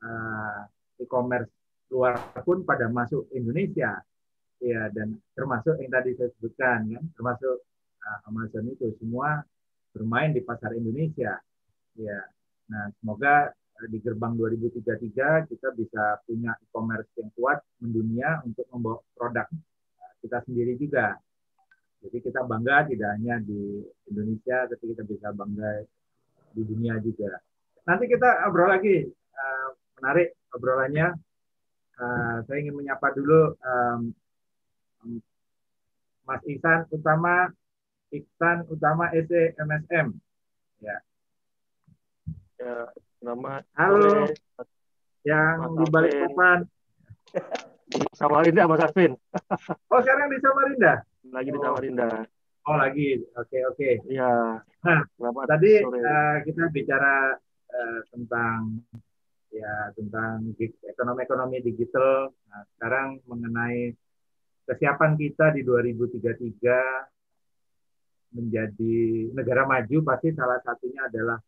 [0.00, 0.64] uh,
[0.96, 1.52] e-commerce
[1.90, 3.98] luar pun pada masuk Indonesia,
[4.62, 7.56] ya dan termasuk yang tadi saya sebutkan, kan, termasuk
[8.00, 9.42] uh, Amazon itu semua
[9.90, 11.34] bermain di pasar Indonesia,
[11.98, 12.20] ya.
[12.70, 13.50] Nah, semoga
[13.90, 19.48] di gerbang 2033 kita bisa punya e-commerce yang kuat mendunia untuk membawa produk
[20.20, 21.16] kita sendiri juga
[22.00, 25.84] jadi kita bangga tidak hanya di Indonesia, tapi kita bisa bangga
[26.56, 27.36] di dunia juga.
[27.84, 29.04] Nanti kita obrol lagi,
[29.36, 29.68] uh,
[30.00, 31.12] menarik obrolannya.
[32.00, 34.08] Uh, saya ingin menyapa dulu um,
[36.24, 37.52] Mas Iksan Utama,
[38.08, 40.16] Iksan Utama SE MSM.
[40.80, 40.96] Ya.
[42.56, 42.88] Ya,
[43.20, 44.32] nama Halo.
[45.28, 46.58] Yang di balik papan.
[48.18, 49.12] Samarinda Mas Arvin.
[49.92, 51.04] oh, sekarang di Samarinda?
[51.28, 52.08] lagi di Samarinda.
[52.68, 53.76] Oh lagi, oke okay, oke.
[53.76, 53.94] Okay.
[54.08, 54.60] Iya.
[54.84, 57.36] Nah, Selamat tadi uh, kita bicara
[57.68, 58.84] uh, tentang
[59.50, 60.54] ya tentang
[60.86, 62.30] ekonomi-ekonomi digital.
[62.50, 63.92] Nah, sekarang mengenai
[64.66, 67.10] kesiapan kita di 2033
[68.30, 68.98] menjadi
[69.34, 71.42] negara maju pasti salah satunya adalah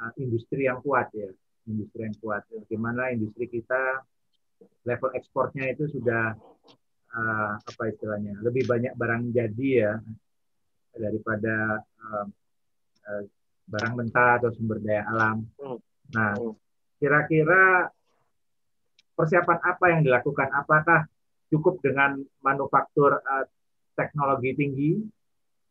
[0.00, 1.28] uh, industri yang kuat ya,
[1.68, 2.48] industri yang kuat.
[2.48, 4.00] Bagaimana industri kita
[4.88, 6.32] level ekspornya itu sudah
[7.12, 9.92] uh, apa istilahnya lebih banyak barang jadi ya
[10.96, 12.26] daripada uh,
[13.08, 13.22] uh,
[13.68, 15.44] barang mentah atau sumber daya alam.
[15.60, 15.78] Hmm.
[16.12, 16.52] Nah, hmm.
[17.02, 17.90] Kira-kira
[19.18, 20.54] persiapan apa yang dilakukan?
[20.54, 21.10] Apakah
[21.50, 23.44] cukup dengan manufaktur uh,
[23.98, 25.02] teknologi tinggi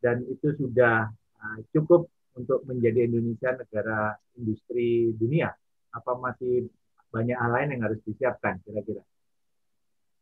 [0.04, 1.08] dan itu sudah
[1.40, 5.56] uh, cukup untuk menjadi Indonesia negara industri dunia?
[5.96, 6.68] Apa masih
[7.16, 9.00] banyak hal lain yang harus disiapkan kira-kira?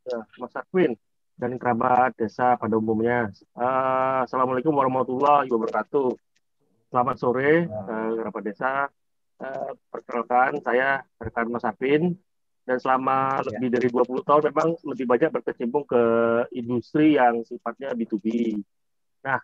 [0.05, 0.93] Ya, Mas Akwin,
[1.41, 3.33] dan kerabat desa pada umumnya.
[3.57, 6.13] Uh, Assalamualaikum warahmatullahi wabarakatuh.
[6.93, 8.93] Selamat sore, uh, kerabat desa.
[9.39, 12.19] Uh, perkenalkan, saya rekan Mas Afin,
[12.69, 13.45] dan selama ya.
[13.49, 16.03] lebih dari 20 tahun memang lebih banyak berkecimpung ke
[16.53, 18.59] industri yang sifatnya B2B.
[19.25, 19.41] Nah,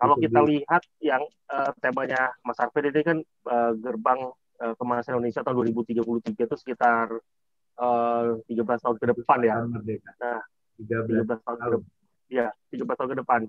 [0.00, 0.22] kalau B2B.
[0.24, 3.18] kita lihat yang uh, temanya Mas Arvin ini kan
[3.50, 4.32] uh, gerbang
[4.64, 7.12] uh, kemasan Indonesia tahun 2033 itu sekitar
[7.76, 9.56] uh, 13 tahun ke depan ya.
[10.22, 10.40] Nah,
[10.80, 11.76] 13, 13 tahun ke
[12.32, 13.40] ya 13 tahun ke depan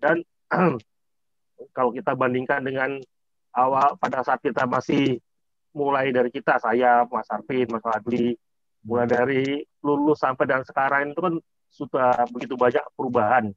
[0.00, 0.16] dan
[1.76, 2.96] kalau kita bandingkan dengan
[3.56, 5.18] awal pada saat kita masih
[5.72, 8.36] mulai dari kita saya Mas Arvin Mas Adli
[8.84, 11.34] mulai dari lulus sampai dan sekarang itu kan
[11.72, 13.50] sudah begitu banyak perubahan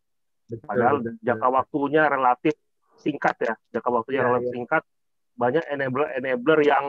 [0.65, 2.57] padahal jangka waktunya relatif
[2.99, 4.55] singkat ya, jangka waktu yang ya, relatif ya.
[4.59, 4.83] singkat,
[5.39, 6.85] banyak enabler-enabler yang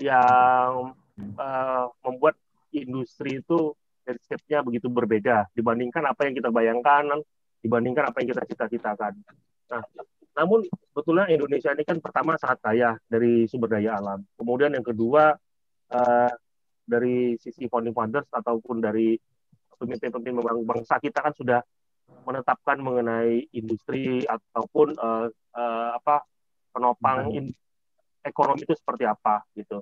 [0.00, 0.70] yang
[1.38, 2.34] uh, membuat
[2.74, 7.20] industri itu landscape-nya begitu berbeda dibandingkan apa yang kita bayangkan,
[7.60, 9.12] dibandingkan apa yang kita cita-citakan.
[9.70, 9.82] Nah,
[10.34, 14.20] namun sebetulnya Indonesia ini kan pertama sangat kaya dari sumber daya alam.
[14.34, 15.30] Kemudian yang kedua
[15.94, 16.32] uh,
[16.84, 19.14] dari sisi founding fathers ataupun dari
[19.78, 21.60] pemimpin-pemimpin bangsa kita kan sudah
[22.26, 26.26] menetapkan mengenai industri ataupun uh, uh, apa
[26.74, 27.46] penopang in,
[28.26, 29.80] ekonomi itu seperti apa gitu.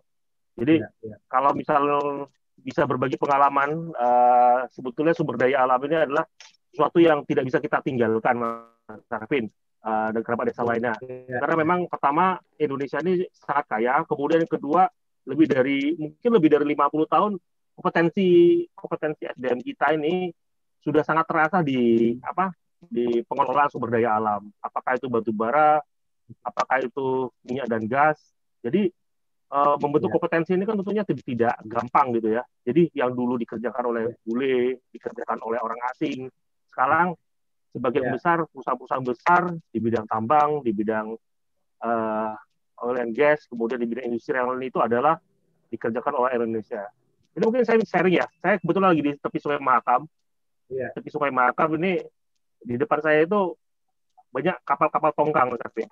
[0.52, 1.16] Jadi ya, ya.
[1.32, 2.28] kalau misalnya
[2.60, 6.28] bisa berbagi pengalaman, uh, sebetulnya sumber daya alam ini adalah
[6.68, 9.48] sesuatu yang tidak bisa kita tinggalkan, Mas Arvin,
[9.82, 10.94] uh, dan kerabat desa lainnya.
[11.02, 14.88] Ya, Karena memang pertama Indonesia ini sangat kaya, kemudian yang kedua
[15.22, 17.32] lebih dari mungkin lebih dari 50 tahun
[17.78, 18.28] kompetensi
[18.74, 20.34] kompetensi SDM kita ini
[20.82, 22.50] sudah sangat terasa di apa
[22.82, 24.50] di pengelolaan sumber daya alam.
[24.58, 25.78] Apakah itu batu bara,
[26.42, 28.18] apakah itu minyak dan gas.
[28.62, 28.90] Jadi
[29.54, 30.14] uh, membentuk ya.
[30.18, 32.42] kompetensi ini kan tentunya tidak, tidak gampang gitu ya.
[32.66, 36.26] Jadi yang dulu dikerjakan oleh bule, dikerjakan oleh orang asing,
[36.74, 37.14] sekarang
[37.72, 38.12] sebagian ya.
[38.14, 39.42] besar perusahaan-perusahaan besar
[39.72, 41.16] di bidang tambang, di bidang
[41.82, 42.32] uh,
[42.84, 45.16] oil and gas, kemudian di bidang industri yang lain itu adalah
[45.72, 46.84] dikerjakan oleh Indonesia.
[47.32, 48.26] Ini mungkin saya sharing ya.
[48.44, 50.04] Saya kebetulan lagi di tepi Sungai Mahakam
[50.72, 50.90] yeah.
[50.96, 52.00] tepi sungai Mahakam ini
[52.64, 53.54] di depan saya itu
[54.32, 55.84] banyak kapal-kapal tongkang tapi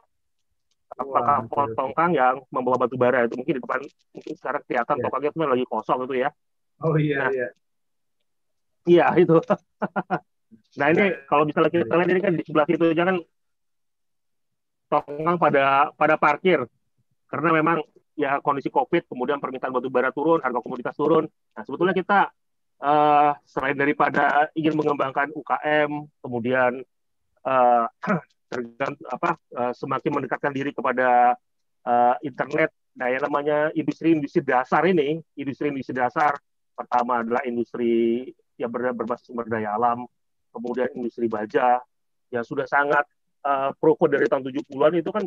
[0.97, 3.81] kapal-kapal tongkang yang membawa batu bara itu mungkin di depan
[4.16, 5.02] mungkin sekarang kelihatan yeah.
[5.05, 6.31] tongkangnya itu lagi kosong itu ya
[6.81, 7.48] oh iya nah, iya
[8.89, 9.36] iya itu
[10.78, 13.16] nah ini kalau misalnya kita lihat ini kan di sebelah situ jangan
[14.90, 16.66] tongkang pada pada parkir.
[17.31, 17.78] Karena memang
[18.18, 21.31] ya kondisi covid kemudian permintaan batu bara turun harga komoditas turun.
[21.31, 22.35] Nah sebetulnya kita
[22.82, 26.82] uh, selain daripada ingin mengembangkan UKM, kemudian
[27.51, 27.86] uh,
[29.14, 31.39] apa uh, semakin mendekatkan diri kepada
[31.86, 36.35] uh, internet, nah yang namanya industri-industri dasar ini, industri-industri dasar
[36.74, 38.27] pertama adalah industri
[38.59, 40.02] yang ber berbasis sumber daya alam,
[40.51, 41.81] kemudian industri baja
[42.31, 43.06] yang sudah sangat
[43.47, 45.24] uh, proko dari tahun 70-an itu kan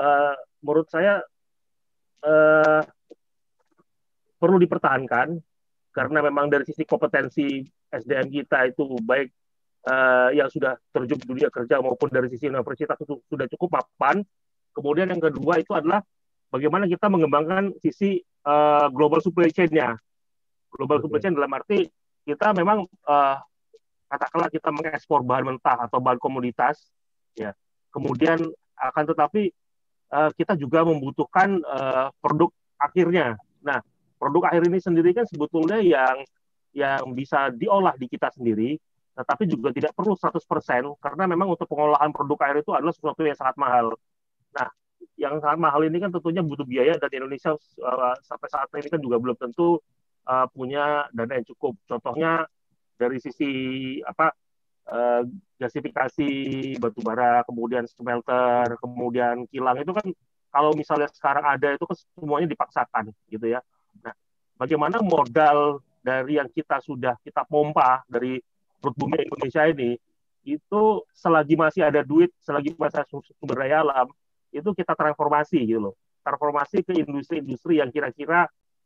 [0.00, 1.20] uh, menurut saya
[2.24, 2.82] uh,
[4.40, 5.40] perlu dipertahankan
[5.94, 9.30] karena memang dari sisi kompetensi SDM kita itu baik
[9.86, 14.26] uh, yang sudah terjun di dunia kerja maupun dari sisi universitas itu sudah cukup mapan.
[14.74, 16.02] Kemudian yang kedua itu adalah
[16.50, 19.94] bagaimana kita mengembangkan sisi uh, global supply chain-nya.
[20.74, 21.86] Global supply chain dalam arti
[22.26, 23.38] kita memang uh,
[24.08, 26.90] katakanlah kita mengekspor bahan mentah atau bahan komoditas,
[27.34, 27.52] ya.
[27.90, 28.42] Kemudian
[28.74, 29.54] akan tetapi
[30.10, 33.38] uh, kita juga membutuhkan uh, produk akhirnya.
[33.62, 33.78] Nah,
[34.18, 36.22] produk akhir ini sendiri kan sebetulnya yang
[36.74, 38.74] yang bisa diolah di kita sendiri,
[39.14, 40.42] tetapi juga tidak perlu 100%
[40.98, 43.94] karena memang untuk pengolahan produk air itu adalah sesuatu yang sangat mahal.
[44.58, 44.68] Nah,
[45.14, 48.98] yang sangat mahal ini kan tentunya butuh biaya dan Indonesia uh, sampai saat ini kan
[48.98, 49.78] juga belum tentu
[50.26, 51.78] uh, punya dana yang cukup.
[51.86, 52.50] Contohnya
[52.94, 53.50] dari sisi
[54.04, 54.30] apa
[54.90, 55.22] uh,
[55.58, 56.30] gasifikasi
[56.78, 60.06] batu bara, kemudian smelter, kemudian kilang itu kan
[60.54, 63.60] kalau misalnya sekarang ada itu kan semuanya dipaksakan gitu ya.
[64.02, 64.14] Nah,
[64.54, 68.38] bagaimana modal dari yang kita sudah kita pompa dari
[68.78, 69.96] perut bumi Indonesia ini
[70.44, 70.82] itu
[71.16, 74.12] selagi masih ada duit, selagi masih ada sumber daya alam,
[74.52, 75.94] itu kita transformasi gitu loh.
[76.20, 78.44] Transformasi ke industri-industri yang kira-kira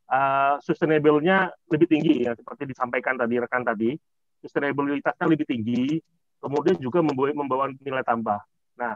[0.09, 3.95] uh, sustainable-nya lebih tinggi ya seperti disampaikan tadi rekan tadi,
[4.41, 6.01] sustainabilitasnya lebih tinggi,
[6.41, 8.41] kemudian juga membawa, membawa nilai tambah.
[8.79, 8.95] Nah,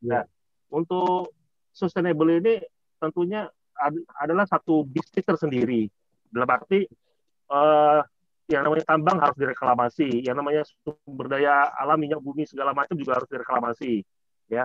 [0.00, 0.20] ya.
[0.20, 0.24] nah
[0.72, 1.32] untuk
[1.70, 2.64] sustainable ini
[2.96, 3.46] tentunya
[4.16, 5.86] adalah satu bisnis tersendiri.
[6.32, 6.88] Dalam arti
[7.52, 8.00] uh,
[8.46, 13.20] yang namanya tambang harus direklamasi, yang namanya sumber daya alam minyak bumi segala macam juga
[13.20, 14.06] harus direklamasi,
[14.48, 14.64] ya.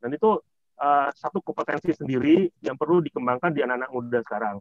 [0.00, 0.40] Dan itu
[0.80, 4.56] uh, satu kompetensi sendiri yang perlu dikembangkan di anak-anak muda sekarang.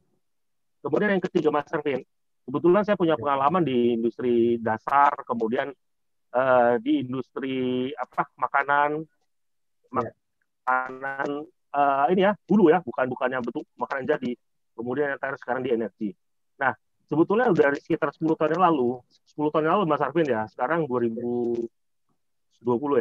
[0.82, 2.02] Kemudian yang ketiga, Mas Ervin,
[2.48, 5.74] kebetulan saya punya pengalaman di industri dasar, kemudian
[6.32, 9.04] uh, di industri apa makanan,
[9.92, 10.12] ya.
[10.64, 11.28] makanan
[11.74, 14.32] uh, ini ya dulu ya bukan bukannya bentuk makanan jadi
[14.78, 16.10] kemudian yang terakhir sekarang di energi.
[16.62, 16.74] Nah
[17.08, 19.02] sebetulnya dari sekitar 10 tahun yang lalu
[19.36, 21.68] 10 tahun yang lalu Mas Arvin ya sekarang 2020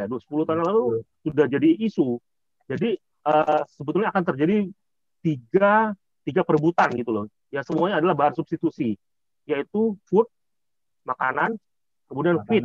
[0.01, 0.85] ya 10 tahun yang lalu
[1.23, 2.19] sudah jadi isu.
[2.67, 2.99] Jadi
[3.29, 4.67] uh, sebetulnya akan terjadi
[5.23, 5.95] tiga
[6.27, 8.99] tiga perebutan gitu loh ya semuanya adalah bahan substitusi
[9.47, 10.27] yaitu food
[11.07, 11.55] makanan
[12.11, 12.49] kemudian makanan.
[12.49, 12.65] feed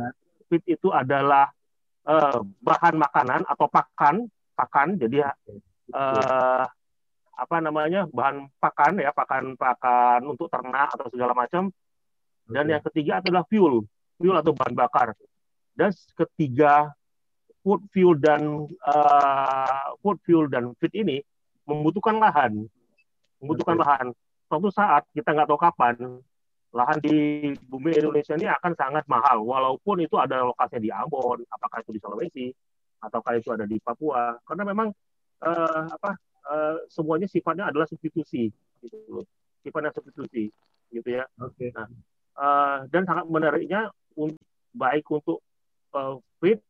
[0.50, 1.50] feed itu adalah
[2.06, 5.30] uh, bahan makanan atau pakan pakan jadi
[5.94, 6.64] uh,
[7.32, 11.70] apa namanya bahan pakan ya pakan pakan untuk ternak atau segala macam
[12.50, 13.86] dan yang ketiga adalah fuel
[14.18, 15.14] fuel atau bahan bakar
[15.72, 16.92] dan ketiga
[17.62, 21.22] food fuel dan uh, food fuel dan feed ini
[21.64, 22.66] membutuhkan lahan,
[23.38, 23.86] membutuhkan okay.
[23.86, 24.06] lahan.
[24.52, 25.96] Suatu saat kita nggak tahu kapan
[26.76, 27.16] lahan di
[27.64, 32.00] bumi Indonesia ini akan sangat mahal, walaupun itu ada lokasinya di Ambon, apakah itu di
[32.00, 32.46] Sulawesi,
[33.00, 34.88] ataukah itu ada di Papua, karena memang
[35.40, 36.16] uh, apa
[36.52, 38.52] uh, semuanya sifatnya adalah substitusi,
[38.84, 39.24] gitu
[39.64, 40.52] sifatnya substitusi,
[40.92, 41.24] gitu ya.
[41.40, 41.56] Oke.
[41.56, 41.68] Okay.
[41.72, 41.88] Nah,
[42.36, 43.88] uh, dan sangat menariknya
[44.76, 45.40] baik untuk
[45.96, 46.60] uh, feed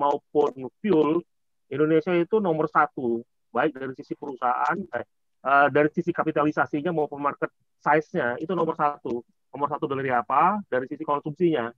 [0.00, 1.20] maupun fuel
[1.68, 3.20] Indonesia itu nomor satu
[3.52, 5.04] baik dari sisi perusahaan eh,
[5.46, 9.22] uh, dari sisi kapitalisasinya maupun market size-nya itu nomor satu.
[9.54, 10.58] Nomor satu dari apa?
[10.66, 11.70] Dari sisi konsumsinya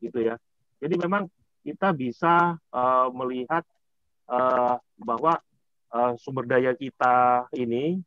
[0.00, 0.34] gitu ya.
[0.80, 1.28] Jadi memang
[1.62, 3.62] kita bisa uh, melihat
[4.26, 5.38] uh, bahwa
[5.94, 8.02] uh, sumber daya kita ini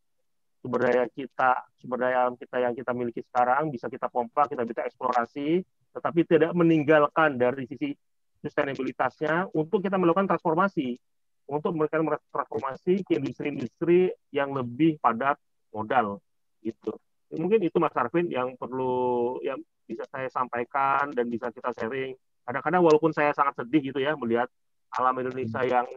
[0.59, 4.83] sumber daya kita sumber daya kita yang kita miliki sekarang bisa kita pompa kita bisa
[4.83, 5.63] eksplorasi
[5.95, 7.95] tetapi tidak meninggalkan dari sisi
[8.43, 10.99] sustainabilitasnya untuk kita melakukan transformasi
[11.45, 15.37] untuk memberikan transformasi ke industri-industri yang lebih padat
[15.69, 16.21] modal
[16.65, 16.97] gitu
[17.33, 22.13] mungkin itu Mas Arvin yang perlu yang bisa saya sampaikan dan bisa kita sharing.
[22.45, 24.49] Kadang-kadang walaupun saya sangat sedih gitu ya melihat
[24.93, 25.69] alam Indonesia hmm.
[25.69, 25.87] yang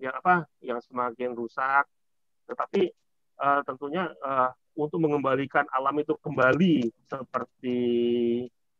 [0.00, 1.86] yang apa yang semakin rusak,
[2.50, 2.90] tetapi
[3.40, 7.78] uh, tentunya uh, untuk mengembalikan alam itu kembali seperti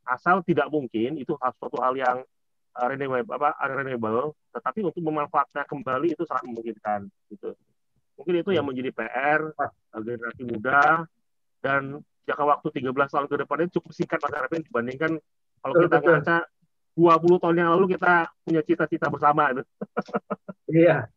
[0.04, 2.18] asal tidak mungkin itu suatu hal yang
[2.74, 7.54] renewable apa renewable, tetapi untuk memanfaatnya kembali itu sangat memungkinkan gitu.
[8.18, 8.74] Mungkin itu yang hmm.
[8.74, 9.40] menjadi PR
[10.02, 11.06] generasi muda
[11.62, 15.12] dan jangka waktu 13 tahun ke depan ini cukup singkat Mas Arifin dibandingkan
[15.60, 16.36] kalau kita ngaca
[16.94, 19.62] 20 tahun yang lalu kita punya cita-cita bersama itu.
[20.82, 21.10] iya.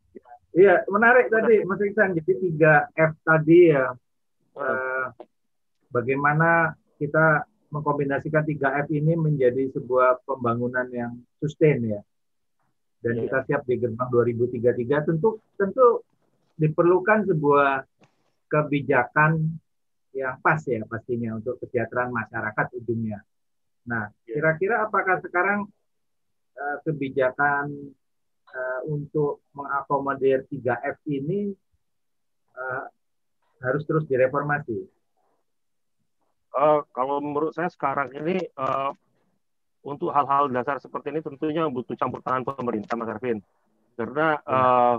[0.57, 2.17] Iya, menarik tadi Mas Iksan.
[2.17, 3.93] Jadi 3 F tadi ya.
[4.57, 5.05] Eh,
[5.93, 12.01] bagaimana kita mengkombinasikan 3 F ini menjadi sebuah pembangunan yang sustain ya.
[13.03, 13.23] Dan yeah.
[13.27, 16.01] kita siap di gerbang 2033 tentu tentu
[16.57, 17.85] diperlukan sebuah
[18.49, 19.61] kebijakan
[20.17, 23.21] yang pas ya pastinya untuk kesejahteraan masyarakat ujungnya.
[23.85, 24.41] Nah, ya.
[24.41, 25.69] kira-kira apakah sekarang
[26.57, 27.93] uh, kebijakan
[28.49, 31.53] uh, untuk mengakomodir 3F ini
[32.57, 32.85] uh,
[33.61, 34.96] harus terus direformasi?
[36.57, 38.89] Uh, kalau menurut saya sekarang ini uh,
[39.85, 43.45] untuk hal-hal dasar seperti ini tentunya butuh campur tangan pemerintah, Mas Arvin.
[43.93, 44.97] Karena uh,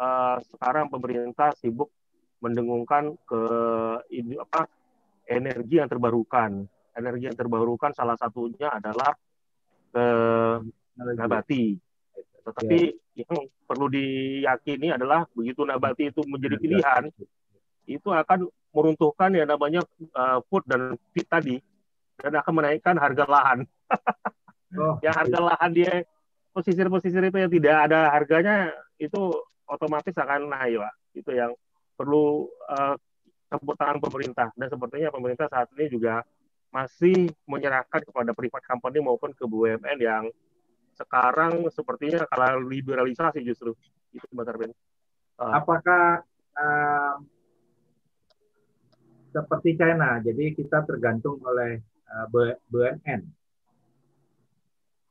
[0.00, 1.92] uh, sekarang pemerintah sibuk
[2.40, 3.42] mendengungkan ke
[4.16, 4.64] ini apa
[5.28, 6.64] energi yang terbarukan.
[6.96, 9.12] Energi yang terbarukan salah satunya adalah
[9.92, 10.06] ke
[10.96, 11.76] nabati.
[12.48, 12.78] Tetapi
[13.12, 13.28] ya.
[13.28, 16.64] yang perlu diyakini adalah begitu nabati itu menjadi ya, ya.
[16.64, 17.02] pilihan,
[17.84, 19.80] itu akan meruntuhkan yang namanya
[20.14, 21.56] uh, food dan feed tadi
[22.20, 23.58] dan akan menaikkan harga lahan.
[24.80, 25.92] oh, yang harga lahan dia
[26.52, 28.56] pesisir-pesisir itu yang tidak ada harganya
[28.98, 29.32] itu
[29.68, 30.94] otomatis akan naik, Pak.
[31.14, 31.52] Itu yang
[31.94, 32.94] perlu uh,
[33.48, 36.20] campur tangan pemerintah dan sepertinya pemerintah saat ini juga
[36.68, 40.28] masih menyerahkan kepada privat company maupun ke BUMN yang
[40.92, 43.72] sekarang sepertinya kalah liberalisasi justru
[44.12, 44.74] itu Mas Arben.
[45.38, 46.26] Uh, Apakah
[46.58, 47.14] uh,
[49.38, 51.78] seperti China, jadi kita tergantung oleh
[52.10, 52.26] uh,
[52.66, 53.20] BUMN?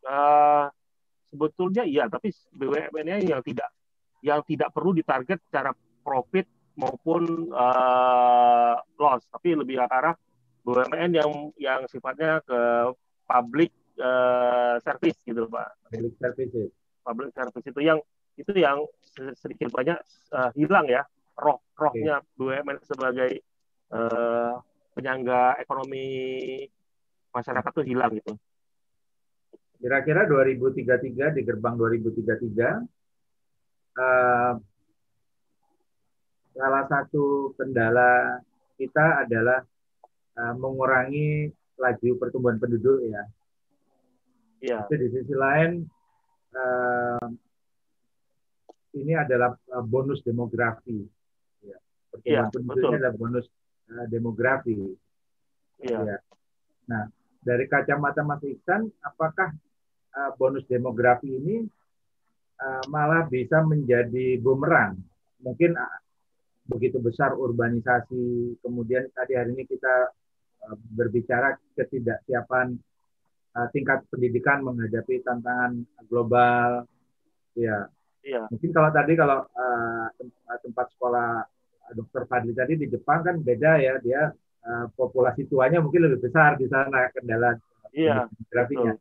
[0.07, 0.67] Uh,
[1.31, 3.71] sebetulnya iya, tapi BUMN-nya yang tidak
[4.23, 5.71] yang tidak perlu ditarget secara
[6.03, 10.15] profit maupun uh, loss, tapi lebih ke arah
[10.67, 12.59] BUMN yang yang sifatnya ke
[13.23, 15.91] public uh, service gitu Pak.
[15.91, 16.71] Public service.
[17.07, 17.99] Public service itu yang
[18.37, 18.83] itu yang
[19.39, 19.97] sedikit banyak
[20.29, 21.01] uh, hilang ya
[21.37, 22.37] roh rohnya okay.
[22.37, 23.41] BUMN sebagai
[23.93, 24.59] uh,
[24.97, 26.05] penyangga ekonomi
[27.29, 28.33] masyarakat itu hilang gitu.
[29.77, 32.81] Kira-kira 2033 di gerbang 2033
[33.93, 34.53] uh,
[36.57, 38.41] salah satu kendala
[38.81, 39.61] kita adalah
[40.41, 43.23] uh, mengurangi laju pertumbuhan penduduk ya.
[44.65, 44.79] Iya.
[44.89, 45.85] Jadi di sisi lain
[46.57, 47.27] uh,
[48.97, 51.05] ini adalah uh, bonus demografi.
[51.61, 51.77] Ya.
[52.09, 52.97] Pertumbuhan ya, penduduknya betul.
[52.97, 53.45] adalah bonus
[54.11, 54.75] demografi.
[55.83, 55.99] Iya.
[56.03, 56.17] Ya.
[56.87, 57.03] Nah,
[57.43, 59.53] dari kacamata Mas Iksan, apakah
[60.15, 61.63] uh, bonus demografi ini
[62.59, 64.99] uh, malah bisa menjadi bumerang?
[65.39, 65.77] Mungkin
[66.67, 70.11] begitu besar urbanisasi, kemudian tadi hari ini kita
[70.67, 72.75] uh, berbicara ketidaksiapan
[73.55, 76.83] uh, tingkat pendidikan menghadapi tantangan global,
[77.55, 77.87] ya.
[78.27, 78.43] Iya.
[78.51, 80.07] Mungkin kalau tadi kalau uh,
[80.59, 81.47] tempat sekolah
[81.95, 84.31] dokter Fadli tadi di Jepang kan beda ya, dia
[84.67, 87.55] uh, populasi tuanya mungkin lebih besar di sana kendala
[87.95, 88.99] iya, grafiknya.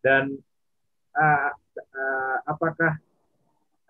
[0.00, 0.38] Dan
[1.14, 2.98] uh, uh, apakah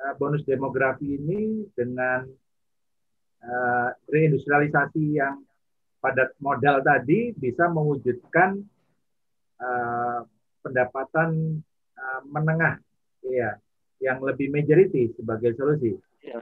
[0.00, 2.24] uh, bonus demografi ini dengan
[3.44, 5.44] uh, reindustrialisasi yang
[6.00, 8.56] padat modal tadi bisa mewujudkan
[9.60, 10.24] uh,
[10.64, 11.60] pendapatan
[11.96, 12.80] uh, menengah
[13.28, 13.60] ya
[14.00, 15.92] yang lebih majority sebagai solusi.
[16.24, 16.40] Ya,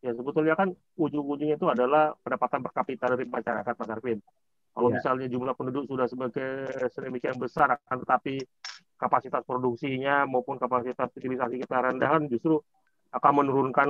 [0.00, 4.18] ya sebetulnya kan ujung-ujungnya itu adalah pendapatan per kapita dari masyarakat Mas Arvin.
[4.70, 4.94] Kalau ya.
[4.96, 8.40] misalnya jumlah penduduk sudah sebagai sedemikian besar, akan tetapi
[8.96, 12.60] kapasitas produksinya maupun kapasitas utilisasi kita rendah kan justru
[13.10, 13.88] akan menurunkan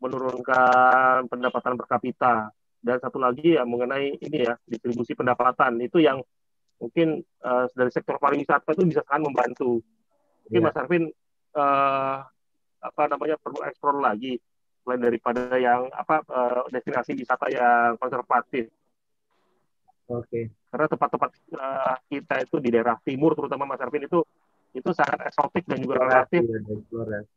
[0.00, 2.34] menurunkan pendapatan per kapita
[2.84, 6.20] dan satu lagi ya mengenai ini ya distribusi pendapatan itu yang
[6.76, 9.80] mungkin uh, dari sektor pariwisata itu bisa sangat membantu.
[10.48, 10.68] Mungkin yeah.
[10.68, 11.04] Mas Arvin
[11.56, 12.18] uh,
[12.84, 14.36] apa namanya perlu eksplor lagi
[14.84, 18.68] daripada yang apa uh, destinasi wisata yang konservatif.
[20.12, 20.28] Oke.
[20.28, 20.44] Okay.
[20.68, 24.20] Karena tempat-tempat uh, kita itu di daerah timur terutama Mas Arvin itu
[24.74, 26.58] itu sangat eksotik dan juga relatif ya,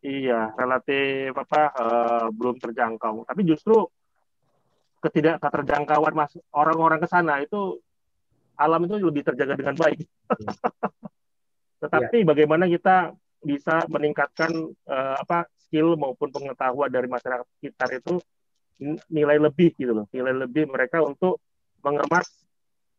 [0.01, 3.29] iya relatif apa uh, belum terjangkau.
[3.29, 3.85] Tapi justru
[4.97, 7.77] ketidak terjangkauan mas orang-orang ke sana itu
[8.57, 10.01] alam itu lebih terjaga dengan baik.
[10.01, 10.09] Ya.
[11.85, 12.25] Tetapi ya.
[12.25, 13.13] bagaimana kita
[13.45, 18.17] bisa meningkatkan uh, apa skill maupun pengetahuan dari masyarakat sekitar itu
[19.09, 21.41] nilai lebih gitu loh, nilai lebih mereka untuk
[21.81, 22.29] mengemas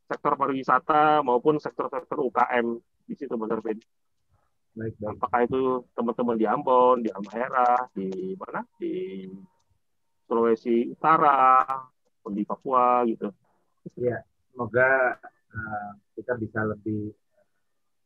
[0.09, 3.79] sektor pariwisata maupun sektor-sektor UKM di situ Mas Arvin.
[4.79, 5.17] Baik, baik.
[5.19, 5.61] Apakah itu
[5.93, 8.09] teman-teman di Ambon, di Halmahera, di
[8.39, 9.27] mana, di
[10.29, 11.65] Sulawesi Utara,
[12.29, 13.33] di Papua gitu.
[13.97, 14.21] Iya,
[14.53, 15.17] semoga
[15.49, 17.09] uh, kita bisa lebih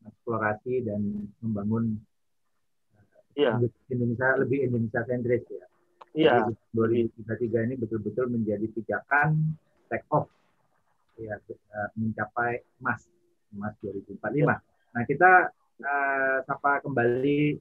[0.06, 1.98] eksplorasi dan membangun
[3.38, 3.56] iya.
[3.88, 5.66] Indonesia lebih Indonesia sentris ya.
[6.12, 6.36] Iya.
[6.76, 9.56] 2033 ini betul-betul menjadi pijakan
[9.88, 10.28] take off
[11.16, 11.36] ya
[11.96, 13.08] mencapai emas
[13.52, 14.20] emas 2045.
[14.44, 14.56] Ya.
[14.92, 17.60] Nah kita uh, sapa kembali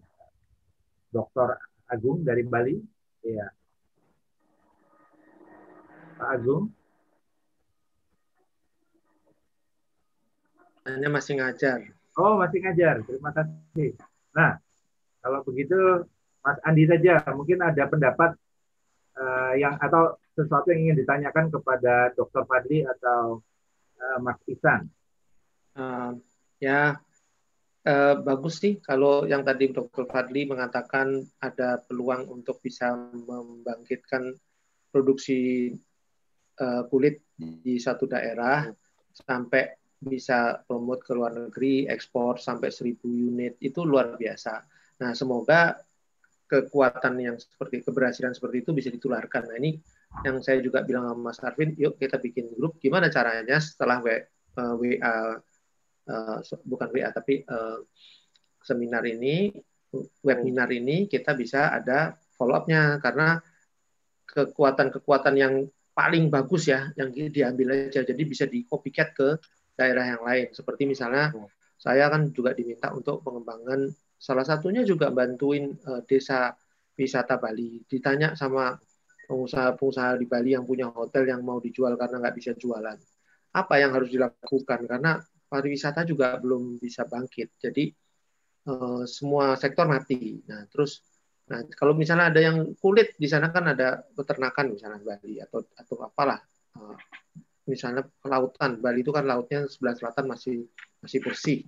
[1.12, 1.60] Dr.
[1.92, 2.80] Agung dari Bali.
[3.24, 3.52] Ya.
[6.16, 6.72] Pak Agung.
[10.88, 11.94] Hanya masih ngajar.
[12.18, 13.06] Oh, masih ngajar.
[13.06, 13.94] Terima kasih.
[14.34, 14.58] Nah,
[15.22, 16.06] kalau begitu
[16.42, 18.34] Mas Andi saja, mungkin ada pendapat
[19.18, 22.44] uh, yang atau sesuatu yang ingin ditanyakan kepada Dr.
[22.50, 23.46] Fadli atau
[24.02, 24.90] uh, Mas Isan.
[25.78, 26.18] Uh,
[26.58, 26.98] ya,
[27.86, 30.10] uh, bagus sih kalau yang tadi Dr.
[30.10, 34.34] Fadli mengatakan ada peluang untuk bisa membangkitkan
[34.90, 35.72] produksi
[36.58, 38.66] uh, kulit di satu daerah
[39.14, 44.66] sampai bisa promote ke luar negeri, ekspor sampai 1000 unit itu luar biasa.
[45.02, 45.82] Nah, semoga
[46.46, 49.50] kekuatan yang seperti keberhasilan seperti itu bisa ditularkan.
[49.50, 49.82] Nah, ini
[50.22, 52.78] yang saya juga bilang sama Mas Arvin, yuk kita bikin grup.
[52.78, 54.22] Gimana caranya setelah WA,
[54.62, 55.16] uh, WA
[56.12, 56.38] uh,
[56.68, 57.82] bukan WA tapi uh,
[58.62, 59.50] seminar ini,
[60.22, 63.42] webinar ini kita bisa ada follow up-nya karena
[64.28, 65.54] kekuatan-kekuatan yang
[65.92, 69.36] paling bagus ya yang diambil aja jadi bisa di copycat ke
[69.76, 71.36] daerah yang lain seperti misalnya
[71.76, 73.92] saya kan juga diminta untuk pengembangan
[74.22, 76.54] salah satunya juga bantuin uh, desa
[76.94, 77.82] wisata Bali.
[77.90, 78.78] Ditanya sama
[79.26, 82.98] pengusaha-pengusaha di Bali yang punya hotel yang mau dijual karena nggak bisa jualan.
[83.58, 84.86] Apa yang harus dilakukan?
[84.86, 85.18] Karena
[85.50, 87.58] pariwisata juga belum bisa bangkit.
[87.58, 87.90] Jadi
[88.70, 90.46] uh, semua sektor mati.
[90.46, 91.02] Nah terus
[91.52, 95.96] Nah, kalau misalnya ada yang kulit di sana kan ada peternakan misalnya Bali atau atau
[96.08, 96.40] apalah.
[96.80, 96.96] Uh,
[97.68, 98.80] misalnya lautan.
[98.80, 100.64] Bali itu kan lautnya sebelah selatan masih
[101.04, 101.60] masih bersih.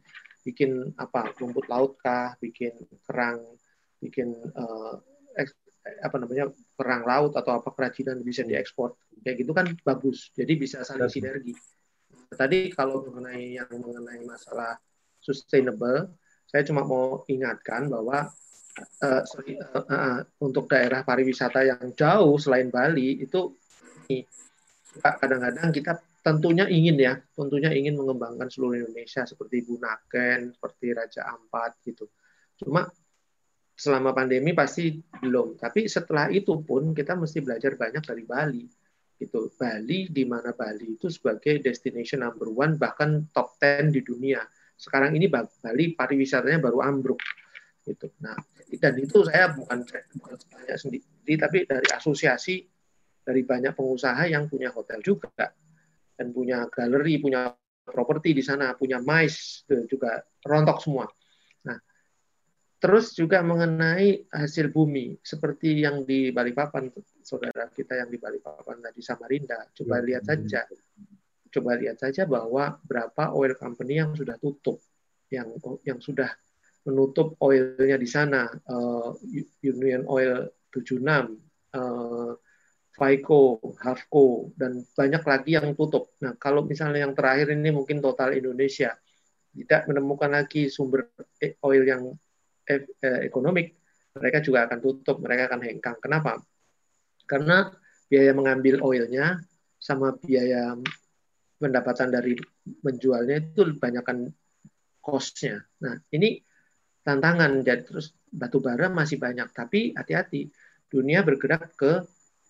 [0.43, 2.75] Bikin apa rumput laut kah, bikin
[3.07, 3.39] kerang,
[4.03, 4.99] bikin uh,
[5.39, 5.55] eks,
[6.03, 8.95] apa namanya kerang laut atau apa kerajinan bisa diekspor.
[9.23, 10.29] Kayak gitu kan bagus.
[10.35, 11.55] Jadi bisa saling sinergi.
[12.33, 14.75] Tadi kalau mengenai yang mengenai masalah
[15.23, 16.11] sustainable,
[16.49, 18.27] saya cuma mau ingatkan bahwa
[19.01, 23.53] uh, sorry, uh, uh, untuk daerah pariwisata yang jauh selain Bali itu
[25.01, 31.83] kadang-kadang kita tentunya ingin ya, tentunya ingin mengembangkan seluruh Indonesia seperti Bunaken, seperti Raja Ampat
[31.83, 32.07] gitu.
[32.55, 32.87] Cuma
[33.75, 35.59] selama pandemi pasti belum.
[35.59, 38.65] Tapi setelah itu pun kita mesti belajar banyak dari Bali.
[39.19, 39.51] Gitu.
[39.59, 44.39] Bali di mana Bali itu sebagai destination number one bahkan top 10 di dunia.
[44.79, 47.19] Sekarang ini Bali pariwisatanya baru ambruk.
[47.83, 48.07] Gitu.
[48.23, 48.39] Nah,
[48.79, 49.83] dan itu saya bukan
[50.17, 52.63] bukan saya sendiri tapi dari asosiasi
[53.23, 55.29] dari banyak pengusaha yang punya hotel juga
[56.13, 57.51] dan punya galeri punya
[57.83, 61.05] properti di sana punya mais juga rontok semua.
[61.67, 61.77] Nah
[62.79, 66.91] terus juga mengenai hasil bumi seperti yang di Balikpapan
[67.23, 69.67] saudara kita yang di Balikpapan tadi Samarinda.
[69.75, 70.61] Coba ya, lihat saja.
[71.53, 74.81] Coba lihat saja bahwa berapa oil company yang sudah tutup
[75.33, 75.49] yang
[75.85, 76.29] yang sudah
[76.83, 79.15] menutup oilnya di sana, uh,
[79.63, 80.99] Union Oil 76,
[81.79, 82.35] uh,
[82.93, 86.13] Faiko, Havco, dan banyak lagi yang tutup.
[86.21, 88.93] Nah, kalau misalnya yang terakhir ini mungkin total Indonesia
[89.53, 91.09] tidak menemukan lagi sumber
[91.41, 92.13] e, oil yang
[92.69, 92.85] eh,
[93.25, 93.73] ekonomik,
[94.13, 95.97] mereka juga akan tutup, mereka akan hengkang.
[95.97, 96.37] Kenapa?
[97.25, 97.73] Karena
[98.05, 99.41] biaya mengambil oilnya
[99.81, 100.77] sama biaya
[101.57, 102.37] pendapatan dari
[102.85, 104.29] menjualnya itu banyakkan
[105.01, 105.65] cost-nya.
[105.81, 106.37] Nah, ini
[107.01, 107.65] tantangan.
[107.65, 110.53] Jadi terus batu bara masih banyak, tapi hati-hati.
[110.87, 112.05] Dunia bergerak ke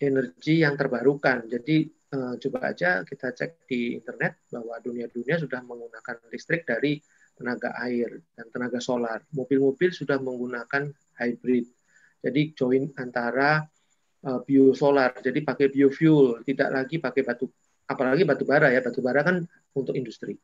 [0.07, 1.47] energi yang terbarukan.
[1.47, 6.99] Jadi uh, coba aja kita cek di internet bahwa dunia-dunia sudah menggunakan listrik dari
[7.33, 9.25] tenaga air dan tenaga solar.
[9.33, 11.65] Mobil-mobil sudah menggunakan hybrid.
[12.23, 13.63] Jadi join antara
[14.23, 17.51] uh, biosolar, jadi pakai biofuel, tidak lagi pakai batu,
[17.83, 19.43] apalagi batu bara ya, batu bara kan
[19.75, 20.39] untuk industri.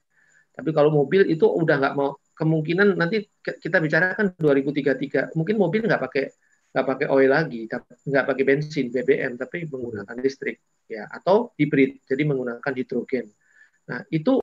[0.52, 6.04] Tapi kalau mobil itu udah nggak mau kemungkinan nanti kita bicarakan 2033 mungkin mobil nggak
[6.08, 6.32] pakai
[6.70, 12.22] nggak pakai oil lagi, nggak pakai bensin, BBM, tapi menggunakan listrik, ya atau hibrid, jadi
[12.30, 13.26] menggunakan hidrogen.
[13.90, 14.38] Nah itu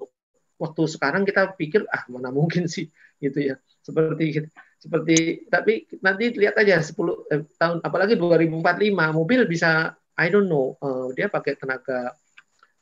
[0.58, 2.90] waktu sekarang kita pikir ah mana mungkin sih
[3.24, 4.42] gitu ya, seperti
[4.76, 10.74] seperti tapi nanti lihat aja 10 eh, tahun, apalagi 2045 mobil bisa I don't know,
[10.80, 12.16] uh, dia pakai tenaga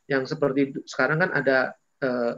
[0.07, 2.33] yang seperti sekarang kan ada uh,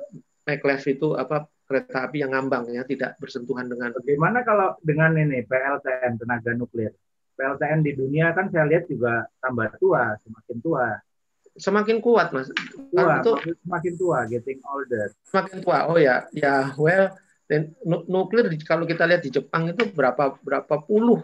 [0.47, 3.91] maglev itu apa kereta api yang ngambang ya tidak bersentuhan dengan.
[3.91, 6.95] Bagaimana kalau dengan ini PLTN tenaga nuklir?
[7.37, 10.87] PLTN di dunia kan saya lihat juga tambah tua, semakin tua.
[11.57, 12.49] Semakin kuat mas.
[12.93, 13.33] Tua, itu
[13.65, 15.13] semakin tua, getting older.
[15.29, 15.79] Semakin tua.
[15.91, 17.13] Oh ya, ya well,
[17.51, 21.21] dan nuklir kalau kita lihat di Jepang itu berapa berapa puluh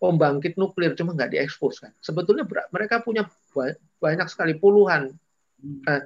[0.00, 1.92] pembangkit nuklir cuma nggak diekspos kan.
[2.00, 3.28] Sebetulnya mereka punya
[4.00, 5.12] banyak sekali puluhan.
[5.60, 5.82] Hmm.
[5.84, 6.02] Eh,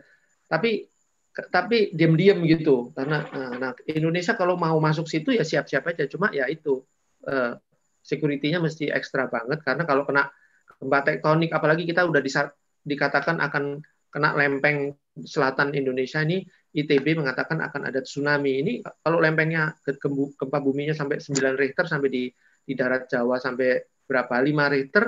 [0.51, 0.91] tapi
[1.35, 2.95] tapi diam-diam gitu.
[2.95, 6.07] Karena eh, nah Indonesia kalau mau masuk situ ya siap-siap aja.
[6.07, 6.87] Cuma ya itu
[7.27, 7.59] uh,
[8.05, 9.67] security-nya mesti ekstra banget.
[9.67, 10.31] Karena kalau kena
[10.79, 12.53] gempa tektonik apalagi kita udah disa,
[12.87, 13.83] dikatakan akan
[14.15, 14.95] kena lempeng
[15.27, 18.63] selatan Indonesia ini ITB mengatakan akan ada tsunami.
[18.63, 22.25] Ini kalau lempengnya gempa buminya sampai 9 Richter sampai di
[22.65, 24.35] di darat Jawa sampai berapa?
[24.39, 25.05] 5 Richter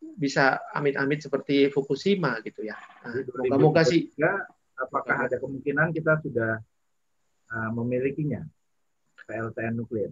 [0.00, 2.76] bisa amit-amit seperti Fukushima gitu ya.
[3.06, 4.10] Nah, moga-moga sih
[4.80, 6.58] apakah ada kemungkinan kita sudah
[7.52, 8.40] uh, memilikinya
[9.28, 10.10] PLTN nuklir?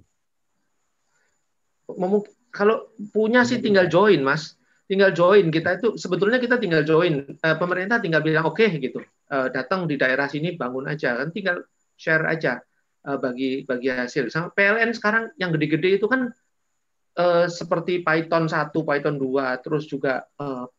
[2.53, 4.61] Kalau punya sih tinggal join, Mas.
[4.89, 5.49] Tinggal join.
[5.49, 7.25] Kita itu sebetulnya kita tinggal join.
[7.41, 9.01] Uh, pemerintah tinggal bilang oke okay, gitu.
[9.29, 11.17] Uh, datang di daerah sini bangun aja.
[11.17, 11.65] Kan tinggal
[11.97, 12.61] share aja
[13.09, 14.29] uh, bagi bagi hasil.
[14.29, 16.29] Sama PLN sekarang yang gede-gede itu kan
[17.51, 20.23] seperti Python 1, Python 2, terus juga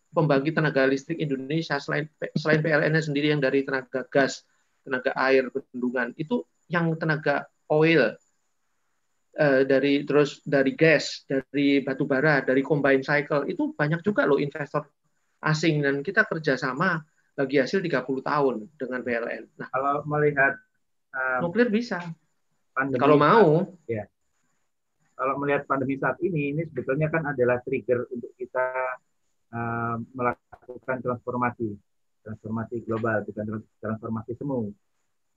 [0.09, 4.43] pembangkit tenaga listrik Indonesia selain selain PLN sendiri yang dari tenaga gas,
[4.81, 8.13] tenaga air, bendungan itu yang tenaga oil
[9.37, 14.41] uh, dari terus dari gas, dari batu bara, dari combine cycle itu banyak juga loh
[14.41, 14.85] investor
[15.39, 16.99] asing dan kita kerjasama
[17.39, 19.43] bagi hasil 30 tahun dengan PLN.
[19.55, 20.59] Nah, kalau melihat
[21.15, 22.03] um, nuklir bisa.
[22.75, 24.07] Kalau mau, ya.
[25.15, 28.71] Kalau melihat pandemi saat ini, ini sebetulnya kan adalah trigger untuk kita
[29.53, 31.75] uh, melakukan transformasi,
[32.25, 34.69] transformasi global, bukan transformasi semu.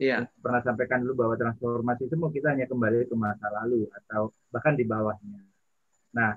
[0.01, 0.27] Iya.
[0.41, 4.83] Pernah sampaikan dulu bahwa transformasi semu kita hanya kembali ke masa lalu atau bahkan di
[4.83, 5.47] bawahnya.
[6.17, 6.37] Nah,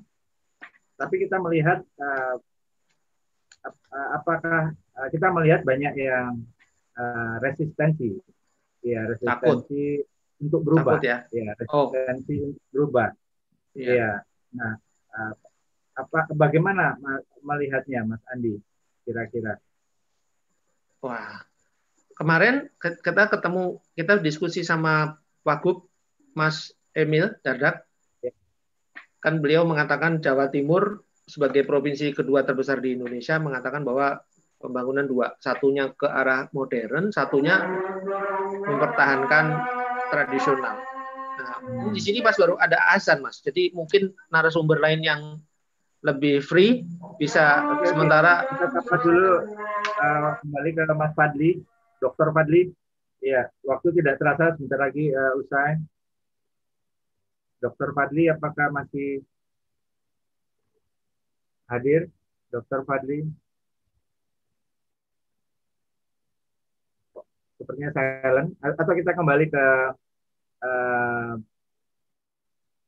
[0.96, 2.36] tapi kita melihat uh,
[4.16, 6.46] apakah uh, kita melihat banyak yang
[6.96, 8.16] uh, resistensi,
[8.86, 10.44] ya resistensi Takut.
[10.46, 12.48] untuk berubah, Takut ya, ya resistensi oh.
[12.54, 13.10] untuk berubah.
[13.76, 13.92] Iya.
[13.92, 14.12] Ya.
[14.56, 14.74] Nah,
[15.12, 15.34] uh,
[15.96, 17.00] apa bagaimana
[17.40, 18.60] melihatnya Mas Andi
[19.08, 19.56] kira-kira?
[21.00, 21.40] Wah,
[22.20, 25.16] kemarin kita ketemu kita diskusi sama
[25.48, 25.88] Wagub
[26.36, 27.88] Mas Emil Dardak.
[28.20, 28.36] Ya.
[29.24, 34.22] Kan beliau mengatakan Jawa Timur sebagai provinsi kedua terbesar di Indonesia mengatakan bahwa
[34.62, 37.62] pembangunan dua, satunya ke arah modern, satunya
[38.66, 39.46] mempertahankan
[40.10, 40.82] tradisional.
[41.36, 41.58] Nah,
[41.92, 43.44] di sini pas baru ada azan, Mas.
[43.44, 45.22] Jadi mungkin narasumber lain yang
[46.06, 46.86] lebih free
[47.18, 48.45] bisa oke, sementara.
[48.45, 49.41] Kita sapa dulu
[49.98, 51.57] uh, kembali ke Mas Fadli
[51.98, 52.69] Dokter Fadli?
[53.26, 55.82] Ya waktu tidak terasa sebentar lagi uh, usai.
[57.57, 59.26] Dokter Fadli apakah masih
[61.65, 62.14] hadir?
[62.53, 63.26] Dokter Fadli?
[67.57, 68.53] Sepertinya silent.
[68.61, 69.65] Atau kita kembali ke
[70.61, 71.34] uh,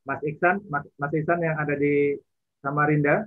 [0.05, 2.13] Mas Iksan Mas, Mas Iksan yang ada di
[2.67, 3.23] Samarinda.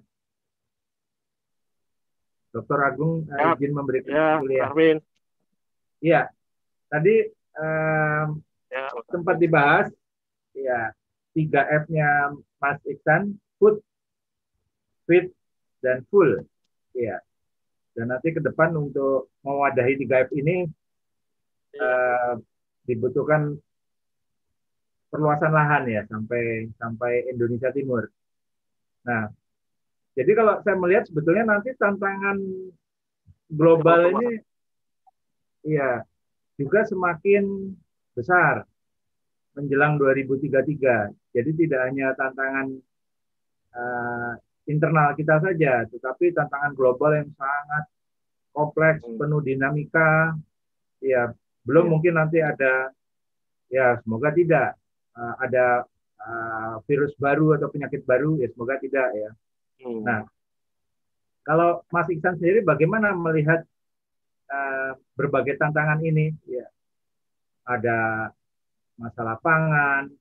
[2.52, 2.78] Dr.
[2.84, 4.68] Agung eh, ya, izin memberikan ya, kuliah.
[4.68, 4.98] Arvin.
[6.04, 6.22] Iya.
[6.92, 7.16] Tadi
[7.56, 8.28] um,
[8.68, 9.88] ya, sempat dibahas
[10.52, 10.92] ya
[11.32, 13.80] tiga F-nya Mas Iksan, food,
[15.08, 15.32] fit,
[15.80, 16.44] dan full.
[16.92, 17.22] Ya.
[17.96, 20.68] Dan nanti ke depan untuk mewadahi tiga F ini
[21.80, 22.34] uh,
[22.84, 23.56] dibutuhkan
[25.10, 28.10] perluasan lahan ya sampai sampai Indonesia Timur.
[29.10, 29.26] Nah,
[30.14, 32.38] jadi kalau saya melihat sebetulnya nanti tantangan
[33.50, 34.38] global ini
[35.66, 36.06] iya
[36.54, 37.74] juga semakin
[38.14, 38.62] besar
[39.58, 41.10] menjelang 2033.
[41.34, 42.66] Jadi tidak hanya tantangan
[43.74, 44.32] uh,
[44.70, 47.84] internal kita saja, tetapi tantangan global yang sangat
[48.54, 49.18] kompleks, hmm.
[49.18, 50.36] penuh dinamika.
[51.00, 51.32] Ya,
[51.64, 51.90] belum ya.
[51.90, 52.92] mungkin nanti ada
[53.72, 54.76] ya semoga tidak
[55.16, 55.86] uh, ada
[56.24, 59.30] uh, virus baru atau penyakit baru ya semoga tidak ya.
[59.80, 60.04] Hmm.
[60.04, 60.20] Nah,
[61.40, 63.64] kalau Mas Iksan sendiri bagaimana melihat
[64.52, 66.36] uh, berbagai tantangan ini?
[66.44, 66.68] Ya,
[67.64, 68.30] ada
[69.00, 70.12] masalah pangan,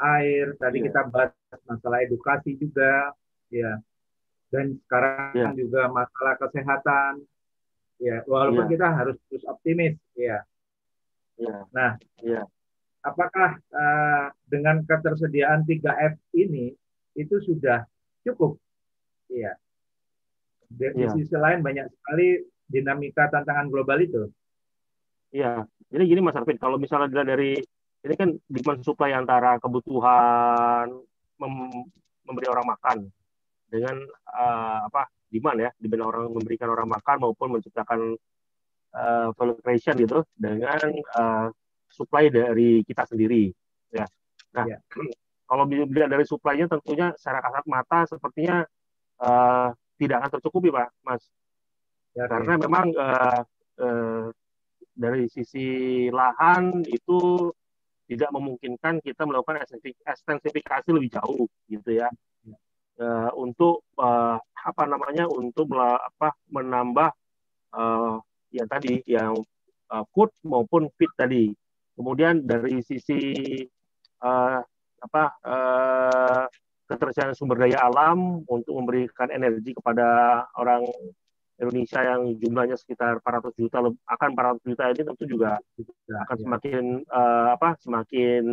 [0.00, 0.86] air, tadi yeah.
[0.88, 1.32] kita bahas
[1.68, 3.12] masalah edukasi juga,
[3.52, 3.76] ya,
[4.48, 5.52] dan sekarang yeah.
[5.52, 7.12] juga masalah kesehatan,
[8.00, 8.72] ya, walaupun yeah.
[8.72, 10.40] kita harus terus optimis, ya.
[11.36, 11.60] Yeah.
[11.76, 12.48] Nah, yeah.
[13.06, 16.74] Apakah uh, dengan ketersediaan 3F ini
[17.14, 17.86] itu sudah
[18.26, 18.58] cukup?
[19.30, 19.54] Iya.
[20.66, 21.14] Di, yeah.
[21.14, 24.26] sisi lain banyak sekali dinamika tantangan global itu.
[25.30, 27.58] Iya, jadi gini Mas Arvin, kalau misalnya dari
[28.06, 30.90] ini kan demand supply antara kebutuhan
[31.42, 31.54] mem
[32.26, 32.98] memberi orang makan
[33.66, 33.96] dengan
[34.30, 38.14] uh, apa demand ya demand orang memberikan orang makan maupun menciptakan
[38.94, 40.78] uh, value creation gitu dengan
[41.18, 41.50] uh,
[41.96, 43.48] supply dari kita sendiri
[43.88, 44.04] ya.
[44.52, 44.80] Nah yeah.
[45.48, 48.66] kalau dilihat dari supply-nya tentunya secara kasat mata sepertinya
[49.22, 51.22] uh, tidak akan tercukupi pak mas.
[52.12, 52.60] Ya, karena ya.
[52.66, 53.40] memang uh,
[53.80, 54.26] uh,
[54.96, 55.66] dari sisi
[56.08, 57.52] lahan itu
[58.06, 59.62] tidak memungkinkan kita melakukan
[60.06, 62.08] ekstensifikasi lebih jauh gitu ya.
[62.96, 67.12] Uh, untuk uh, apa namanya untuk apa menambah
[67.76, 68.16] uh,
[68.48, 69.36] ya tadi yang
[69.92, 71.52] uh, food maupun fit tadi
[71.96, 73.20] kemudian dari sisi
[74.20, 74.60] uh,
[74.96, 76.44] apa uh,
[76.86, 80.06] ketersediaan sumber daya alam untuk memberikan energi kepada
[80.54, 80.86] orang
[81.56, 84.28] Indonesia yang jumlahnya sekitar 400 juta akan
[84.60, 85.56] 400 juta ini tentu juga
[86.28, 88.44] akan semakin uh, apa semakin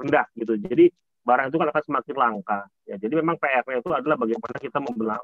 [0.00, 0.56] rendah gitu.
[0.56, 0.88] Jadi
[1.22, 2.60] barang itu kan akan semakin langka.
[2.88, 5.18] Ya, jadi memang PR-nya itu adalah bagaimana kita membela,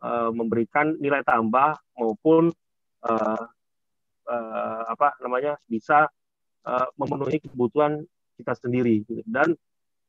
[0.00, 2.54] uh, memberikan nilai tambah maupun
[3.04, 3.44] uh,
[4.30, 6.08] uh, apa namanya bisa
[6.66, 8.02] uh, memenuhi kebutuhan
[8.36, 9.04] kita sendiri.
[9.06, 9.22] Gitu.
[9.24, 9.54] Dan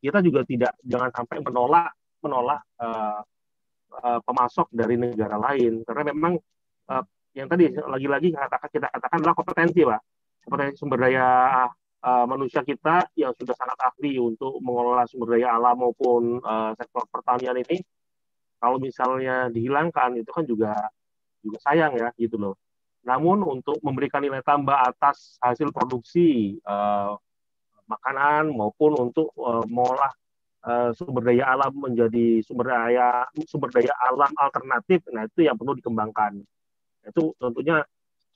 [0.02, 1.92] kita juga tidak jangan sampai menolak
[2.22, 3.22] menolak uh,
[4.02, 6.34] uh, pemasok dari negara lain karena memang
[6.90, 7.04] uh,
[7.36, 10.02] yang tadi lagi-lagi katakan kita katakan adalah kompetensi pak
[10.46, 11.28] kompetensi sumber daya
[12.02, 17.06] uh, manusia kita yang sudah sangat ahli untuk mengelola sumber daya alam maupun uh, sektor
[17.10, 17.82] pertanian ini
[18.58, 20.74] kalau misalnya dihilangkan itu kan juga
[21.46, 22.58] juga sayang ya gitu loh
[23.06, 27.14] namun untuk memberikan nilai tambah atas hasil produksi uh,
[27.86, 30.10] makanan maupun untuk uh, mengolah
[30.66, 35.78] uh, sumber daya alam menjadi sumber daya sumber daya alam alternatif nah itu yang perlu
[35.78, 36.42] dikembangkan.
[37.06, 37.86] Itu tentunya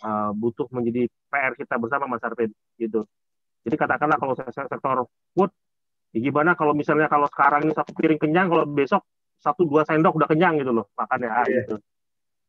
[0.06, 3.10] uh, butuh menjadi PR kita bersama Mas Arvin gitu.
[3.66, 5.52] Jadi katakanlah kalau sektor food
[6.14, 9.02] ya gimana kalau misalnya kalau sekarang ini satu piring kenyang kalau besok
[9.42, 11.66] satu dua sendok udah kenyang gitu loh makannya yeah.
[11.66, 11.76] gitu.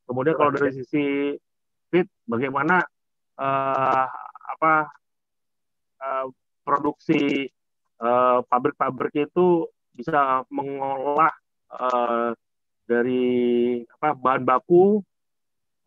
[0.05, 1.33] Kemudian kalau dari sisi
[1.91, 2.87] fit bagaimana
[3.37, 4.07] uh,
[4.57, 4.75] apa
[6.01, 6.27] uh,
[6.63, 7.51] produksi
[8.01, 9.47] Eh, pabrik-pabrik uh, itu
[9.93, 11.29] bisa mengolah
[11.69, 12.33] uh,
[12.89, 13.29] dari
[13.85, 15.05] apa bahan baku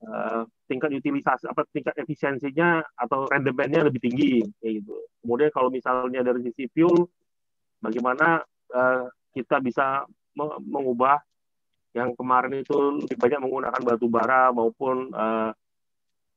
[0.05, 4.93] uh, tingkat utilisasi apa tingkat efisiensinya atau rendemennya lebih tinggi kayak gitu.
[5.25, 7.09] Kemudian kalau misalnya dari sisi fuel
[7.81, 8.45] bagaimana
[8.77, 10.05] uh, kita bisa
[10.69, 11.17] mengubah
[11.97, 12.77] yang kemarin itu
[13.09, 15.49] lebih banyak menggunakan batu bara maupun uh,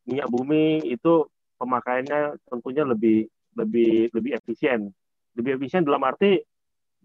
[0.07, 1.27] minyak bumi itu
[1.59, 3.27] pemakaiannya tentunya lebih
[3.57, 4.91] lebih lebih efisien
[5.37, 6.41] lebih efisien dalam arti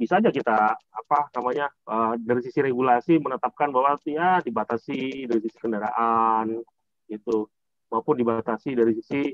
[0.02, 5.58] bisa aja kita apa namanya uh, dari sisi regulasi menetapkan bahwa ya dibatasi dari sisi
[5.62, 6.58] kendaraan
[7.06, 7.46] itu
[7.92, 9.30] maupun dibatasi dari sisi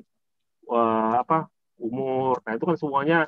[0.68, 1.48] uh, apa
[1.80, 2.42] umur.
[2.44, 3.20] Nah itu kan semuanya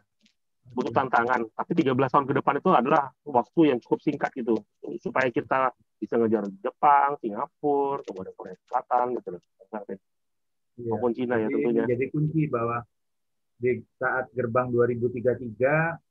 [0.74, 1.48] butuh tantangan.
[1.54, 4.58] Tapi 13 tahun ke depan itu adalah waktu yang cukup singkat gitu
[5.00, 9.30] supaya kita bisa ngejar Jepang, Singapura, kemudian Korea Selatan gitu.
[10.80, 11.84] Ya, maupun Cina ya tentunya.
[11.84, 12.80] Jadi kunci bahwa
[13.60, 15.60] di saat gerbang 2033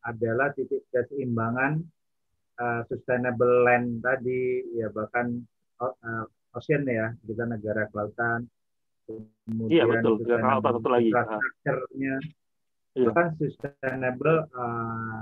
[0.04, 1.80] adalah titik keseimbangan
[2.60, 5.40] uh, sustainable land tadi ya bahkan
[5.80, 8.44] uh, ocean ya kita negara kelautan
[9.08, 10.20] kemudian iya, betul.
[10.20, 11.08] sustainable satu lagi.
[11.08, 12.14] infrastrukturnya
[12.92, 13.06] iya.
[13.08, 15.20] bahkan sustainable uh,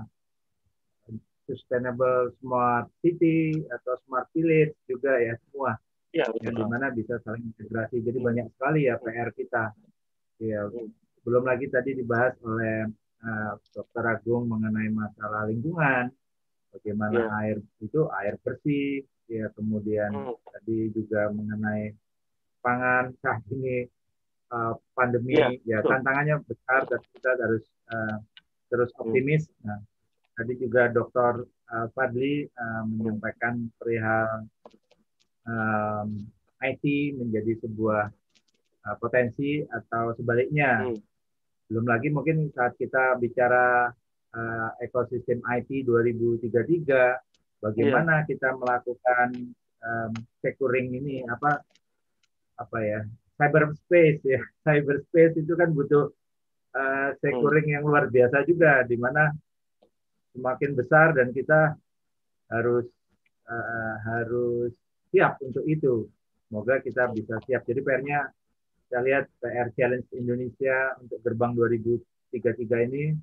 [1.46, 5.78] sustainable smart city atau smart village juga ya semua
[6.16, 9.76] ya, yang di mana bisa saling integrasi jadi banyak sekali ya PR kita
[10.40, 10.68] ya
[11.26, 12.86] belum lagi tadi dibahas oleh
[13.24, 14.04] uh, Dr.
[14.04, 16.12] Agung mengenai masalah lingkungan
[16.72, 17.26] bagaimana ya.
[17.42, 20.36] air itu air bersih ya kemudian hmm.
[20.46, 21.92] tadi juga mengenai
[22.62, 23.86] pangan saat ini
[24.54, 28.16] uh, pandemi ya, ya tantangannya besar dan kita harus uh,
[28.70, 29.00] terus hmm.
[29.02, 29.42] optimis.
[29.62, 29.78] Nah,
[30.36, 31.48] tadi juga Dr.
[31.66, 34.46] Fadli uh, menyampaikan perihal
[35.46, 36.08] um,
[36.62, 36.84] IT
[37.16, 38.10] menjadi sebuah
[38.86, 40.86] uh, potensi atau sebaliknya.
[40.86, 40.98] Hmm.
[41.66, 43.90] Belum lagi mungkin saat kita bicara
[44.34, 46.46] uh, ekosistem IT 2033,
[47.62, 48.26] bagaimana yeah.
[48.28, 49.28] kita melakukan
[49.82, 50.12] um,
[50.42, 51.62] securing ini apa
[52.56, 53.00] apa ya
[53.36, 56.08] cyberspace ya cyberspace itu kan butuh
[56.72, 59.28] uh, securing yang luar biasa juga di mana
[60.36, 61.74] semakin besar dan kita
[62.52, 62.86] harus
[63.48, 64.72] uh, harus
[65.16, 66.04] siap untuk itu.
[66.44, 67.64] Semoga kita bisa siap.
[67.64, 68.28] Jadi PR-nya
[68.92, 73.16] saya lihat PR Challenge Indonesia untuk gerbang 2033 ini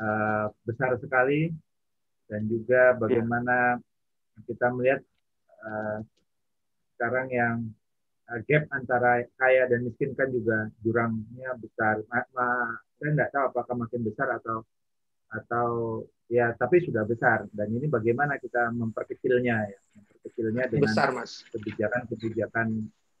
[0.00, 1.52] uh, besar sekali
[2.24, 4.42] dan juga bagaimana yeah.
[4.48, 5.00] kita melihat
[5.60, 6.00] uh,
[6.96, 7.56] sekarang yang
[8.32, 12.00] uh, gap antara kaya dan miskin kan juga jurangnya besar.
[12.08, 12.48] Ma, ma,
[12.96, 14.64] saya tidak tahu apakah makin besar atau
[15.30, 15.68] atau
[16.30, 17.50] ya tapi sudah besar.
[17.50, 19.80] Dan ini bagaimana kita memperkecilnya ya.
[19.98, 21.42] Memperkecilnya dengan besar mas.
[21.50, 22.66] kebijakan-kebijakan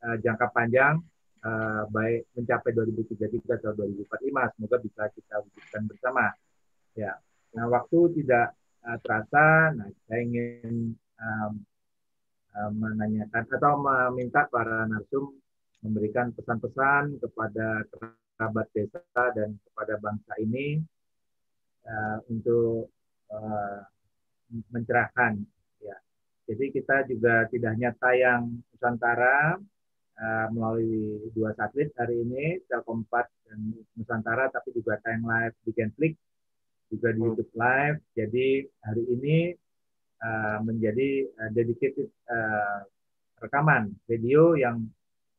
[0.06, 1.02] uh, jangka panjang
[1.42, 6.24] uh, baik mencapai 2033 atau 2045 semoga bisa kita wujudkan bersama.
[6.94, 7.18] Ya.
[7.58, 8.54] Nah waktu tidak
[8.86, 11.52] uh, terasa nah saya ingin um,
[12.54, 15.34] uh, menanyakan atau meminta para narsum
[15.80, 20.84] memberikan pesan-pesan kepada kerabat desa dan kepada bangsa ini
[21.88, 22.92] uh, untuk
[23.30, 23.78] uh,
[24.70, 25.38] mencerahkan
[25.78, 25.96] ya.
[26.50, 29.58] Jadi kita juga tidak hanya tayang Nusantara
[30.18, 33.58] uh, melalui dua satelit hari ini Telkom 4 dan
[33.94, 36.14] Nusantara tapi juga tayang live di Genflix
[36.90, 37.26] juga di hmm.
[37.30, 37.98] YouTube Live.
[38.18, 38.48] Jadi
[38.82, 39.38] hari ini
[40.20, 42.82] uh, menjadi uh, dedicated uh,
[43.40, 44.84] rekaman video yang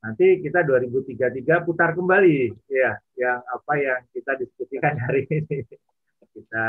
[0.01, 5.61] nanti kita 2033 putar kembali ya yang apa yang kita diskusikan hari ini
[6.33, 6.67] kita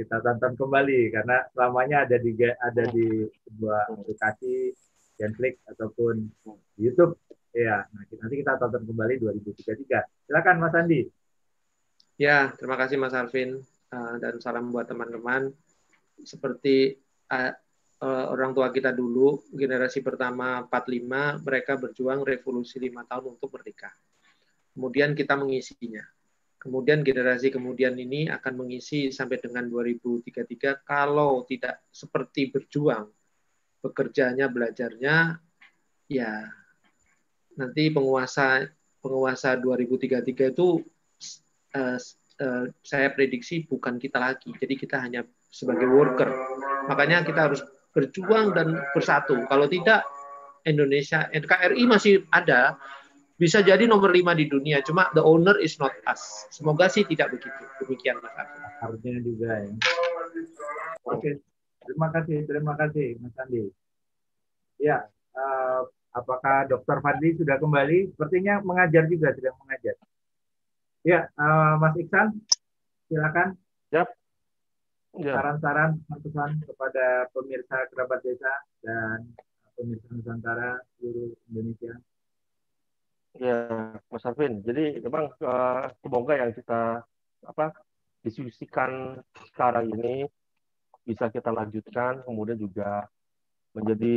[0.00, 4.72] kita tonton kembali karena selamanya ada di ada di sebuah aplikasi
[5.20, 6.24] Netflix ataupun
[6.80, 7.20] YouTube.
[7.52, 11.04] Ya nah, nanti kita tonton kembali 2033 silakan Mas Andi.
[12.16, 13.60] Ya terima kasih Mas Alvin
[13.92, 15.52] uh, dan salam buat teman-teman.
[16.24, 16.96] Seperti
[17.28, 17.52] uh,
[18.32, 23.92] orang tua kita dulu generasi pertama 45 mereka berjuang revolusi lima tahun untuk merdeka.
[24.72, 26.00] Kemudian kita mengisinya
[26.60, 33.08] Kemudian generasi kemudian ini akan mengisi sampai dengan 2033 kalau tidak seperti berjuang,
[33.80, 35.40] bekerjanya, belajarnya,
[36.04, 36.32] ya
[37.56, 38.68] nanti penguasa
[39.00, 40.84] penguasa 2033 itu
[41.80, 41.96] uh,
[42.44, 44.52] uh, saya prediksi bukan kita lagi.
[44.52, 46.28] Jadi kita hanya sebagai worker.
[46.92, 47.64] Makanya kita harus
[47.96, 49.48] berjuang dan bersatu.
[49.48, 50.04] Kalau tidak
[50.68, 52.76] Indonesia NKRI masih ada,
[53.40, 56.44] bisa jadi nomor lima di dunia, cuma the owner is not us.
[56.52, 57.64] Semoga sih tidak begitu.
[57.80, 58.60] Demikian Mas Arfi.
[58.84, 59.72] Harusnya juga ya.
[61.08, 61.40] Oke,
[61.88, 63.72] terima kasih, terima kasih Mas Andi.
[64.76, 68.12] Ya, uh, apakah Dokter Fadli sudah kembali?
[68.12, 69.96] Sepertinya mengajar juga, sedang mengajar.
[71.00, 72.36] Ya, uh, Mas Iksan,
[73.08, 73.56] silakan.
[73.88, 74.12] Yap.
[75.16, 75.40] Ya.
[75.40, 78.52] Saran-saran, pesan kepada pemirsa kerabat desa
[78.84, 79.32] dan
[79.80, 81.96] pemirsa Nusantara seluruh Indonesia.
[83.38, 83.58] Ya,
[84.10, 84.58] Mas Arvin.
[84.66, 87.04] Jadi memang uh, semoga yang kita
[87.46, 87.70] apa
[88.26, 89.22] diskusikan
[89.54, 90.26] sekarang ini
[91.06, 93.06] bisa kita lanjutkan, kemudian juga
[93.70, 94.14] menjadi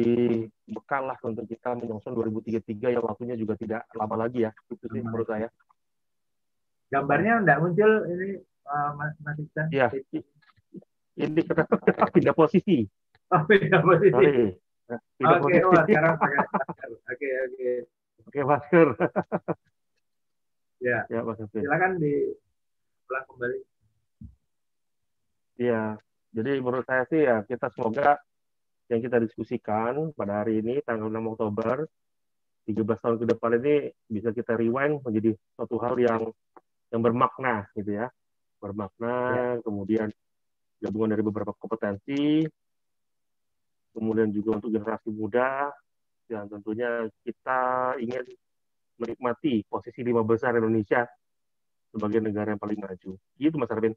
[0.65, 4.51] bekal lah untuk kita menyongsong 2033 yang waktunya juga tidak lama lagi ya.
[4.65, 5.47] Itu sih menurut saya.
[6.89, 9.69] Gambarnya enggak muncul ini uh, Mas Mas Iksan?
[9.69, 9.93] Iya.
[11.13, 12.89] Ini kita, kita pindah posisi.
[13.29, 14.09] Oh, pindah posisi.
[14.09, 14.49] Sorry.
[15.21, 15.69] Pindah oke, okay, posisi.
[15.69, 16.13] oh, sekarang
[17.13, 17.29] Oke, oke.
[17.53, 17.75] Okay,
[18.25, 18.87] pakai masker.
[20.87, 20.99] ya.
[21.07, 22.33] Ya, Mas Silakan di
[23.07, 23.59] pulang kembali.
[25.59, 25.83] Iya.
[26.33, 28.17] Jadi menurut saya sih ya kita semoga
[28.89, 31.85] yang kita diskusikan pada hari ini tanggal 6 Oktober
[32.65, 33.75] 13 tahun ke depan ini
[34.09, 36.21] bisa kita rewind menjadi suatu hal yang
[36.89, 38.07] yang bermakna gitu ya.
[38.57, 39.15] Bermakna,
[39.59, 39.61] ya.
[39.61, 40.07] kemudian
[40.79, 42.47] gabungan dari beberapa kompetensi,
[43.91, 45.69] kemudian juga untuk generasi muda
[46.27, 48.23] dan tentunya kita ingin
[48.97, 51.03] menikmati posisi lima besar Indonesia
[51.93, 53.11] sebagai negara yang paling maju.
[53.37, 53.93] Gitu Mas Arvin.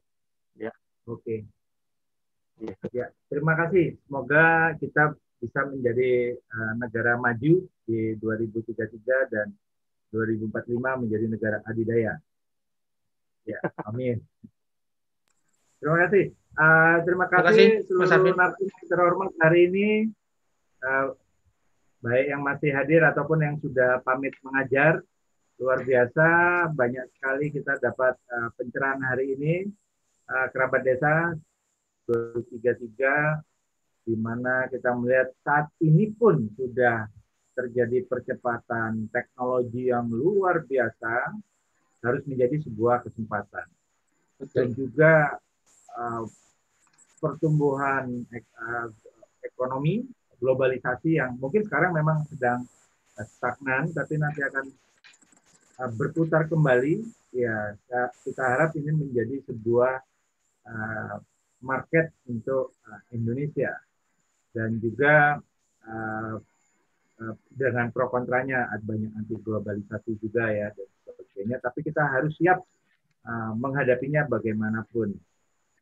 [0.57, 0.73] Ya.
[1.09, 1.45] Oke.
[2.89, 4.01] Ya, terima kasih.
[4.05, 8.97] Semoga kita bisa menjadi uh, negara maju di 2033
[9.29, 9.47] dan
[10.09, 10.73] 2045
[11.05, 12.17] menjadi negara adidaya.
[13.45, 14.17] Ya, amin.
[15.77, 16.33] Terima kasih.
[16.57, 19.87] Uh, terima kasih, terima kasih seluruh narasumber terhormat hari ini.
[20.81, 21.13] Uh,
[22.01, 25.01] baik yang masih hadir ataupun yang sudah pamit mengajar.
[25.57, 26.27] Luar biasa,
[26.69, 29.55] banyak sekali kita dapat uh, pencerahan hari ini.
[30.27, 31.33] Uh, kerabat desa
[32.05, 33.41] 233
[34.07, 37.07] di mana kita melihat saat ini pun sudah
[37.57, 41.31] terjadi percepatan teknologi yang luar biasa
[42.05, 43.67] harus menjadi sebuah kesempatan
[44.37, 44.53] Betul.
[44.53, 45.13] dan juga
[45.97, 46.23] uh,
[47.17, 48.87] pertumbuhan ek, uh,
[49.41, 50.05] ekonomi
[50.37, 52.65] globalisasi yang mungkin sekarang memang sedang
[53.17, 54.65] stagnan tapi nanti akan
[55.81, 57.01] uh, berputar kembali.
[57.35, 57.75] Ya
[58.23, 59.93] kita harap ini menjadi sebuah
[60.65, 61.15] uh,
[61.61, 62.77] market untuk
[63.13, 63.73] Indonesia.
[64.53, 65.37] Dan juga
[67.53, 71.57] dengan pro kontranya ada banyak anti globalisasi juga ya dan sebagainya.
[71.61, 72.65] Tapi kita harus siap
[73.53, 75.13] menghadapinya bagaimanapun.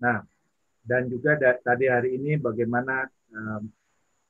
[0.03, 0.27] Nah
[0.83, 3.07] dan juga tadi hari ini bagaimana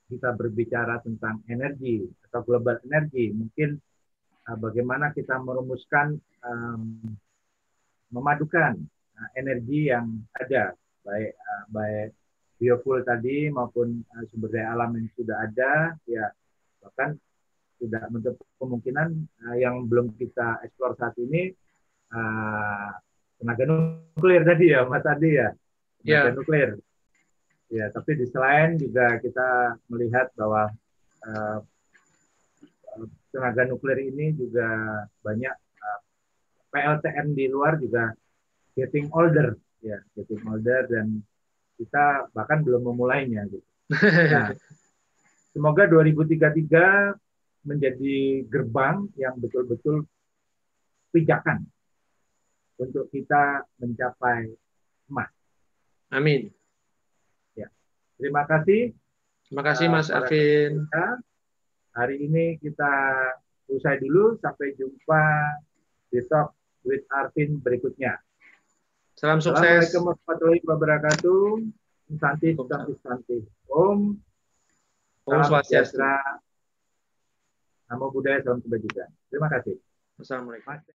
[0.06, 3.74] kita berbicara tentang energi atau global energi mungkin
[4.46, 6.14] uh, bagaimana kita merumuskan
[6.46, 7.02] um,
[8.14, 8.78] memadukan
[9.18, 12.08] uh, energi yang ada baik uh, baik
[12.56, 16.30] biofuel tadi maupun uh, sumber daya alam yang sudah ada ya
[16.80, 17.18] bahkan
[17.76, 19.08] tidak menutup kemungkinan
[19.44, 21.52] uh, yang belum kita eksplor saat ini
[22.14, 22.90] uh,
[23.36, 25.50] tenaga nuklir tadi ya Mas Adi ya
[26.00, 26.34] tenaga yeah.
[26.34, 26.70] nuklir
[27.66, 30.70] ya tapi di selain juga kita melihat bahwa
[31.26, 31.58] uh,
[33.34, 34.66] tenaga nuklir ini juga
[35.20, 36.00] banyak uh,
[36.70, 38.14] PLTN di luar juga
[38.78, 41.20] getting older ya getting older dan
[41.76, 43.68] kita bahkan belum memulainya gitu.
[44.32, 44.56] Nah,
[45.52, 47.12] semoga 2033
[47.68, 48.16] menjadi
[48.48, 50.08] gerbang yang betul-betul
[51.12, 51.68] pijakan
[52.80, 54.52] untuk kita mencapai
[55.12, 55.30] emas.
[56.12, 56.55] Amin.
[58.16, 58.92] Terima kasih.
[59.46, 60.88] Terima kasih Mas uh, Arvin.
[61.96, 62.92] Hari ini kita
[63.70, 64.36] usai dulu.
[64.40, 65.24] Sampai jumpa
[66.10, 68.18] besok with Arvin berikutnya.
[69.16, 69.62] Salam sukses.
[69.64, 71.44] Assalamualaikum warahmatullahi wabarakatuh.
[72.20, 73.38] Santi, santi, santi.
[73.72, 74.12] Om.
[75.24, 76.04] Om Swastiastu.
[77.86, 79.08] Namo Buddhaya, salam kebajikan.
[79.30, 79.78] Terima kasih.
[80.18, 80.95] Assalamualaikum.